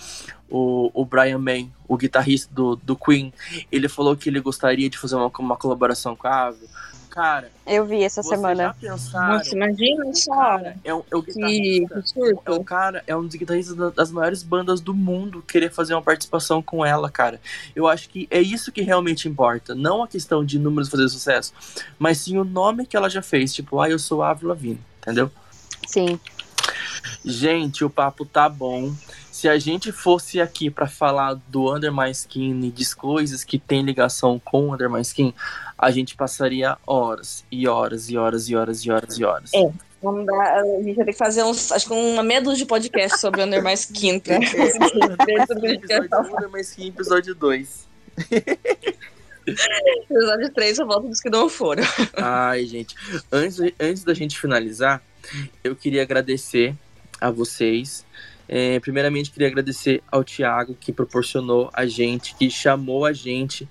[0.51, 3.33] o, o Brian May, o guitarrista do, do Queen,
[3.71, 6.67] ele falou que ele gostaria de fazer uma, uma colaboração com a Ave.
[7.11, 8.77] Cara, Eu vi essa vocês semana.
[8.83, 10.35] Nossa, imagina só.
[10.35, 12.43] cara é, um, é o Que, que surto.
[12.45, 15.95] é o cara, é um dos guitarristas da- das maiores bandas do mundo querer fazer
[15.95, 17.41] uma participação com ela, cara.
[17.75, 19.75] Eu acho que é isso que realmente importa.
[19.75, 21.55] Não a questão de números fazer sucesso,
[21.99, 23.55] mas sim o nome que ela já fez.
[23.55, 25.31] Tipo, ah, eu sou a Avril Lavigne, entendeu?
[25.87, 26.21] Sim.
[27.25, 28.93] Gente, o papo tá bom.
[29.37, 33.59] Se a gente fosse aqui para falar do Under My Skin e de coisas que
[33.59, 35.35] tem ligação com o Under My Skin,
[35.77, 39.51] a gente passaria horas e horas e horas e horas e horas e horas.
[39.53, 39.71] É.
[40.03, 42.65] Vamos dar, a gente vai ter que fazer uns, acho que uma meia dúzia de
[42.65, 44.21] podcast sobre Under My Skin.
[44.21, 44.37] Pra...
[44.37, 47.89] episódio Under My Skin, episódio 2.
[49.47, 51.85] episódio 3 eu volto dos que não foram.
[52.17, 52.95] Ai, gente.
[53.31, 55.03] Antes, antes da gente finalizar,
[55.63, 56.75] eu queria agradecer
[57.21, 58.07] a vocês
[58.49, 63.69] é, primeiramente, queria agradecer ao Tiago que proporcionou a gente, que chamou a gente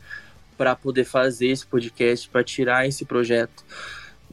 [0.58, 3.64] para poder fazer esse podcast, para tirar esse projeto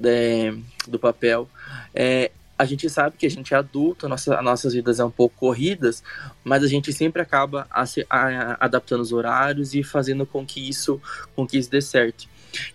[0.04, 0.54] é,
[0.86, 1.48] do papel.
[1.94, 5.10] É, a gente sabe que a gente é adulto, nossa, as nossas vidas são um
[5.10, 6.02] pouco corridas,
[6.44, 11.00] mas a gente sempre acaba a, a, adaptando os horários e fazendo com que isso,
[11.34, 12.28] com que isso dê certo.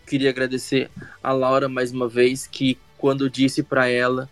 [0.05, 0.89] Queria agradecer
[1.23, 4.29] a Laura mais uma vez, que quando disse para ela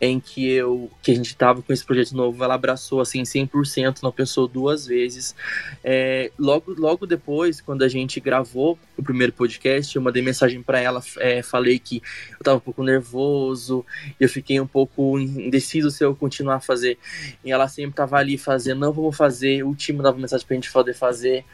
[0.00, 4.02] em que eu que a gente tava com esse projeto novo, ela abraçou assim 100%,
[4.02, 5.34] não pensou duas vezes.
[5.82, 10.80] É, logo logo depois, quando a gente gravou o primeiro podcast, eu mandei mensagem para
[10.80, 12.02] ela, é, falei que
[12.32, 13.84] eu tava um pouco nervoso,
[14.18, 16.98] eu fiquei um pouco indeciso se eu continuar a fazer.
[17.44, 20.70] E ela sempre tava ali fazendo, não vamos fazer, o time dava mensagem pra gente
[20.70, 21.44] poder fazer,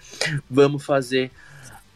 [0.51, 1.31] vamos fazer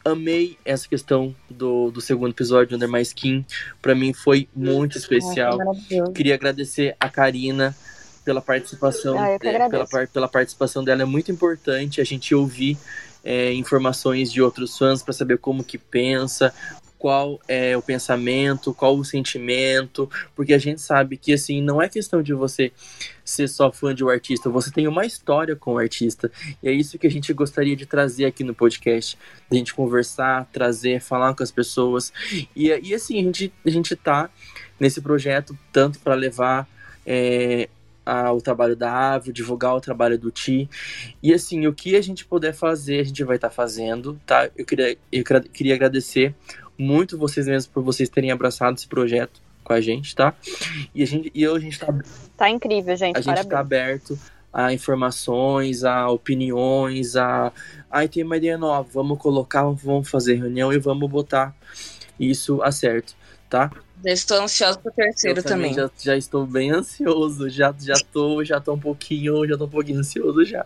[0.05, 3.45] amei essa questão do, do segundo episódio, Under My Skin.
[3.81, 5.59] Pra mim foi muito especial.
[6.15, 7.77] Queria agradecer a Karina
[8.25, 9.19] pela participação.
[9.19, 11.03] Ah, pela, pela participação dela.
[11.03, 12.77] É muito importante a gente ouvir
[13.25, 16.53] é, informações de outros fãs para saber como que pensa,
[16.99, 21.89] qual é o pensamento, qual o sentimento, porque a gente sabe que assim não é
[21.89, 22.73] questão de você
[23.25, 26.31] ser só fã de um artista, você tem uma história com o artista.
[26.63, 29.19] E é isso que a gente gostaria de trazer aqui no podcast,
[29.51, 32.13] a gente conversar, trazer, falar com as pessoas.
[32.57, 34.31] E, e assim, a gente a gente tá
[34.81, 36.67] nesse projeto tanto para levar
[37.07, 37.69] é,
[38.35, 40.69] o trabalho da Ave, divulgar o trabalho do Ti.
[41.23, 44.49] E assim, o que a gente puder fazer, a gente vai estar tá fazendo, tá?
[44.57, 46.35] Eu queria, eu queria agradecer
[46.79, 50.35] muito vocês mesmos por vocês terem abraçado esse projeto com a gente, tá?
[50.95, 51.95] E a gente e hoje a gente tá
[52.37, 53.17] Tá incrível, gente.
[53.17, 54.19] A gente tá aberto
[54.53, 57.53] a informações, a opiniões, a
[57.91, 61.55] ai tem uma ideia nova, vamos colocar, vamos fazer reunião e vamos botar
[62.19, 63.15] isso a certo,
[63.51, 63.71] tá?
[64.05, 65.75] Já estou ansioso pro terceiro eu também.
[65.75, 65.91] também.
[65.97, 69.69] Já, já estou bem ansioso, já já tô, já tô um pouquinho, já tô um
[69.69, 70.65] pouquinho ansioso já.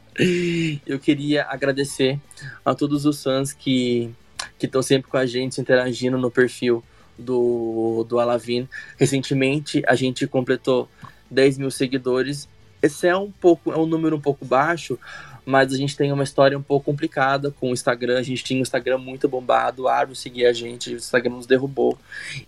[0.87, 2.21] Eu queria agradecer
[2.65, 4.15] a todos os fãs que
[4.63, 6.85] que estão sempre com a gente, interagindo no perfil
[7.19, 8.69] do, do Alavin.
[8.97, 10.89] Recentemente, a gente completou
[11.29, 12.49] 10 mil seguidores.
[12.81, 14.97] Esse é um pouco, é um número um pouco baixo,
[15.45, 18.21] mas a gente tem uma história um pouco complicada com o Instagram.
[18.21, 21.47] A gente tinha um Instagram muito bombado, o Árvore seguia a gente, o Instagram nos
[21.47, 21.99] derrubou.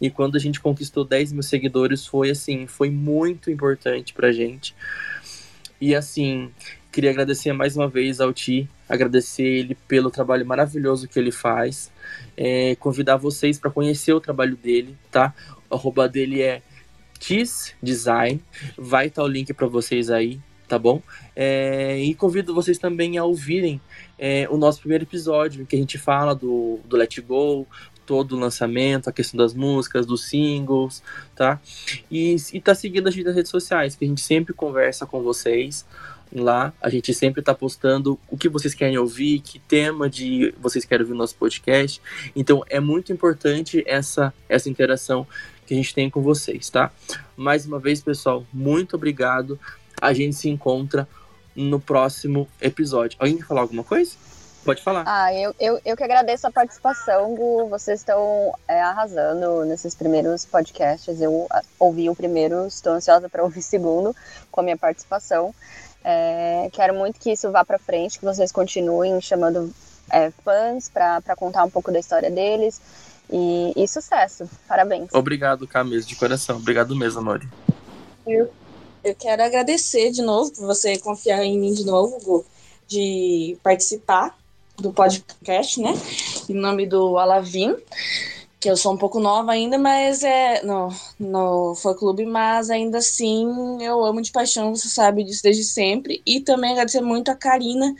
[0.00, 4.72] E quando a gente conquistou 10 mil seguidores, foi assim, foi muito importante pra gente.
[5.80, 6.52] E assim,
[6.94, 11.90] queria agradecer mais uma vez ao Ti, agradecer ele pelo trabalho maravilhoso que ele faz
[12.36, 15.34] é, convidar vocês para conhecer o trabalho dele, tá?
[15.68, 16.62] O arroba dele é
[17.18, 18.40] Tis Design.
[18.78, 20.38] Vai estar tá o link para vocês aí,
[20.68, 21.02] tá bom?
[21.34, 23.80] É, e convido vocês também a ouvirem
[24.16, 27.66] é, o nosso primeiro episódio, em que a gente fala do, do Let Go,
[28.06, 31.02] todo o lançamento, a questão das músicas, dos singles,
[31.34, 31.60] tá?
[32.08, 35.20] E, e tá seguindo a gente nas redes sociais, que a gente sempre conversa com
[35.22, 35.84] vocês
[36.34, 36.72] lá.
[36.80, 41.02] A gente sempre está postando o que vocês querem ouvir, que tema de vocês querem
[41.02, 42.00] ouvir no nosso podcast.
[42.34, 45.26] Então é muito importante essa, essa interação
[45.66, 46.90] que a gente tem com vocês, tá?
[47.36, 49.58] Mais uma vez, pessoal, muito obrigado.
[50.00, 51.08] A gente se encontra
[51.54, 53.16] no próximo episódio.
[53.18, 54.12] Alguém quer falar alguma coisa?
[54.64, 55.04] Pode falar.
[55.06, 57.68] Ah, eu, eu, eu que agradeço a participação, Gu.
[57.68, 61.20] Vocês estão é, arrasando nesses primeiros podcasts.
[61.20, 61.46] Eu
[61.78, 64.16] ouvi o primeiro, estou ansiosa para ouvir o segundo
[64.50, 65.54] com a minha participação.
[66.04, 69.72] É, quero muito que isso vá para frente, que vocês continuem chamando
[70.12, 72.80] é, fãs para contar um pouco da história deles.
[73.30, 74.48] E, e sucesso.
[74.68, 75.08] Parabéns.
[75.12, 76.56] Obrigado, Camis, de coração.
[76.56, 77.48] Obrigado mesmo, Amori.
[78.26, 78.50] Eu,
[79.02, 82.44] eu quero agradecer de novo por você confiar em mim de novo, Gu,
[82.86, 84.36] de participar
[84.76, 85.94] do podcast, né?
[86.48, 87.76] Em nome do Alavim
[88.64, 90.88] que eu sou um pouco nova ainda, mas é no,
[91.20, 93.46] no fã clube, mas ainda assim
[93.82, 96.22] eu amo de paixão, você sabe disso desde sempre.
[96.24, 97.94] E também agradecer muito a Karina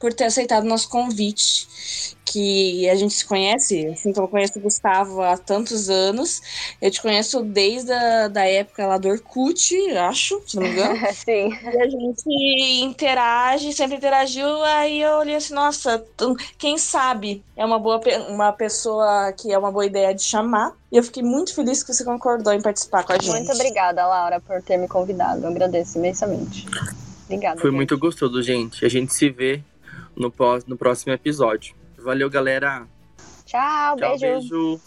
[0.00, 1.68] por ter aceitado o nosso convite
[2.30, 6.40] que a gente se conhece, assim como eu conheço o Gustavo há tantos anos.
[6.80, 10.98] Eu te conheço desde a da época lá do Orkut, acho, se não me engano.
[11.14, 11.50] Sim.
[11.62, 16.04] E a gente interage, sempre interagiu, aí eu olhei assim, nossa,
[16.58, 20.76] quem sabe é uma boa uma pessoa que é uma boa ideia de chamar.
[20.90, 23.30] E eu fiquei muito feliz que você concordou em participar com a gente.
[23.30, 25.42] Muito obrigada, Laura, por ter me convidado.
[25.42, 26.66] Eu agradeço imensamente.
[27.26, 27.60] Obrigada.
[27.60, 27.76] Foi gente.
[27.76, 28.84] muito gostoso, gente.
[28.84, 29.62] A gente se vê
[30.16, 30.32] no,
[30.66, 31.74] no próximo episódio.
[32.08, 32.88] Valeu, galera.
[33.44, 34.18] Tchau, Tchau, beijo.
[34.18, 34.80] beijo.